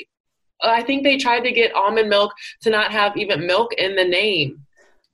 i 0.63 0.83
think 0.83 1.05
they 1.05 1.19
tried 1.19 1.41
to 1.41 1.53
get 1.53 1.75
almond 1.75 2.09
milk 2.09 2.33
to 2.63 2.71
not 2.71 2.91
have 2.91 3.15
even 3.17 3.47
milk 3.47 3.75
in 3.75 3.95
the 3.95 4.05
name 4.05 4.66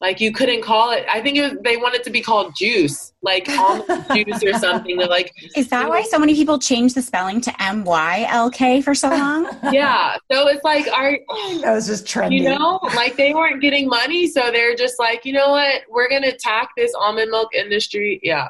like 0.02 0.20
you 0.20 0.32
couldn't 0.32 0.62
call 0.62 0.90
it. 0.90 1.06
I 1.08 1.20
think 1.20 1.38
it, 1.38 1.62
they 1.62 1.76
want 1.76 1.94
it 1.94 2.02
to 2.04 2.10
be 2.10 2.20
called 2.20 2.56
juice, 2.56 3.12
like 3.22 3.48
almond 3.48 4.04
juice 4.14 4.42
or 4.42 4.52
something. 4.54 4.96
They're 4.96 5.06
like, 5.06 5.32
is 5.56 5.68
that 5.68 5.88
why 5.88 6.02
so 6.02 6.18
many 6.18 6.34
people 6.34 6.58
change 6.58 6.94
the 6.94 7.02
spelling 7.02 7.40
to 7.42 7.62
M 7.62 7.84
Y 7.84 8.26
L 8.28 8.50
K 8.50 8.82
for 8.82 8.96
so 8.96 9.08
long? 9.10 9.48
yeah. 9.72 10.16
So 10.30 10.48
it's 10.48 10.64
like, 10.64 10.88
are 10.88 11.16
that 11.62 11.72
was 11.72 11.86
just 11.86 12.04
trendy. 12.04 12.40
You 12.40 12.58
know, 12.58 12.80
like 12.96 13.16
they 13.16 13.32
weren't 13.32 13.62
getting 13.62 13.86
money, 13.86 14.26
so 14.26 14.50
they're 14.50 14.74
just 14.74 14.98
like, 14.98 15.24
you 15.24 15.32
know 15.32 15.50
what, 15.50 15.82
we're 15.88 16.10
gonna 16.10 16.28
attack 16.28 16.70
this 16.76 16.92
almond 16.98 17.30
milk 17.30 17.54
industry. 17.54 18.18
Yeah. 18.24 18.48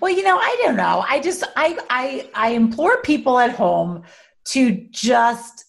Well, 0.00 0.12
you 0.12 0.22
know, 0.22 0.38
I 0.38 0.56
don't 0.62 0.76
know. 0.76 1.04
I 1.08 1.18
just 1.18 1.42
I 1.56 1.76
I 1.90 2.30
I 2.34 2.50
implore 2.50 3.02
people 3.02 3.40
at 3.40 3.50
home 3.50 4.04
to 4.44 4.70
just 4.92 5.64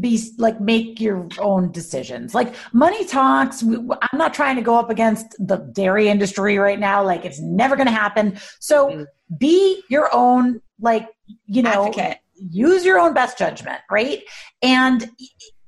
be 0.00 0.20
like 0.38 0.60
make 0.60 1.00
your 1.00 1.28
own 1.38 1.72
decisions. 1.72 2.34
Like 2.34 2.54
money 2.72 3.04
talks. 3.04 3.62
I'm 3.62 4.18
not 4.18 4.34
trying 4.34 4.56
to 4.56 4.62
go 4.62 4.78
up 4.78 4.90
against 4.90 5.34
the 5.38 5.56
dairy 5.56 6.08
industry 6.08 6.58
right 6.58 6.78
now. 6.78 7.04
Like 7.04 7.24
it's 7.24 7.40
never 7.40 7.76
going 7.76 7.86
to 7.86 7.92
happen. 7.92 8.38
So 8.60 8.88
mm-hmm. 8.88 9.04
be 9.38 9.82
your 9.88 10.08
own 10.14 10.60
like 10.80 11.08
you 11.46 11.62
know 11.62 11.86
Advocate. 11.86 12.18
use 12.34 12.84
your 12.84 12.98
own 12.98 13.14
best 13.14 13.38
judgment 13.38 13.80
right? 13.90 14.22
And 14.62 15.10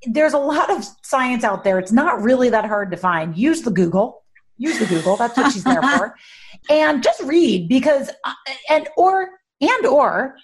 there's 0.07 0.33
a 0.33 0.39
lot 0.39 0.71
of 0.71 0.85
science 1.03 1.45
out 1.45 1.65
there. 1.65 1.79
It's 1.79 1.93
not 1.93 2.23
really 2.23 2.49
that 2.51 2.65
hard 2.65 2.91
to 2.91 2.97
find. 2.97 3.37
Use 3.37 3.63
the 3.63 3.71
google. 3.71 4.25
Use 4.57 4.79
the 4.79 4.87
google. 4.87 5.17
That's 5.17 5.37
what 5.37 5.53
she's 5.53 5.65
there 5.65 5.83
for. 5.83 6.17
And 6.69 7.03
just 7.03 7.23
read 7.23 7.71
because 7.71 8.11
uh, 8.23 8.35
and 8.69 8.87
or 8.97 9.31
and 9.63 9.87
or 9.87 10.37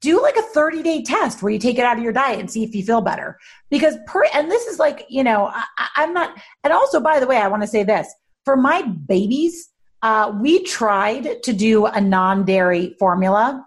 do 0.00 0.20
like 0.22 0.36
a 0.36 0.42
30 0.42 0.82
day 0.82 1.02
test 1.02 1.42
where 1.42 1.52
you 1.52 1.58
take 1.58 1.78
it 1.78 1.84
out 1.84 1.96
of 1.96 2.04
your 2.04 2.12
diet 2.12 2.38
and 2.38 2.50
see 2.50 2.62
if 2.62 2.74
you 2.74 2.84
feel 2.84 3.00
better. 3.00 3.38
Because 3.70 3.96
per, 4.06 4.24
and 4.34 4.50
this 4.50 4.66
is 4.66 4.78
like, 4.78 5.06
you 5.08 5.24
know, 5.24 5.46
I, 5.52 5.64
I'm 5.96 6.12
not, 6.12 6.36
and 6.64 6.72
also, 6.72 7.00
by 7.00 7.18
the 7.18 7.26
way, 7.26 7.38
I 7.38 7.48
want 7.48 7.62
to 7.62 7.68
say 7.68 7.82
this 7.82 8.12
for 8.46 8.56
my 8.56 8.82
babies, 8.82 9.68
uh, 10.02 10.32
we 10.40 10.62
tried 10.62 11.42
to 11.42 11.52
do 11.52 11.86
a 11.86 12.00
non 12.00 12.44
dairy 12.44 12.94
formula, 12.98 13.66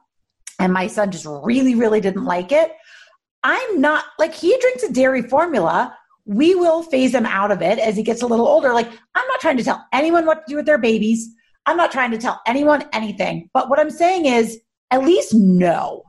and 0.58 0.74
my 0.74 0.88
son 0.88 1.12
just 1.12 1.28
really, 1.28 1.76
really 1.76 2.02
didn't 2.02 2.26
like 2.26 2.52
it. 2.52 2.72
I'm 3.44 3.82
not 3.82 4.06
like 4.18 4.34
he 4.34 4.58
drinks 4.60 4.84
a 4.84 4.92
dairy 4.92 5.22
formula. 5.22 5.96
We 6.26 6.56
will 6.56 6.84
phase 6.84 7.14
him 7.14 7.26
out 7.26 7.52
of 7.52 7.62
it 7.62 7.78
as 7.80 7.98
he 7.98 8.04
gets 8.04 8.22
a 8.22 8.28
little 8.28 8.48
older. 8.48 8.74
Like, 8.74 8.90
I'm 9.16 9.28
not 9.28 9.40
trying 9.42 9.58
to 9.58 9.64
tell 9.64 9.86
anyone 9.92 10.26
what 10.26 10.46
to 10.46 10.52
do 10.52 10.56
with 10.58 10.66
their 10.66 10.78
babies. 10.78 11.28
I'm 11.66 11.78
not 11.78 11.92
trying 11.92 12.12
to 12.12 12.18
tell 12.18 12.42
anyone 12.46 12.88
anything. 12.94 13.50
But 13.54 13.70
what 13.70 13.80
I'm 13.80 13.90
saying 13.90 14.26
is, 14.26 14.60
at 14.92 15.04
least 15.04 15.34
know 15.34 16.04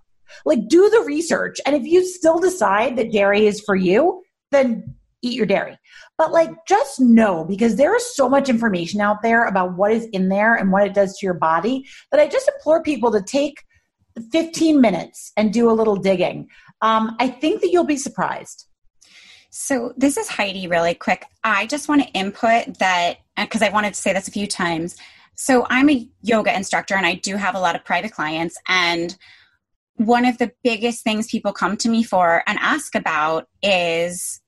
like, 0.44 0.68
do 0.68 0.88
the 0.90 1.02
research. 1.06 1.60
And 1.66 1.74
if 1.74 1.84
you 1.84 2.04
still 2.04 2.38
decide 2.38 2.96
that 2.96 3.12
dairy 3.12 3.46
is 3.46 3.60
for 3.60 3.76
you, 3.76 4.22
then 4.50 4.94
eat 5.22 5.34
your 5.34 5.46
dairy. 5.46 5.78
But 6.16 6.32
like, 6.32 6.50
just 6.66 7.00
know 7.00 7.44
because 7.44 7.76
there 7.76 7.94
is 7.94 8.14
so 8.14 8.28
much 8.28 8.48
information 8.48 9.00
out 9.00 9.22
there 9.22 9.46
about 9.46 9.76
what 9.76 9.92
is 9.92 10.06
in 10.06 10.28
there 10.28 10.54
and 10.54 10.72
what 10.72 10.86
it 10.86 10.94
does 10.94 11.16
to 11.18 11.26
your 11.26 11.34
body 11.34 11.86
that 12.10 12.20
I 12.20 12.26
just 12.26 12.48
implore 12.48 12.82
people 12.82 13.12
to 13.12 13.22
take 13.22 13.62
15 14.32 14.80
minutes 14.80 15.32
and 15.36 15.52
do 15.52 15.70
a 15.70 15.72
little 15.72 15.96
digging. 15.96 16.48
Um, 16.82 17.16
I 17.18 17.28
think 17.28 17.60
that 17.60 17.70
you'll 17.70 17.84
be 17.84 17.96
surprised. 17.96 18.66
So, 19.50 19.92
this 19.96 20.16
is 20.16 20.28
Heidi, 20.28 20.68
really 20.68 20.94
quick. 20.94 21.24
I 21.42 21.66
just 21.66 21.88
want 21.88 22.02
to 22.02 22.08
input 22.10 22.78
that 22.78 23.18
because 23.36 23.62
I 23.62 23.70
wanted 23.70 23.94
to 23.94 24.00
say 24.00 24.12
this 24.12 24.28
a 24.28 24.30
few 24.30 24.46
times. 24.46 24.96
So, 25.34 25.66
I'm 25.68 25.90
a 25.90 26.08
yoga 26.22 26.54
instructor 26.54 26.94
and 26.94 27.04
I 27.04 27.14
do 27.14 27.36
have 27.36 27.56
a 27.56 27.60
lot 27.60 27.74
of 27.74 27.84
private 27.84 28.12
clients. 28.12 28.56
And 28.68 29.16
one 30.00 30.24
of 30.24 30.38
the 30.38 30.50
biggest 30.64 31.04
things 31.04 31.26
people 31.26 31.52
come 31.52 31.76
to 31.76 31.90
me 31.90 32.02
for 32.02 32.42
and 32.46 32.58
ask 32.62 32.94
about 32.94 33.46
is 33.62 34.40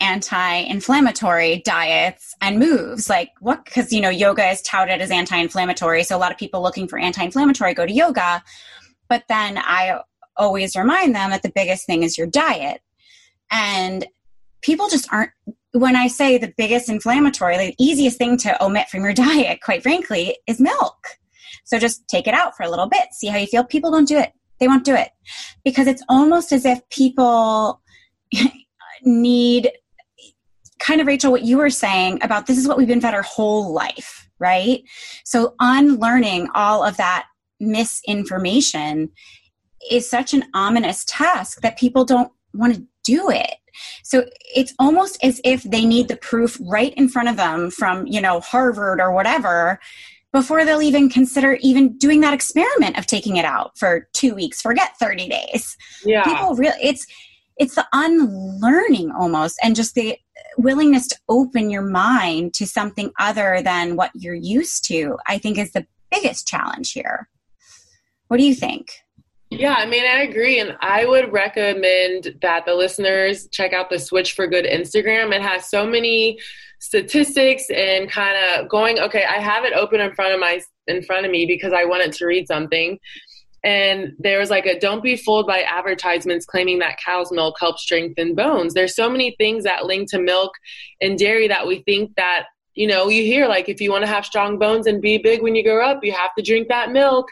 anti-inflammatory 0.00 1.62
diets 1.64 2.34
and 2.40 2.58
moves. 2.58 3.08
Like 3.08 3.30
what 3.38 3.64
because 3.64 3.92
you 3.92 4.00
know 4.00 4.10
yoga 4.10 4.48
is 4.48 4.60
touted 4.62 5.00
as 5.00 5.12
anti-inflammatory 5.12 6.02
so 6.02 6.16
a 6.16 6.18
lot 6.18 6.32
of 6.32 6.38
people 6.38 6.60
looking 6.60 6.88
for 6.88 6.98
anti-inflammatory 6.98 7.72
go 7.72 7.86
to 7.86 7.92
yoga. 7.92 8.42
But 9.08 9.22
then 9.28 9.58
i 9.58 10.00
always 10.36 10.74
remind 10.74 11.14
them 11.14 11.30
that 11.30 11.42
the 11.44 11.52
biggest 11.54 11.86
thing 11.86 12.02
is 12.02 12.18
your 12.18 12.26
diet. 12.26 12.80
And 13.48 14.08
people 14.60 14.88
just 14.88 15.10
aren't 15.12 15.30
when 15.70 15.94
i 15.94 16.08
say 16.08 16.36
the 16.36 16.52
biggest 16.56 16.88
inflammatory 16.88 17.56
the 17.56 17.76
easiest 17.78 18.18
thing 18.18 18.36
to 18.38 18.64
omit 18.64 18.88
from 18.88 19.04
your 19.04 19.14
diet 19.26 19.60
quite 19.62 19.84
frankly 19.84 20.36
is 20.48 20.58
milk. 20.58 21.06
So 21.62 21.78
just 21.78 22.08
take 22.08 22.26
it 22.26 22.34
out 22.34 22.56
for 22.56 22.64
a 22.64 22.70
little 22.70 22.88
bit 22.88 23.06
see 23.12 23.28
how 23.28 23.38
you 23.38 23.46
feel. 23.46 23.62
People 23.62 23.92
don't 23.92 24.08
do 24.08 24.18
it 24.18 24.32
they 24.58 24.68
won't 24.68 24.84
do 24.84 24.94
it 24.94 25.10
because 25.64 25.86
it's 25.86 26.02
almost 26.08 26.52
as 26.52 26.64
if 26.64 26.86
people 26.88 27.80
need 29.02 29.70
kind 30.78 31.00
of 31.00 31.06
Rachel 31.06 31.32
what 31.32 31.42
you 31.42 31.58
were 31.58 31.70
saying 31.70 32.22
about 32.22 32.46
this 32.46 32.58
is 32.58 32.68
what 32.68 32.76
we've 32.76 32.86
been 32.86 33.00
fed 33.00 33.14
our 33.14 33.22
whole 33.22 33.72
life, 33.72 34.28
right? 34.38 34.82
So 35.24 35.54
unlearning 35.60 36.48
all 36.54 36.84
of 36.84 36.96
that 36.96 37.26
misinformation 37.60 39.10
is 39.90 40.08
such 40.08 40.34
an 40.34 40.44
ominous 40.54 41.04
task 41.06 41.60
that 41.62 41.78
people 41.78 42.04
don't 42.04 42.30
want 42.52 42.74
to 42.74 42.86
do 43.04 43.30
it. 43.30 43.54
So 44.02 44.24
it's 44.54 44.74
almost 44.78 45.18
as 45.22 45.40
if 45.44 45.62
they 45.62 45.84
need 45.84 46.08
the 46.08 46.16
proof 46.16 46.58
right 46.60 46.94
in 46.94 47.08
front 47.08 47.28
of 47.28 47.36
them 47.36 47.70
from, 47.70 48.06
you 48.06 48.20
know, 48.20 48.40
Harvard 48.40 49.00
or 49.00 49.12
whatever 49.12 49.78
before 50.36 50.64
they'll 50.64 50.82
even 50.82 51.08
consider 51.08 51.56
even 51.62 51.96
doing 51.96 52.20
that 52.20 52.34
experiment 52.34 52.98
of 52.98 53.06
taking 53.06 53.36
it 53.36 53.44
out 53.44 53.76
for 53.78 54.06
two 54.12 54.34
weeks 54.34 54.60
forget 54.60 54.96
30 54.98 55.28
days. 55.28 55.76
Yeah. 56.04 56.24
People 56.24 56.54
really 56.54 56.78
it's 56.82 57.06
it's 57.56 57.74
the 57.74 57.86
unlearning 57.92 59.10
almost 59.12 59.58
and 59.62 59.74
just 59.74 59.94
the 59.94 60.18
willingness 60.58 61.06
to 61.08 61.16
open 61.28 61.70
your 61.70 61.82
mind 61.82 62.52
to 62.54 62.66
something 62.66 63.10
other 63.18 63.62
than 63.62 63.96
what 63.96 64.10
you're 64.14 64.34
used 64.34 64.84
to 64.84 65.16
i 65.26 65.38
think 65.38 65.58
is 65.58 65.72
the 65.72 65.86
biggest 66.10 66.46
challenge 66.46 66.92
here. 66.92 67.28
What 68.28 68.38
do 68.38 68.44
you 68.44 68.54
think 68.54 68.92
Yeah, 69.50 69.74
I 69.74 69.86
mean, 69.86 70.04
I 70.04 70.22
agree. 70.22 70.58
And 70.58 70.76
I 70.80 71.06
would 71.06 71.32
recommend 71.32 72.36
that 72.42 72.66
the 72.66 72.74
listeners 72.74 73.48
check 73.52 73.72
out 73.72 73.90
the 73.90 73.98
Switch 73.98 74.32
for 74.32 74.46
Good 74.46 74.64
Instagram. 74.64 75.32
It 75.32 75.42
has 75.42 75.70
so 75.70 75.86
many 75.86 76.38
statistics 76.80 77.70
and 77.70 78.10
kind 78.10 78.36
of 78.36 78.68
going, 78.68 78.98
okay, 78.98 79.24
I 79.24 79.40
have 79.40 79.64
it 79.64 79.72
open 79.72 80.00
in 80.00 80.14
front 80.14 80.34
of 80.34 80.40
my 80.40 80.60
in 80.88 81.02
front 81.02 81.26
of 81.26 81.32
me 81.32 81.46
because 81.46 81.72
I 81.72 81.84
wanted 81.84 82.12
to 82.14 82.26
read 82.26 82.48
something. 82.48 82.98
And 83.62 84.12
there 84.18 84.38
was 84.38 84.50
like 84.50 84.66
a 84.66 84.78
don't 84.78 85.02
be 85.02 85.16
fooled 85.16 85.46
by 85.46 85.62
advertisements 85.62 86.44
claiming 86.44 86.78
that 86.80 86.98
cow's 87.04 87.32
milk 87.32 87.56
helps 87.58 87.82
strengthen 87.82 88.34
bones. 88.34 88.74
There's 88.74 88.94
so 88.94 89.08
many 89.08 89.34
things 89.38 89.64
that 89.64 89.86
link 89.86 90.10
to 90.10 90.20
milk 90.20 90.52
and 91.00 91.18
dairy 91.18 91.48
that 91.48 91.66
we 91.66 91.82
think 91.82 92.14
that, 92.16 92.46
you 92.74 92.86
know, 92.86 93.08
you 93.08 93.22
hear 93.22 93.48
like 93.48 93.68
if 93.68 93.80
you 93.80 93.90
want 93.90 94.04
to 94.04 94.10
have 94.10 94.24
strong 94.24 94.58
bones 94.58 94.86
and 94.86 95.00
be 95.00 95.18
big 95.18 95.42
when 95.42 95.54
you 95.54 95.64
grow 95.64 95.84
up, 95.84 96.00
you 96.02 96.12
have 96.12 96.34
to 96.36 96.44
drink 96.44 96.68
that 96.68 96.92
milk. 96.92 97.26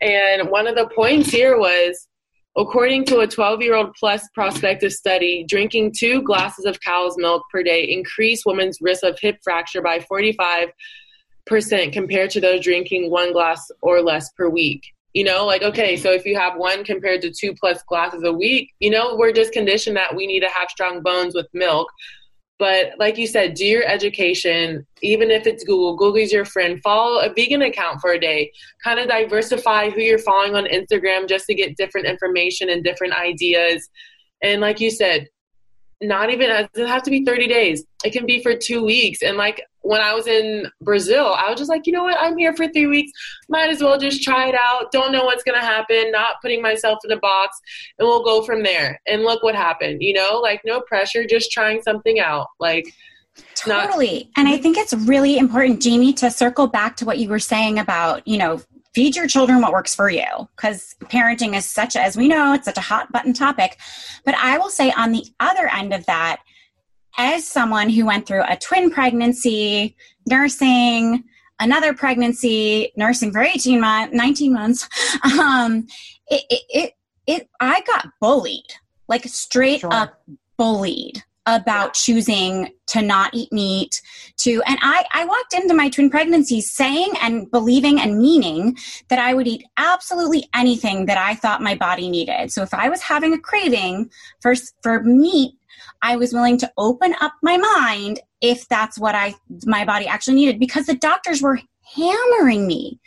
And 0.00 0.50
one 0.50 0.66
of 0.66 0.74
the 0.74 0.88
points 0.94 1.30
here 1.30 1.58
was 1.58 2.06
according 2.56 3.04
to 3.04 3.18
a 3.18 3.26
12 3.26 3.62
year 3.62 3.74
old 3.74 3.94
plus 3.94 4.26
prospective 4.34 4.92
study, 4.92 5.44
drinking 5.48 5.92
two 5.96 6.22
glasses 6.22 6.64
of 6.64 6.80
cow's 6.80 7.16
milk 7.16 7.42
per 7.52 7.62
day 7.62 7.84
increased 7.84 8.44
women's 8.46 8.78
risk 8.80 9.04
of 9.04 9.18
hip 9.20 9.36
fracture 9.44 9.82
by 9.82 9.98
45% 10.00 10.72
compared 11.92 12.30
to 12.30 12.40
those 12.40 12.64
drinking 12.64 13.10
one 13.10 13.32
glass 13.32 13.70
or 13.82 14.00
less 14.00 14.30
per 14.32 14.48
week. 14.48 14.82
You 15.12 15.24
know, 15.24 15.46
like, 15.46 15.62
okay, 15.62 15.96
so 15.96 16.12
if 16.12 16.26
you 16.26 16.36
have 16.36 16.58
one 16.58 16.84
compared 16.84 17.22
to 17.22 17.30
two 17.30 17.54
plus 17.54 17.82
glasses 17.88 18.22
a 18.22 18.32
week, 18.32 18.72
you 18.80 18.90
know, 18.90 19.16
we're 19.16 19.32
just 19.32 19.52
conditioned 19.52 19.96
that 19.96 20.14
we 20.14 20.26
need 20.26 20.40
to 20.40 20.48
have 20.48 20.68
strong 20.68 21.02
bones 21.02 21.34
with 21.34 21.46
milk. 21.54 21.88
But 22.58 22.92
like 22.98 23.18
you 23.18 23.26
said, 23.26 23.54
do 23.54 23.66
your 23.66 23.84
education, 23.86 24.86
even 25.02 25.30
if 25.30 25.46
it's 25.46 25.62
Google, 25.62 25.94
Google's 25.94 26.32
your 26.32 26.46
friend. 26.46 26.80
Follow 26.82 27.20
a 27.20 27.32
vegan 27.32 27.62
account 27.62 28.00
for 28.00 28.12
a 28.12 28.20
day. 28.20 28.50
Kind 28.82 28.98
of 28.98 29.08
diversify 29.08 29.90
who 29.90 30.00
you're 30.00 30.18
following 30.18 30.54
on 30.54 30.64
Instagram 30.64 31.28
just 31.28 31.46
to 31.46 31.54
get 31.54 31.76
different 31.76 32.06
information 32.06 32.70
and 32.70 32.82
different 32.82 33.12
ideas. 33.12 33.88
And 34.42 34.62
like 34.62 34.80
you 34.80 34.90
said, 34.90 35.28
not 36.00 36.30
even 36.30 36.50
it 36.50 36.70
doesn't 36.72 36.88
have 36.88 37.02
to 37.04 37.10
be 37.10 37.24
30 37.24 37.46
days. 37.46 37.84
It 38.04 38.12
can 38.12 38.26
be 38.26 38.42
for 38.42 38.54
two 38.56 38.84
weeks. 38.84 39.22
And 39.22 39.36
like 39.36 39.62
when 39.86 40.00
I 40.00 40.14
was 40.14 40.26
in 40.26 40.66
Brazil, 40.80 41.34
I 41.38 41.48
was 41.48 41.58
just 41.58 41.70
like, 41.70 41.86
you 41.86 41.92
know 41.92 42.02
what? 42.02 42.18
I'm 42.18 42.36
here 42.36 42.54
for 42.54 42.66
three 42.66 42.86
weeks. 42.86 43.12
Might 43.48 43.70
as 43.70 43.80
well 43.80 43.98
just 43.98 44.22
try 44.22 44.48
it 44.48 44.54
out. 44.54 44.90
Don't 44.90 45.12
know 45.12 45.24
what's 45.24 45.44
going 45.44 45.58
to 45.58 45.64
happen. 45.64 46.10
Not 46.10 46.40
putting 46.42 46.60
myself 46.60 46.98
in 47.04 47.12
a 47.12 47.18
box, 47.18 47.58
and 47.98 48.06
we'll 48.06 48.24
go 48.24 48.42
from 48.42 48.62
there. 48.62 49.00
And 49.06 49.22
look 49.22 49.42
what 49.42 49.54
happened. 49.54 49.98
You 50.02 50.14
know, 50.14 50.40
like 50.42 50.60
no 50.64 50.80
pressure, 50.80 51.24
just 51.24 51.52
trying 51.52 51.82
something 51.82 52.18
out. 52.18 52.48
Like 52.58 52.92
totally. 53.54 54.30
Not- 54.36 54.44
and 54.44 54.48
I 54.48 54.58
think 54.58 54.76
it's 54.76 54.92
really 54.92 55.38
important, 55.38 55.80
Jamie, 55.80 56.12
to 56.14 56.30
circle 56.30 56.66
back 56.66 56.96
to 56.96 57.04
what 57.04 57.18
you 57.18 57.28
were 57.28 57.38
saying 57.38 57.78
about 57.78 58.26
you 58.26 58.38
know 58.38 58.60
feed 58.94 59.14
your 59.14 59.26
children 59.26 59.60
what 59.60 59.72
works 59.72 59.94
for 59.94 60.08
you 60.08 60.24
because 60.56 60.96
parenting 61.04 61.54
is 61.54 61.66
such 61.66 61.96
as 61.96 62.16
we 62.16 62.26
know 62.26 62.54
it's 62.54 62.64
such 62.64 62.78
a 62.78 62.80
hot 62.80 63.12
button 63.12 63.34
topic 63.34 63.76
but 64.24 64.34
i 64.36 64.56
will 64.56 64.70
say 64.70 64.90
on 64.92 65.12
the 65.12 65.22
other 65.38 65.68
end 65.68 65.92
of 65.92 66.06
that 66.06 66.38
as 67.16 67.46
someone 67.46 67.88
who 67.88 68.06
went 68.06 68.26
through 68.26 68.42
a 68.48 68.56
twin 68.56 68.90
pregnancy 68.90 69.96
nursing 70.26 71.24
another 71.60 71.94
pregnancy 71.94 72.92
nursing 72.96 73.32
for 73.32 73.40
18 73.40 73.80
months 73.80 74.14
19 74.14 74.52
months 74.52 74.88
um, 75.40 75.86
it, 76.28 76.44
it, 76.50 76.62
it, 76.68 76.92
it 77.26 77.48
i 77.60 77.80
got 77.86 78.08
bullied 78.20 78.64
like 79.08 79.24
straight 79.24 79.80
sure. 79.80 79.92
up 79.92 80.22
bullied 80.56 81.22
about 81.48 81.94
choosing 81.94 82.72
to 82.88 83.00
not 83.00 83.32
eat 83.32 83.52
meat 83.52 84.02
to 84.36 84.60
and 84.66 84.78
I, 84.82 85.04
I 85.12 85.24
walked 85.24 85.54
into 85.54 85.74
my 85.74 85.88
twin 85.88 86.10
pregnancy 86.10 86.60
saying 86.60 87.12
and 87.22 87.48
believing 87.50 88.00
and 88.00 88.18
meaning 88.18 88.76
that 89.08 89.20
i 89.20 89.32
would 89.32 89.46
eat 89.46 89.64
absolutely 89.76 90.48
anything 90.54 91.06
that 91.06 91.18
i 91.18 91.34
thought 91.34 91.62
my 91.62 91.76
body 91.76 92.10
needed 92.10 92.50
so 92.50 92.62
if 92.62 92.74
i 92.74 92.88
was 92.88 93.00
having 93.00 93.32
a 93.32 93.38
craving 93.38 94.10
for, 94.40 94.54
for 94.82 95.02
meat 95.04 95.54
i 96.02 96.16
was 96.16 96.32
willing 96.32 96.58
to 96.58 96.70
open 96.76 97.14
up 97.20 97.32
my 97.42 97.56
mind 97.56 98.20
if 98.40 98.68
that's 98.68 98.98
what 98.98 99.14
i 99.14 99.34
my 99.64 99.84
body 99.84 100.06
actually 100.06 100.34
needed 100.34 100.58
because 100.60 100.86
the 100.86 100.94
doctors 100.94 101.42
were 101.42 101.60
hammering 101.94 102.66
me 102.66 103.00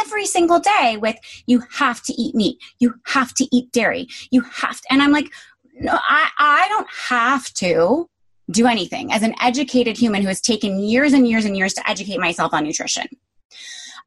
every 0.00 0.26
single 0.26 0.58
day 0.58 0.96
with 1.00 1.16
you 1.46 1.62
have 1.72 2.02
to 2.02 2.12
eat 2.20 2.34
meat 2.34 2.58
you 2.78 2.94
have 3.06 3.32
to 3.32 3.46
eat 3.54 3.70
dairy 3.72 4.06
you 4.30 4.40
have 4.40 4.80
to 4.80 4.86
and 4.90 5.02
i'm 5.02 5.12
like 5.12 5.30
no, 5.78 5.92
I, 5.92 6.28
I 6.38 6.68
don't 6.68 6.88
have 7.08 7.52
to 7.54 8.08
do 8.50 8.66
anything 8.66 9.12
as 9.12 9.22
an 9.22 9.34
educated 9.40 9.98
human 9.98 10.22
who 10.22 10.28
has 10.28 10.40
taken 10.40 10.80
years 10.80 11.12
and 11.12 11.28
years 11.28 11.44
and 11.44 11.56
years 11.56 11.74
to 11.74 11.88
educate 11.88 12.18
myself 12.18 12.54
on 12.54 12.64
nutrition. 12.64 13.06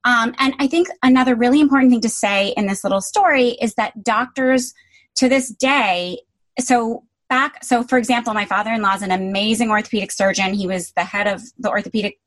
Um, 0.06 0.34
and 0.40 0.54
I 0.60 0.68
think 0.68 0.88
another 1.04 1.36
really 1.36 1.60
important 1.60 1.92
thing 1.92 2.02
to 2.02 2.10
say 2.10 2.54
in 2.56 2.68
this 2.68 2.84
little 2.84 3.02
story 3.02 3.50
is 3.62 3.76
that 3.76 4.04
doctors 4.04 4.74
to 5.16 5.28
this 5.28 5.50
day, 5.50 6.22
so 6.60 7.04
back, 7.30 7.64
so 7.64 7.84
for 7.84 7.98
example, 7.98 8.34
my 8.34 8.46
father 8.46 8.72
in 8.72 8.82
law 8.82 8.96
is 8.96 9.02
an 9.02 9.12
amazing 9.12 9.70
orthopedic 9.70 10.12
surgeon. 10.12 10.54
He 10.54 10.68
was 10.68 10.92
the 10.92 11.04
head 11.04 11.28
of 11.28 11.42
the 11.58 11.70
orthopedic 11.70 12.20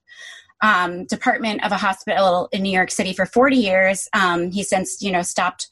um, 0.63 1.05
department 1.07 1.65
of 1.65 1.73
a 1.73 1.77
hospital 1.77 2.49
in 2.53 2.63
New 2.63 2.73
York 2.73 2.91
City 2.91 3.13
for 3.13 3.27
40 3.27 3.57
years. 3.57 4.09
Um, 4.15 4.51
he 4.51 4.63
since, 4.63 5.03
you 5.03 5.11
know, 5.11 5.23
stopped 5.23 5.69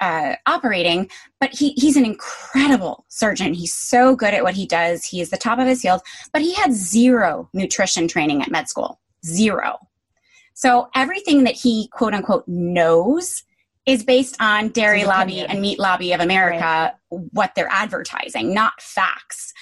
uh, 0.00 0.36
operating, 0.46 1.10
but 1.40 1.52
he, 1.52 1.72
he's 1.72 1.96
an 1.96 2.04
incredible 2.04 3.04
surgeon. 3.08 3.54
He's 3.54 3.74
so 3.74 4.16
good 4.16 4.34
at 4.34 4.42
what 4.42 4.54
he 4.54 4.66
does. 4.66 5.04
He 5.04 5.20
is 5.20 5.30
the 5.30 5.36
top 5.36 5.58
of 5.58 5.66
his 5.66 5.82
field, 5.82 6.00
but 6.32 6.42
he 6.42 6.54
had 6.54 6.72
zero 6.72 7.48
nutrition 7.52 8.08
training 8.08 8.42
at 8.42 8.50
med 8.50 8.68
school. 8.68 9.00
Zero. 9.24 9.78
So 10.54 10.88
everything 10.94 11.44
that 11.44 11.54
he 11.54 11.88
quote 11.88 12.14
unquote 12.14 12.46
knows 12.46 13.42
is 13.86 14.02
based 14.02 14.36
on 14.40 14.68
dairy 14.68 15.04
lobby 15.04 15.40
and 15.40 15.60
meat 15.60 15.78
lobby 15.78 16.12
of 16.12 16.20
America, 16.20 16.94
right. 17.10 17.22
what 17.32 17.54
they're 17.54 17.70
advertising, 17.70 18.54
not 18.54 18.80
facts. 18.80 19.52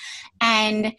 And 0.41 0.95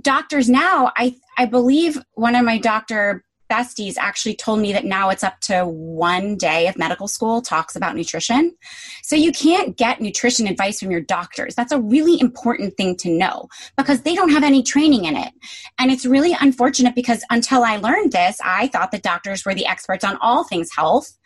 doctors 0.00 0.48
now, 0.48 0.92
I 0.96 1.16
I 1.36 1.46
believe 1.46 1.98
one 2.14 2.34
of 2.34 2.44
my 2.44 2.58
doctor 2.58 3.24
besties 3.50 3.96
actually 3.98 4.34
told 4.34 4.60
me 4.60 4.72
that 4.72 4.84
now 4.84 5.08
it's 5.08 5.24
up 5.24 5.40
to 5.40 5.64
one 5.66 6.36
day 6.36 6.66
of 6.66 6.76
medical 6.76 7.08
school 7.08 7.40
talks 7.40 7.74
about 7.74 7.96
nutrition. 7.96 8.54
So 9.02 9.16
you 9.16 9.32
can't 9.32 9.76
get 9.76 10.00
nutrition 10.00 10.46
advice 10.46 10.80
from 10.80 10.90
your 10.90 11.00
doctors. 11.00 11.54
That's 11.54 11.72
a 11.72 11.80
really 11.80 12.20
important 12.20 12.76
thing 12.76 12.96
to 12.96 13.10
know 13.10 13.48
because 13.76 14.02
they 14.02 14.14
don't 14.14 14.30
have 14.30 14.44
any 14.44 14.62
training 14.62 15.06
in 15.06 15.16
it. 15.16 15.32
And 15.78 15.90
it's 15.90 16.04
really 16.04 16.36
unfortunate 16.38 16.94
because 16.94 17.24
until 17.30 17.64
I 17.64 17.76
learned 17.76 18.12
this, 18.12 18.38
I 18.44 18.68
thought 18.68 18.90
that 18.92 19.02
doctors 19.02 19.44
were 19.44 19.54
the 19.54 19.66
experts 19.66 20.04
on 20.04 20.18
all 20.20 20.44
things 20.44 20.68
health. 20.76 21.16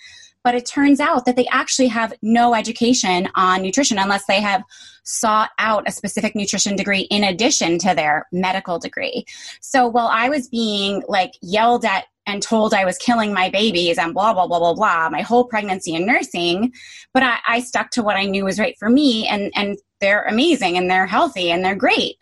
But 0.45 0.55
it 0.55 0.66
turns 0.66 1.01
out 1.01 1.24
that 1.26 1.36
they 1.36 1.47
actually 1.49 1.88
have 1.88 2.12
no 2.22 2.55
education 2.55 3.28
on 3.34 3.62
nutrition 3.62 3.99
unless 3.99 4.26
they 4.26 4.40
have 4.40 4.62
sought 5.05 5.51
out 5.59 5.88
a 5.88 5.93
specific 5.93 6.34
nutrition 6.34 6.76
degree 6.76 7.03
in 7.03 7.24
addition 7.24 7.78
to 7.78 7.95
their 7.95 8.26
medical 8.32 8.78
degree. 8.78 9.24
So 9.61 9.86
while 9.86 10.09
I 10.09 10.28
was 10.28 10.49
being 10.49 11.03
like 11.09 11.32
yelled 11.40 11.84
at 11.84 12.07
and 12.26 12.43
told 12.43 12.72
I 12.72 12.84
was 12.84 12.99
killing 12.99 13.32
my 13.32 13.51
babies 13.51 13.99
and 13.99 14.14
blah, 14.14 14.32
blah, 14.32 14.47
blah, 14.47 14.59
blah, 14.59 14.74
blah, 14.74 15.11
my 15.11 15.22
whole 15.22 15.45
pregnancy 15.45 15.95
and 15.95 16.07
nursing. 16.07 16.72
But 17.12 17.24
I, 17.24 17.38
I, 17.47 17.61
stuck 17.61 17.90
to 17.90 18.03
what 18.03 18.16
I 18.16 18.26
knew 18.26 18.45
was 18.45 18.61
right 18.61 18.76
for 18.78 18.88
me, 18.88 19.26
and, 19.26 19.51
and 19.57 19.76
they're 20.01 20.22
amazing 20.22 20.76
and 20.76 20.88
they're 20.88 21.07
healthy 21.07 21.51
and 21.51 21.64
they're 21.64 21.74
great. 21.74 22.16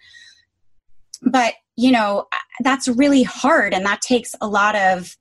But, 1.22 1.52
you 1.76 1.90
know, 1.90 2.28
that's 2.60 2.88
really 2.88 3.22
hard, 3.24 3.74
and 3.74 3.84
that 3.84 4.00
takes 4.00 4.34
a 4.40 4.46
lot 4.46 4.74
of, 4.74 5.16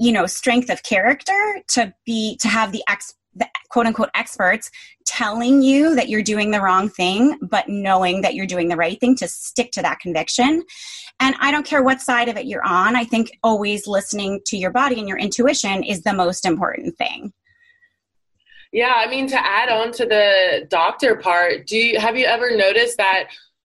you 0.00 0.12
know, 0.12 0.24
strength 0.24 0.70
of 0.70 0.82
character 0.82 1.60
to 1.68 1.92
be, 2.06 2.36
to 2.38 2.48
have 2.48 2.72
the 2.72 2.82
ex, 2.88 3.14
the 3.34 3.46
quote 3.68 3.86
unquote 3.86 4.08
experts 4.14 4.70
telling 5.04 5.60
you 5.60 5.94
that 5.94 6.08
you're 6.08 6.22
doing 6.22 6.50
the 6.50 6.60
wrong 6.60 6.88
thing, 6.88 7.38
but 7.42 7.68
knowing 7.68 8.22
that 8.22 8.34
you're 8.34 8.46
doing 8.46 8.68
the 8.68 8.76
right 8.76 8.98
thing 8.98 9.14
to 9.14 9.28
stick 9.28 9.70
to 9.72 9.82
that 9.82 10.00
conviction. 10.00 10.64
And 11.20 11.34
I 11.38 11.50
don't 11.50 11.66
care 11.66 11.82
what 11.82 12.00
side 12.00 12.30
of 12.30 12.38
it 12.38 12.46
you're 12.46 12.66
on, 12.66 12.96
I 12.96 13.04
think 13.04 13.38
always 13.42 13.86
listening 13.86 14.40
to 14.46 14.56
your 14.56 14.70
body 14.70 14.98
and 14.98 15.06
your 15.06 15.18
intuition 15.18 15.82
is 15.82 16.02
the 16.02 16.14
most 16.14 16.46
important 16.46 16.96
thing. 16.96 17.34
Yeah, 18.72 18.94
I 18.96 19.06
mean 19.06 19.26
to 19.28 19.36
add 19.36 19.68
on 19.68 19.92
to 19.92 20.06
the 20.06 20.66
doctor 20.70 21.16
part, 21.16 21.66
do 21.66 21.76
you 21.76 22.00
have 22.00 22.16
you 22.16 22.24
ever 22.24 22.56
noticed 22.56 22.96
that 22.96 23.24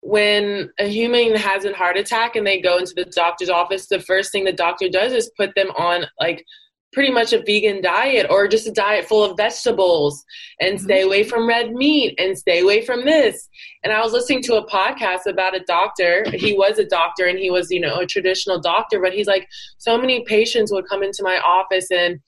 when 0.07 0.69
a 0.79 0.87
human 0.87 1.35
has 1.35 1.65
a 1.65 1.73
heart 1.73 1.97
attack 1.97 2.37
and 2.37 2.47
they 2.47 2.61
go 2.61 2.77
into 2.77 2.93
the 2.95 3.03
doctor's 3.03 3.49
office, 3.49 3.87
the 3.87 3.99
first 3.99 4.31
thing 4.31 4.45
the 4.45 4.53
doctor 4.53 4.87
does 4.87 5.11
is 5.11 5.29
put 5.35 5.53
them 5.53 5.69
on 5.71 6.05
like 6.17 6.45
pretty 6.93 7.11
much 7.11 7.33
a 7.33 7.43
vegan 7.45 7.81
diet 7.81 8.25
or 8.29 8.47
just 8.47 8.65
a 8.65 8.71
diet 8.71 9.05
full 9.05 9.21
of 9.21 9.35
vegetables 9.35 10.23
and 10.61 10.75
mm-hmm. 10.75 10.85
stay 10.85 11.01
away 11.01 11.25
from 11.25 11.45
red 11.45 11.73
meat 11.73 12.15
and 12.17 12.37
stay 12.37 12.61
away 12.61 12.85
from 12.85 13.03
this. 13.03 13.49
And 13.83 13.91
I 13.91 14.01
was 14.01 14.13
listening 14.13 14.41
to 14.43 14.55
a 14.55 14.65
podcast 14.69 15.25
about 15.27 15.57
a 15.57 15.63
doctor. 15.67 16.23
He 16.33 16.53
was 16.53 16.79
a 16.79 16.85
doctor 16.85 17.25
and 17.25 17.37
he 17.37 17.49
was, 17.49 17.69
you 17.69 17.81
know, 17.81 17.99
a 17.99 18.05
traditional 18.05 18.61
doctor, 18.61 19.01
but 19.01 19.11
he's 19.11 19.27
like, 19.27 19.45
so 19.77 19.97
many 19.97 20.23
patients 20.23 20.71
would 20.71 20.87
come 20.87 21.03
into 21.03 21.21
my 21.21 21.37
office 21.39 21.91
and 21.91 22.21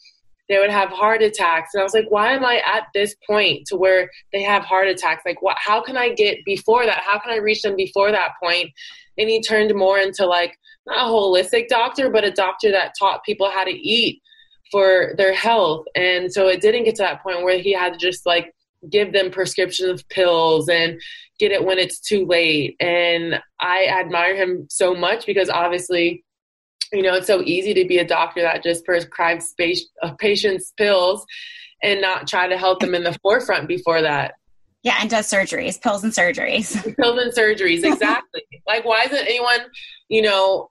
they 0.49 0.57
would 0.57 0.71
have 0.71 0.89
heart 0.89 1.21
attacks. 1.21 1.69
And 1.73 1.79
I 1.79 1.83
was 1.83 1.93
like, 1.93 2.09
why 2.09 2.33
am 2.33 2.43
I 2.43 2.61
at 2.65 2.87
this 2.93 3.15
point 3.27 3.67
to 3.67 3.77
where 3.77 4.09
they 4.33 4.41
have 4.41 4.63
heart 4.63 4.87
attacks? 4.87 5.21
Like, 5.25 5.41
what, 5.41 5.57
how 5.59 5.81
can 5.81 5.95
I 5.95 6.09
get 6.09 6.43
before 6.43 6.85
that? 6.85 7.03
How 7.05 7.19
can 7.19 7.31
I 7.31 7.37
reach 7.37 7.61
them 7.61 7.75
before 7.75 8.11
that 8.11 8.31
point? 8.43 8.71
And 9.17 9.29
he 9.29 9.41
turned 9.41 9.73
more 9.75 9.99
into 9.99 10.25
like, 10.25 10.57
not 10.87 11.07
a 11.07 11.11
holistic 11.11 11.67
doctor, 11.67 12.09
but 12.09 12.23
a 12.23 12.31
doctor 12.31 12.71
that 12.71 12.93
taught 12.97 13.23
people 13.23 13.49
how 13.51 13.63
to 13.63 13.71
eat 13.71 14.21
for 14.71 15.13
their 15.17 15.33
health. 15.33 15.85
And 15.95 16.33
so 16.33 16.47
it 16.47 16.61
didn't 16.61 16.85
get 16.85 16.95
to 16.95 17.03
that 17.03 17.21
point 17.21 17.43
where 17.43 17.59
he 17.59 17.73
had 17.73 17.93
to 17.93 17.99
just 17.99 18.25
like 18.25 18.51
give 18.89 19.13
them 19.13 19.29
prescriptions 19.29 20.01
of 20.01 20.09
pills 20.09 20.67
and 20.69 20.99
get 21.37 21.51
it 21.51 21.63
when 21.63 21.77
it's 21.77 21.99
too 21.99 22.25
late. 22.25 22.75
And 22.79 23.39
I 23.59 23.85
admire 23.87 24.35
him 24.35 24.67
so 24.69 24.95
much 24.95 25.25
because 25.25 25.49
obviously, 25.49 26.23
you 26.91 27.01
know, 27.01 27.15
it's 27.15 27.27
so 27.27 27.41
easy 27.43 27.73
to 27.73 27.85
be 27.85 27.99
a 27.99 28.05
doctor 28.05 28.41
that 28.41 28.63
just 28.63 28.85
prescribes 28.85 29.53
uh, 30.01 30.13
patients 30.17 30.73
pills 30.77 31.25
and 31.83 32.01
not 32.01 32.27
try 32.27 32.47
to 32.47 32.57
help 32.57 32.79
them 32.79 32.95
in 32.95 33.03
the 33.03 33.17
forefront 33.21 33.67
before 33.67 34.01
that. 34.01 34.33
Yeah, 34.83 34.97
and 35.01 35.09
does 35.09 35.29
surgeries, 35.29 35.81
pills 35.81 36.03
and 36.03 36.13
surgeries. 36.13 36.73
pills 36.97 37.21
and 37.21 37.33
surgeries, 37.33 37.83
exactly. 37.83 38.41
like, 38.65 38.85
why 38.85 39.03
isn't 39.03 39.27
anyone, 39.27 39.59
you 40.07 40.21
know, 40.21 40.69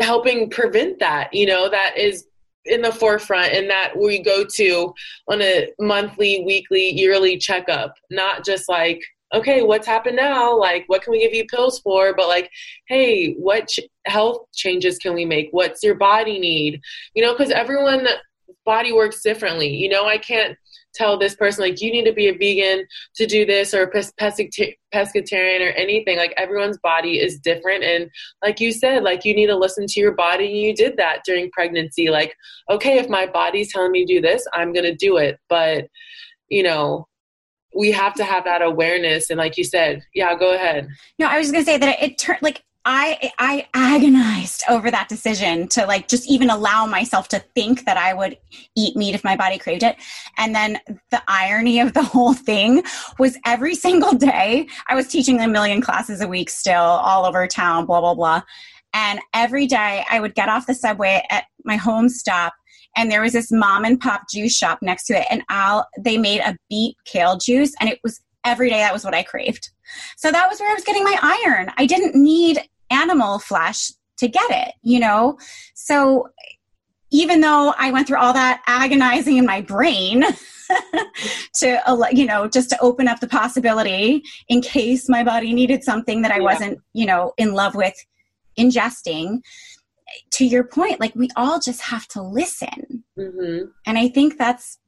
helping 0.00 0.50
prevent 0.50 0.98
that? 0.98 1.32
You 1.32 1.46
know, 1.46 1.68
that 1.68 1.96
is 1.96 2.26
in 2.64 2.82
the 2.82 2.92
forefront 2.92 3.52
and 3.52 3.70
that 3.70 3.96
we 3.96 4.20
go 4.20 4.44
to 4.56 4.92
on 5.28 5.40
a 5.40 5.68
monthly, 5.78 6.42
weekly, 6.44 6.90
yearly 6.90 7.38
checkup, 7.38 7.94
not 8.10 8.44
just 8.44 8.68
like, 8.68 9.00
okay, 9.34 9.62
what's 9.62 9.86
happened 9.86 10.16
now? 10.16 10.56
Like, 10.58 10.84
what 10.86 11.02
can 11.02 11.12
we 11.12 11.20
give 11.20 11.34
you 11.34 11.46
pills 11.46 11.80
for? 11.80 12.14
But 12.14 12.28
like, 12.28 12.50
hey, 12.88 13.34
what 13.34 13.68
ch- 13.68 13.80
health 14.08 14.46
changes 14.54 14.98
can 14.98 15.14
we 15.14 15.24
make? 15.24 15.48
What's 15.50 15.82
your 15.82 15.94
body 15.94 16.38
need? 16.38 16.80
You 17.14 17.22
know, 17.22 17.32
because 17.32 17.50
everyone 17.50 18.06
body 18.64 18.92
works 18.92 19.22
differently. 19.22 19.68
You 19.68 19.88
know, 19.88 20.06
I 20.06 20.18
can't 20.18 20.56
tell 20.94 21.18
this 21.18 21.34
person 21.34 21.62
like 21.62 21.80
you 21.80 21.90
need 21.90 22.04
to 22.04 22.12
be 22.12 22.28
a 22.28 22.32
vegan 22.32 22.84
to 23.14 23.26
do 23.26 23.46
this 23.46 23.72
or 23.72 23.82
a 23.82 23.90
pescatarian 23.90 25.66
or 25.66 25.70
anything. 25.70 26.16
Like 26.16 26.34
everyone's 26.36 26.78
body 26.78 27.18
is 27.18 27.38
different. 27.38 27.84
And 27.84 28.10
like 28.42 28.60
you 28.60 28.72
said 28.72 29.02
like 29.02 29.24
you 29.24 29.34
need 29.34 29.46
to 29.46 29.56
listen 29.56 29.86
to 29.86 30.00
your 30.00 30.12
body. 30.12 30.46
You 30.46 30.74
did 30.74 30.96
that 30.96 31.20
during 31.24 31.50
pregnancy. 31.50 32.08
Like 32.08 32.34
okay 32.70 32.98
if 32.98 33.08
my 33.08 33.26
body's 33.26 33.72
telling 33.72 33.92
me 33.92 34.04
to 34.04 34.14
do 34.14 34.20
this 34.20 34.46
i'm 34.52 34.72
going 34.72 34.84
to 34.84 34.94
do 34.94 35.16
it. 35.16 35.38
But 35.48 35.86
you 36.48 36.62
know 36.62 37.06
we 37.76 37.92
have 37.92 38.14
to 38.14 38.24
have 38.24 38.44
that 38.44 38.62
awareness. 38.62 39.30
And 39.30 39.38
like 39.38 39.56
you 39.56 39.64
said 39.64 40.02
yeah 40.14 40.36
go 40.36 40.54
ahead. 40.54 40.88
No 41.18 41.26
i 41.26 41.38
was 41.38 41.52
going 41.52 41.64
to 41.64 41.70
say 41.70 41.78
that 41.78 42.02
it 42.02 42.18
turned 42.18 42.42
like 42.42 42.64
I 42.84 43.32
I 43.38 43.66
agonized 43.74 44.64
over 44.68 44.90
that 44.90 45.08
decision 45.08 45.68
to 45.68 45.84
like 45.86 46.08
just 46.08 46.28
even 46.28 46.48
allow 46.48 46.86
myself 46.86 47.28
to 47.28 47.40
think 47.54 47.84
that 47.84 47.96
I 47.96 48.14
would 48.14 48.38
eat 48.76 48.96
meat 48.96 49.14
if 49.14 49.24
my 49.24 49.36
body 49.36 49.58
craved 49.58 49.82
it. 49.82 49.96
And 50.38 50.54
then 50.54 50.78
the 51.10 51.22
irony 51.28 51.80
of 51.80 51.92
the 51.92 52.02
whole 52.14 52.34
thing 52.34 52.82
was 53.18 53.38
every 53.44 53.74
single 53.74 54.12
day 54.12 54.68
I 54.88 54.94
was 54.94 55.08
teaching 55.08 55.40
a 55.40 55.48
million 55.48 55.80
classes 55.80 56.20
a 56.20 56.28
week 56.28 56.50
still 56.50 56.74
all 56.76 57.26
over 57.26 57.46
town, 57.46 57.86
blah 57.86 58.00
blah 58.00 58.14
blah. 58.14 58.42
And 58.94 59.20
every 59.34 59.66
day 59.66 60.04
I 60.10 60.20
would 60.20 60.34
get 60.34 60.48
off 60.48 60.66
the 60.66 60.74
subway 60.74 61.22
at 61.30 61.44
my 61.64 61.76
home 61.76 62.08
stop 62.08 62.54
and 62.96 63.10
there 63.10 63.20
was 63.20 63.32
this 63.32 63.52
mom 63.52 63.84
and 63.84 64.00
pop 64.00 64.22
juice 64.30 64.56
shop 64.56 64.78
next 64.82 65.04
to 65.06 65.18
it 65.18 65.26
and 65.30 65.42
I'll 65.48 65.86
they 65.98 66.16
made 66.16 66.40
a 66.40 66.56
beet 66.70 66.96
kale 67.04 67.36
juice 67.36 67.74
and 67.80 67.88
it 67.88 68.00
was 68.02 68.20
every 68.44 68.70
day 68.70 68.78
that 68.78 68.92
was 68.92 69.04
what 69.04 69.14
I 69.14 69.22
craved. 69.22 69.70
So 70.16 70.30
that 70.30 70.48
was 70.48 70.60
where 70.60 70.70
I 70.70 70.74
was 70.74 70.84
getting 70.84 71.04
my 71.04 71.18
iron. 71.22 71.70
I 71.76 71.86
didn't 71.86 72.14
need 72.14 72.60
animal 72.90 73.38
flesh 73.38 73.92
to 74.18 74.28
get 74.28 74.50
it, 74.50 74.74
you 74.82 75.00
know? 75.00 75.38
So 75.74 76.28
even 77.10 77.40
though 77.40 77.74
I 77.78 77.90
went 77.90 78.06
through 78.06 78.18
all 78.18 78.32
that 78.32 78.62
agonizing 78.66 79.38
in 79.38 79.46
my 79.46 79.60
brain 79.60 80.24
to, 81.54 82.08
you 82.12 82.26
know, 82.26 82.48
just 82.48 82.70
to 82.70 82.80
open 82.80 83.08
up 83.08 83.20
the 83.20 83.28
possibility 83.28 84.22
in 84.48 84.60
case 84.60 85.08
my 85.08 85.24
body 85.24 85.52
needed 85.52 85.82
something 85.84 86.22
that 86.22 86.32
I 86.32 86.36
yeah. 86.36 86.42
wasn't, 86.42 86.78
you 86.92 87.06
know, 87.06 87.32
in 87.38 87.54
love 87.54 87.74
with 87.74 87.94
ingesting, 88.58 89.40
to 90.32 90.44
your 90.44 90.64
point, 90.64 91.00
like 91.00 91.14
we 91.14 91.28
all 91.36 91.60
just 91.60 91.82
have 91.82 92.06
to 92.08 92.22
listen. 92.22 93.04
Mm-hmm. 93.18 93.66
And 93.86 93.98
I 93.98 94.08
think 94.08 94.38
that's 94.38 94.78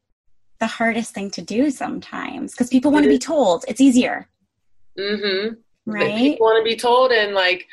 the 0.60 0.66
hardest 0.66 1.14
thing 1.14 1.30
to 1.32 1.42
do 1.42 1.70
sometimes 1.70 2.52
because 2.52 2.68
people 2.68 2.92
want 2.92 3.04
to 3.04 3.08
be 3.08 3.18
told 3.18 3.64
it's 3.66 3.80
easier. 3.80 4.28
Mm-hmm. 4.98 5.54
Right. 5.90 6.16
People 6.16 6.46
want 6.46 6.64
to 6.64 6.70
be 6.70 6.76
told 6.76 7.10
and 7.10 7.34
like 7.34 7.66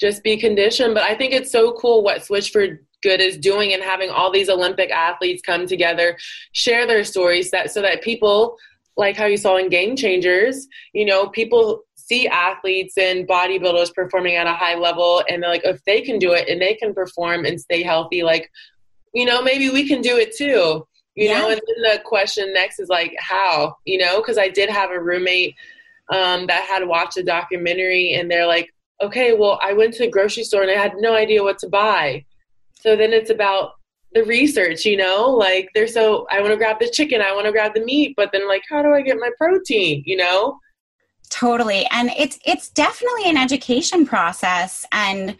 just 0.00 0.22
be 0.22 0.36
conditioned. 0.36 0.94
But 0.94 1.04
I 1.04 1.14
think 1.14 1.32
it's 1.32 1.50
so 1.50 1.72
cool 1.72 2.04
what 2.04 2.24
Switch 2.24 2.50
for 2.50 2.80
Good 3.02 3.20
is 3.20 3.36
doing 3.36 3.72
and 3.74 3.82
having 3.82 4.10
all 4.10 4.30
these 4.30 4.48
Olympic 4.48 4.90
athletes 4.90 5.42
come 5.42 5.66
together, 5.66 6.16
share 6.52 6.86
their 6.86 7.04
stories 7.04 7.50
that 7.50 7.70
so 7.70 7.82
that 7.82 8.02
people 8.02 8.56
like 8.96 9.16
how 9.16 9.26
you 9.26 9.36
saw 9.36 9.56
in 9.56 9.68
Game 9.68 9.96
Changers, 9.96 10.68
you 10.92 11.04
know, 11.04 11.28
people 11.28 11.82
see 11.96 12.28
athletes 12.28 12.96
and 12.98 13.26
bodybuilders 13.26 13.92
performing 13.94 14.36
at 14.36 14.46
a 14.46 14.52
high 14.52 14.74
level 14.74 15.22
and 15.28 15.42
they're 15.42 15.50
like 15.50 15.64
if 15.64 15.82
they 15.84 16.02
can 16.02 16.18
do 16.18 16.32
it 16.32 16.48
and 16.48 16.60
they 16.60 16.74
can 16.74 16.92
perform 16.92 17.46
and 17.46 17.58
stay 17.58 17.82
healthy 17.82 18.22
like 18.22 18.50
you 19.14 19.24
know 19.24 19.40
maybe 19.40 19.70
we 19.70 19.88
can 19.88 20.02
do 20.02 20.18
it 20.18 20.36
too 20.36 20.86
you 21.14 21.28
yeah. 21.28 21.38
know 21.38 21.48
and 21.48 21.60
then 21.66 21.92
the 21.92 22.00
question 22.04 22.52
next 22.52 22.78
is 22.78 22.88
like 22.88 23.14
how 23.18 23.76
you 23.84 23.98
know 23.98 24.20
because 24.20 24.38
i 24.38 24.48
did 24.48 24.68
have 24.68 24.90
a 24.90 25.00
roommate 25.00 25.54
um, 26.12 26.46
that 26.48 26.64
had 26.64 26.86
watched 26.86 27.16
a 27.16 27.22
documentary 27.22 28.12
and 28.12 28.30
they're 28.30 28.46
like 28.46 28.74
okay, 29.02 29.32
well, 29.32 29.58
I 29.62 29.72
went 29.72 29.94
to 29.94 30.04
the 30.04 30.10
grocery 30.10 30.44
store 30.44 30.62
and 30.62 30.70
I 30.70 30.80
had 30.80 30.94
no 30.96 31.14
idea 31.14 31.42
what 31.42 31.58
to 31.58 31.68
buy. 31.68 32.24
So 32.74 32.96
then 32.96 33.12
it's 33.12 33.30
about 33.30 33.72
the 34.12 34.24
research, 34.24 34.84
you 34.84 34.96
know, 34.96 35.30
like 35.30 35.70
they're 35.74 35.88
so, 35.88 36.26
I 36.30 36.40
want 36.40 36.52
to 36.52 36.56
grab 36.56 36.78
the 36.78 36.88
chicken, 36.88 37.20
I 37.20 37.32
want 37.32 37.46
to 37.46 37.52
grab 37.52 37.74
the 37.74 37.84
meat, 37.84 38.14
but 38.16 38.30
then 38.32 38.46
like, 38.46 38.62
how 38.68 38.82
do 38.82 38.92
I 38.92 39.02
get 39.02 39.16
my 39.18 39.30
protein, 39.38 40.02
you 40.06 40.16
know? 40.16 40.58
Totally. 41.30 41.86
And 41.90 42.10
it's, 42.16 42.38
it's 42.44 42.68
definitely 42.68 43.28
an 43.28 43.36
education 43.36 44.06
process. 44.06 44.86
And, 44.92 45.36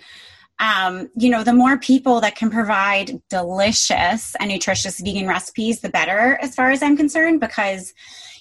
um, 0.60 1.10
you 1.16 1.30
know, 1.30 1.42
the 1.42 1.52
more 1.52 1.78
people 1.78 2.20
that 2.20 2.36
can 2.36 2.50
provide 2.50 3.20
delicious 3.28 4.36
and 4.36 4.50
nutritious 4.50 5.00
vegan 5.00 5.26
recipes, 5.26 5.80
the 5.80 5.88
better, 5.88 6.38
as 6.40 6.54
far 6.54 6.70
as 6.70 6.82
I'm 6.82 6.96
concerned, 6.96 7.40
because, 7.40 7.92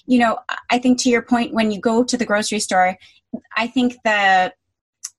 you 0.06 0.18
know, 0.18 0.38
I 0.70 0.78
think 0.78 1.00
to 1.00 1.10
your 1.10 1.22
point, 1.22 1.52
when 1.52 1.70
you 1.70 1.80
go 1.80 2.04
to 2.04 2.16
the 2.16 2.24
grocery 2.24 2.60
store, 2.60 2.96
I 3.56 3.66
think 3.66 3.96
the 4.04 4.52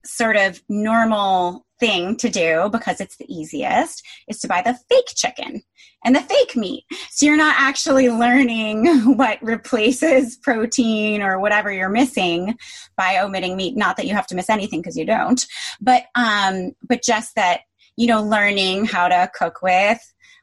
sort 0.05 0.37
of 0.37 0.61
normal 0.69 1.64
thing 1.79 2.15
to 2.17 2.29
do 2.29 2.69
because 2.71 3.01
it's 3.01 3.17
the 3.17 3.33
easiest 3.33 4.03
is 4.27 4.39
to 4.39 4.47
buy 4.47 4.61
the 4.61 4.77
fake 4.89 5.11
chicken 5.15 5.61
and 6.03 6.15
the 6.15 6.21
fake 6.21 6.55
meat. 6.55 6.85
So 7.09 7.25
you're 7.25 7.37
not 7.37 7.55
actually 7.57 8.09
learning 8.09 8.87
what 9.17 9.41
replaces 9.41 10.37
protein 10.37 11.21
or 11.21 11.39
whatever 11.39 11.71
you're 11.71 11.89
missing 11.89 12.57
by 12.95 13.19
omitting 13.19 13.55
meat. 13.55 13.75
Not 13.75 13.97
that 13.97 14.05
you 14.05 14.13
have 14.13 14.27
to 14.27 14.35
miss 14.35 14.49
anything 14.49 14.81
because 14.81 14.97
you 14.97 15.05
don't, 15.05 15.45
but 15.81 16.05
um, 16.15 16.73
but 16.87 17.03
just 17.03 17.35
that 17.35 17.61
you 17.97 18.07
know 18.07 18.21
learning 18.21 18.85
how 18.85 19.07
to 19.07 19.29
cook 19.33 19.61
with 19.61 19.99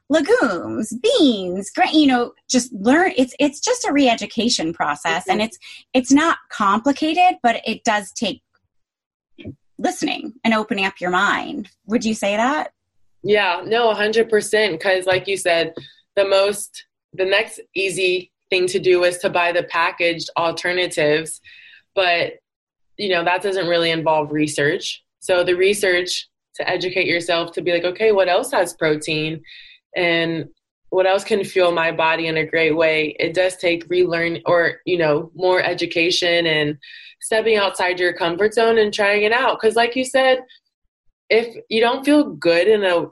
legumes 0.09 0.93
beans 1.01 1.71
great, 1.71 1.93
you 1.93 2.05
know 2.05 2.33
just 2.49 2.71
learn 2.73 3.11
it's 3.15 3.33
it's 3.39 3.59
just 3.59 3.85
a 3.85 3.93
re-education 3.93 4.73
process 4.73 5.23
mm-hmm. 5.23 5.31
and 5.31 5.41
it's 5.41 5.57
it's 5.93 6.11
not 6.11 6.37
complicated 6.51 7.37
but 7.41 7.61
it 7.65 7.83
does 7.83 8.11
take 8.11 8.41
listening 9.77 10.33
and 10.43 10.53
opening 10.53 10.85
up 10.85 11.01
your 11.01 11.09
mind. 11.09 11.69
Would 11.87 12.05
you 12.05 12.13
say 12.13 12.35
that? 12.35 12.71
Yeah, 13.23 13.61
no, 13.65 13.93
100%. 13.93 14.71
Because, 14.71 15.05
like 15.05 15.27
you 15.27 15.37
said, 15.37 15.73
the 16.15 16.27
most, 16.27 16.85
the 17.13 17.25
next 17.25 17.59
easy 17.75 18.31
thing 18.49 18.67
to 18.67 18.79
do 18.79 19.03
is 19.03 19.17
to 19.19 19.29
buy 19.29 19.51
the 19.51 19.63
packaged 19.63 20.29
alternatives. 20.37 21.41
But, 21.95 22.33
you 22.97 23.09
know, 23.09 23.23
that 23.23 23.41
doesn't 23.41 23.67
really 23.67 23.91
involve 23.91 24.31
research. 24.31 25.03
So, 25.19 25.43
the 25.43 25.55
research 25.55 26.27
to 26.55 26.69
educate 26.69 27.07
yourself 27.07 27.51
to 27.53 27.61
be 27.61 27.71
like, 27.71 27.83
okay, 27.83 28.11
what 28.11 28.29
else 28.29 28.51
has 28.51 28.75
protein? 28.75 29.41
And 29.95 30.49
what 30.93 31.07
else 31.07 31.23
can 31.23 31.43
fuel 31.43 31.71
my 31.71 31.91
body 31.91 32.27
in 32.27 32.37
a 32.37 32.45
great 32.45 32.77
way? 32.77 33.15
It 33.19 33.33
does 33.33 33.57
take 33.57 33.89
relearn 33.89 34.41
or, 34.45 34.75
you 34.85 34.99
know, 34.99 35.31
more 35.33 35.59
education 35.59 36.45
and 36.45 36.77
stepping 37.19 37.57
outside 37.57 37.99
your 37.99 38.13
comfort 38.13 38.53
zone 38.53 38.77
and 38.77 38.93
trying 38.93 39.23
it 39.23 39.31
out. 39.31 39.59
Because, 39.59 39.75
like 39.75 39.95
you 39.95 40.05
said, 40.05 40.43
if 41.31 41.57
you 41.67 41.81
don't 41.81 42.05
feel 42.05 42.35
good 42.35 42.67
in 42.67 42.83
a 42.83 43.07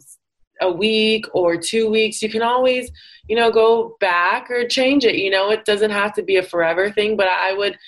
a 0.63 0.71
week 0.71 1.25
or 1.33 1.57
two 1.57 1.89
weeks, 1.89 2.21
you 2.21 2.29
can 2.29 2.43
always, 2.43 2.91
you 3.27 3.35
know, 3.35 3.49
go 3.49 3.97
back 3.99 4.51
or 4.51 4.67
change 4.67 5.03
it. 5.03 5.15
You 5.15 5.31
know, 5.31 5.49
it 5.49 5.65
doesn't 5.65 5.89
have 5.89 6.13
to 6.13 6.21
be 6.21 6.37
a 6.37 6.43
forever 6.43 6.91
thing, 6.91 7.17
but 7.17 7.27
I 7.27 7.53
would 7.53 7.79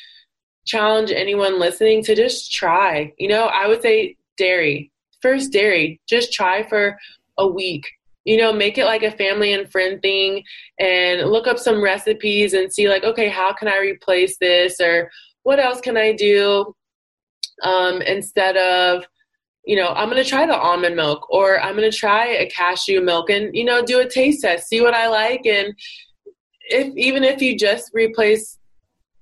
challenge 0.65 1.11
anyone 1.11 1.59
listening 1.59 2.03
to 2.05 2.15
just 2.15 2.51
try. 2.51 3.13
You 3.19 3.27
know, 3.27 3.43
I 3.43 3.67
would 3.67 3.83
say 3.83 4.17
dairy. 4.39 4.91
First, 5.21 5.51
dairy. 5.51 6.01
Just 6.07 6.33
try 6.33 6.67
for 6.67 6.97
a 7.37 7.47
week. 7.47 7.85
You 8.25 8.37
know, 8.37 8.53
make 8.53 8.77
it 8.77 8.85
like 8.85 9.03
a 9.03 9.11
family 9.11 9.53
and 9.53 9.69
friend 9.71 10.01
thing 10.01 10.43
and 10.79 11.29
look 11.29 11.47
up 11.47 11.59
some 11.59 11.83
recipes 11.83 12.53
and 12.53 12.71
see, 12.71 12.87
like, 12.87 13.03
okay, 13.03 13.29
how 13.29 13.53
can 13.53 13.67
I 13.67 13.77
replace 13.79 14.37
this? 14.37 14.79
Or 14.79 15.09
what 15.43 15.59
else 15.59 15.81
can 15.81 15.97
I 15.97 16.13
do 16.13 16.73
um, 17.63 18.01
instead 18.01 18.57
of, 18.57 19.05
you 19.65 19.75
know, 19.75 19.89
I'm 19.89 20.09
going 20.09 20.21
to 20.21 20.29
try 20.29 20.45
the 20.45 20.57
almond 20.57 20.95
milk 20.95 21.29
or 21.29 21.59
I'm 21.59 21.75
going 21.75 21.89
to 21.89 21.97
try 21.97 22.27
a 22.27 22.49
cashew 22.49 23.01
milk 23.01 23.29
and, 23.29 23.55
you 23.55 23.63
know, 23.63 23.83
do 23.83 23.99
a 23.99 24.09
taste 24.09 24.41
test, 24.41 24.67
see 24.67 24.81
what 24.81 24.93
I 24.93 25.07
like. 25.07 25.45
And 25.45 25.73
if 26.65 26.93
even 26.95 27.23
if 27.23 27.41
you 27.41 27.57
just 27.57 27.91
replace 27.93 28.57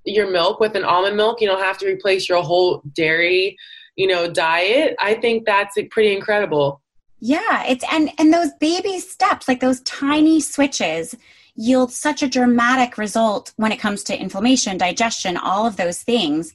your 0.05 0.31
milk 0.31 0.59
with 0.59 0.75
an 0.75 0.83
almond 0.83 1.17
milk, 1.17 1.41
you 1.41 1.47
don't 1.47 1.61
have 1.61 1.77
to 1.79 1.87
replace 1.87 2.27
your 2.27 2.41
whole 2.41 2.81
dairy, 2.93 3.57
you 3.95 4.07
know, 4.07 4.31
diet. 4.31 4.95
I 4.99 5.15
think 5.15 5.45
that's 5.45 5.77
pretty 5.91 6.15
incredible. 6.15 6.81
Yeah, 7.21 7.63
it's 7.67 7.85
and 7.91 8.09
and 8.17 8.33
those 8.33 8.51
baby 8.59 8.99
steps, 8.99 9.47
like 9.47 9.59
those 9.59 9.81
tiny 9.81 10.41
switches 10.41 11.15
yield 11.55 11.91
such 11.91 12.23
a 12.23 12.27
dramatic 12.27 12.97
result 12.97 13.53
when 13.57 13.71
it 13.71 13.79
comes 13.79 14.03
to 14.05 14.19
inflammation, 14.19 14.77
digestion, 14.77 15.37
all 15.37 15.67
of 15.67 15.77
those 15.77 16.01
things 16.01 16.53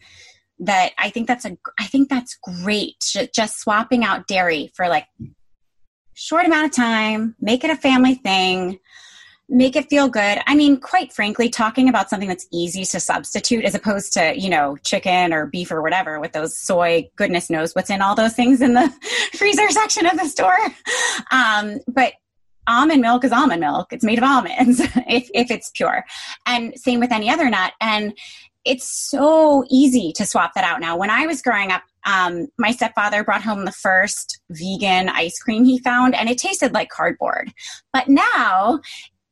that 0.59 0.93
I 0.99 1.11
think 1.11 1.29
that's 1.29 1.45
a 1.45 1.57
I 1.79 1.85
think 1.85 2.09
that's 2.09 2.37
great. 2.43 2.97
Just 3.33 3.61
swapping 3.61 4.05
out 4.05 4.27
dairy 4.27 4.73
for 4.75 4.89
like 4.89 5.07
short 6.15 6.47
amount 6.47 6.67
of 6.67 6.73
time, 6.73 7.37
make 7.41 7.63
it 7.63 7.71
a 7.71 7.77
family 7.77 8.15
thing, 8.15 8.81
make 9.49 9.77
it 9.77 9.89
feel 9.89 10.09
good. 10.09 10.39
I 10.47 10.55
mean, 10.55 10.79
quite 10.79 11.13
frankly, 11.13 11.49
talking 11.49 11.89
about 11.89 12.11
something 12.11 12.29
that's 12.29 12.47
easy 12.53 12.85
to 12.85 12.99
substitute 12.99 13.65
as 13.65 13.75
opposed 13.75 14.13
to, 14.15 14.39
you 14.39 14.49
know, 14.49 14.77
chicken 14.79 15.33
or 15.33 15.47
beef 15.47 15.71
or 15.71 15.83
whatever 15.83 16.19
with 16.19 16.33
those 16.33 16.59
soy, 16.59 17.09
goodness 17.17 17.49
knows 17.49 17.73
what's 17.75 17.91
in 17.91 18.03
all 18.03 18.15
those 18.15 18.35
things 18.35 18.61
in 18.61 18.75
the 18.75 18.93
freezer 19.35 19.71
section 19.71 20.07
of 20.07 20.19
the 20.19 20.29
store. 20.29 20.59
Um, 21.31 21.79
but 21.87 22.15
almond 22.67 23.01
milk 23.01 23.25
is 23.25 23.33
almond 23.33 23.61
milk. 23.61 23.93
It's 23.93 24.05
made 24.05 24.19
of 24.19 24.25
almonds 24.25 24.81
if, 25.07 25.31
if 25.33 25.51
it's 25.51 25.71
pure. 25.71 26.05
And 26.45 26.77
same 26.79 26.99
with 26.99 27.13
any 27.13 27.31
other 27.31 27.49
nut. 27.49 27.73
And 27.81 28.19
it's 28.65 28.89
so 28.89 29.65
easy 29.71 30.13
to 30.17 30.27
swap 30.27 30.55
that 30.55 30.65
out 30.65 30.81
now. 30.81 30.97
When 30.97 31.09
I 31.09 31.27
was 31.27 31.41
growing 31.41 31.71
up, 31.71 31.83
um, 32.05 32.49
my 32.59 32.73
stepfather 32.73 33.23
brought 33.23 33.43
home 33.43 33.65
the 33.65 33.71
first 33.71 34.41
vegan 34.51 35.09
ice 35.09 35.39
cream 35.39 35.65
he 35.65 35.79
found, 35.79 36.17
and 36.17 36.29
it 36.29 36.39
tasted 36.39 36.73
like 36.73 36.89
cardboard. 36.89 37.53
But 37.93 38.09
now 38.09 38.81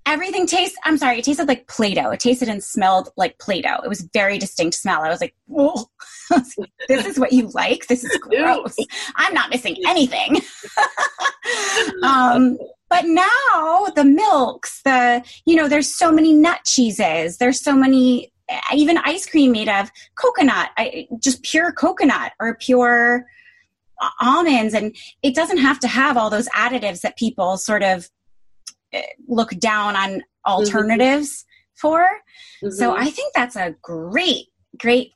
everything 0.06 0.46
tastes 0.46 0.76
i'm 0.84 0.98
sorry 0.98 1.18
it 1.18 1.24
tasted 1.24 1.48
like 1.48 1.66
play-doh. 1.66 2.10
It 2.10 2.20
tasted 2.20 2.48
and 2.48 2.62
smelled 2.62 3.10
like 3.16 3.38
play-doh. 3.38 3.80
It 3.84 3.88
was 3.88 4.08
very 4.12 4.38
distinct 4.38 4.76
smell. 4.76 5.02
I 5.02 5.08
was 5.08 5.20
like 5.20 5.34
whoa. 5.46 5.86
This 6.88 7.06
is 7.06 7.18
what 7.18 7.32
you 7.32 7.50
like? 7.54 7.86
This 7.86 8.02
is 8.04 8.16
gross. 8.18 8.76
I'm 9.16 9.34
not 9.34 9.50
missing 9.50 9.76
anything. 9.86 10.40
Um, 12.02 12.56
but 12.88 13.04
now 13.04 13.86
the 13.94 14.04
milks 14.04 14.80
the 14.82 15.22
you 15.44 15.56
know 15.56 15.68
there's 15.68 15.94
so 15.94 16.10
many 16.10 16.32
nut 16.32 16.60
cheeses. 16.64 17.36
There's 17.36 17.60
so 17.60 17.74
many 17.74 18.32
even 18.72 18.98
ice 18.98 19.26
cream 19.26 19.52
made 19.52 19.68
of 19.68 19.90
coconut. 20.16 20.70
I, 20.78 21.06
just 21.18 21.42
pure 21.42 21.72
coconut 21.72 22.32
or 22.40 22.56
pure 22.56 23.26
almonds. 24.20 24.74
And 24.74 24.96
it 25.22 25.34
doesn't 25.34 25.58
have 25.58 25.78
to 25.80 25.88
have 25.88 26.16
all 26.16 26.30
those 26.30 26.48
additives 26.50 27.00
that 27.02 27.16
people 27.16 27.56
sort 27.56 27.82
of 27.82 28.04
eh, 28.04 28.08
look 29.26 29.50
down 29.58 29.96
on 29.96 30.22
alternatives 30.46 31.30
mm-hmm. 31.30 31.80
for 31.80 32.00
mm-hmm. 32.62 32.70
so 32.70 32.96
i 32.96 33.06
think 33.06 33.32
that's 33.34 33.56
a 33.56 33.74
great 33.82 34.46
great 34.78 35.12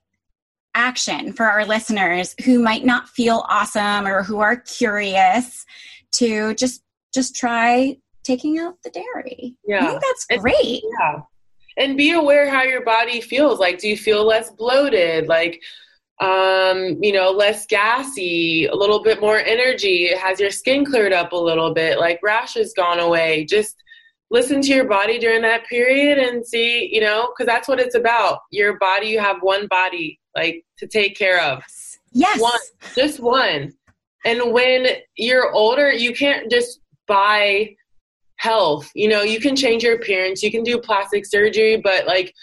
action 0.74 1.32
for 1.32 1.46
our 1.46 1.64
listeners 1.64 2.34
who 2.44 2.58
might 2.60 2.84
not 2.84 3.08
feel 3.08 3.44
awesome 3.48 4.06
or 4.06 4.22
who 4.22 4.38
are 4.38 4.56
curious 4.56 5.64
to 6.12 6.54
just 6.54 6.82
just 7.12 7.34
try 7.34 7.96
taking 8.22 8.58
out 8.58 8.74
the 8.84 8.90
dairy 8.90 9.56
yeah 9.66 9.84
i 9.84 9.86
think 9.88 10.02
that's 10.02 10.40
great 10.40 10.82
yeah 11.00 11.20
and 11.78 11.96
be 11.96 12.10
aware 12.10 12.50
how 12.50 12.62
your 12.62 12.84
body 12.84 13.20
feels. 13.20 13.58
Like, 13.58 13.78
do 13.78 13.88
you 13.88 13.96
feel 13.96 14.26
less 14.26 14.50
bloated? 14.50 15.28
Like, 15.28 15.62
um, 16.20 16.98
you 17.02 17.12
know, 17.12 17.30
less 17.30 17.66
gassy, 17.66 18.66
a 18.66 18.74
little 18.74 19.02
bit 19.02 19.20
more 19.20 19.38
energy? 19.38 20.08
Has 20.14 20.40
your 20.40 20.50
skin 20.50 20.84
cleared 20.84 21.12
up 21.12 21.32
a 21.32 21.36
little 21.36 21.72
bit? 21.72 21.98
Like, 21.98 22.20
rashes 22.22 22.72
gone 22.74 22.98
away? 22.98 23.44
Just 23.44 23.76
listen 24.30 24.60
to 24.60 24.68
your 24.68 24.84
body 24.84 25.18
during 25.18 25.42
that 25.42 25.66
period 25.66 26.18
and 26.18 26.46
see, 26.46 26.88
you 26.92 27.00
know, 27.00 27.28
because 27.28 27.46
that's 27.46 27.68
what 27.68 27.80
it's 27.80 27.94
about. 27.94 28.40
Your 28.50 28.78
body, 28.78 29.06
you 29.06 29.20
have 29.20 29.38
one 29.40 29.66
body, 29.68 30.18
like, 30.36 30.64
to 30.78 30.86
take 30.86 31.16
care 31.16 31.40
of. 31.40 31.62
Yes. 32.12 32.40
One, 32.40 32.58
just 32.94 33.20
one. 33.20 33.74
And 34.24 34.52
when 34.52 34.86
you're 35.16 35.52
older, 35.52 35.92
you 35.92 36.14
can't 36.14 36.50
just 36.50 36.80
buy 37.06 37.76
health. 38.36 38.90
You 38.94 39.08
know, 39.08 39.22
you 39.22 39.40
can 39.40 39.56
change 39.56 39.82
your 39.82 39.94
appearance, 39.96 40.42
you 40.42 40.50
can 40.50 40.62
do 40.62 40.78
plastic 40.78 41.26
surgery, 41.26 41.76
but 41.76 42.06
like 42.06 42.34